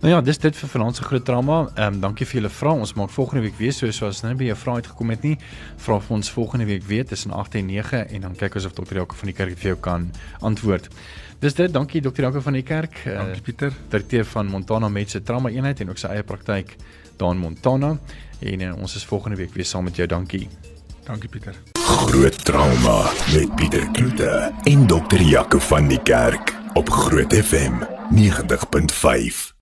Nou 0.00 0.12
ja, 0.14 0.20
dis 0.20 0.38
dit 0.38 0.56
vir 0.56 0.68
vanaand 0.68 0.96
se 0.96 1.02
groot 1.02 1.24
drama. 1.24 1.70
Ehm 1.74 1.94
um, 1.94 2.00
dankie 2.00 2.26
vir 2.26 2.34
julle 2.40 2.50
vrae. 2.52 2.78
Ons 2.78 2.92
maak 2.94 3.10
volgende 3.10 3.42
week 3.42 3.56
weer 3.58 3.72
so 3.72 3.90
soos 3.90 4.20
nou 4.22 4.34
by 4.34 4.44
jou 4.44 4.56
vrae 4.56 4.74
uitgekom 4.74 5.10
het 5.10 5.22
nie. 5.22 5.38
Vra 5.76 5.96
vir 6.00 6.16
ons 6.16 6.30
volgende 6.30 6.66
week 6.68 6.84
weer 6.84 7.06
tussen 7.06 7.30
8 7.30 7.54
en 7.54 7.66
9 7.66 8.08
en 8.08 8.20
dan 8.20 8.36
kyk 8.36 8.54
ons 8.54 8.66
of 8.68 8.72
dokter 8.72 8.96
Jaco 8.96 9.16
van 9.16 9.26
die 9.26 9.36
kerk 9.36 9.56
vir 9.58 9.72
jou 9.72 9.78
kan 9.80 10.10
antwoord. 10.40 10.88
Dis 11.38 11.54
dit. 11.54 11.72
Dankie 11.72 12.00
dokter 12.00 12.24
Jaco 12.24 12.40
van 12.40 12.52
die 12.56 12.62
kerk. 12.62 13.02
Dankie 13.04 13.42
Pieter. 13.42 13.72
Uh, 13.74 13.90
direkteur 13.90 14.24
van 14.24 14.46
Montana 14.46 14.88
Medse 14.88 15.22
Trauma 15.22 15.48
Eenheid 15.52 15.80
en 15.80 15.92
ook 15.92 16.00
sy 16.00 16.12
eie 16.14 16.24
praktyk 16.24 16.76
daar 17.16 17.34
in 17.34 17.42
Montana. 17.42 17.96
En 18.40 18.60
uh, 18.60 18.76
ons 18.76 18.96
is 18.96 19.04
volgende 19.04 19.36
week 19.36 19.54
weer 19.54 19.64
saam 19.68 19.84
met 19.84 19.96
jou. 19.96 20.08
Dankie. 20.08 20.48
Dankie 21.06 21.28
Pieter. 21.28 21.54
Groot 21.86 22.44
trauma 22.44 23.10
met 23.32 23.54
Pieter 23.54 23.90
Kloete 23.92 24.52
en 24.64 24.86
dokter 24.86 25.22
Jaco 25.22 25.58
van 25.58 25.88
die 25.88 26.02
kerk 26.02 26.54
op 26.74 26.90
Groot 26.90 27.34
FM 27.34 27.84
90.5. 28.10 29.54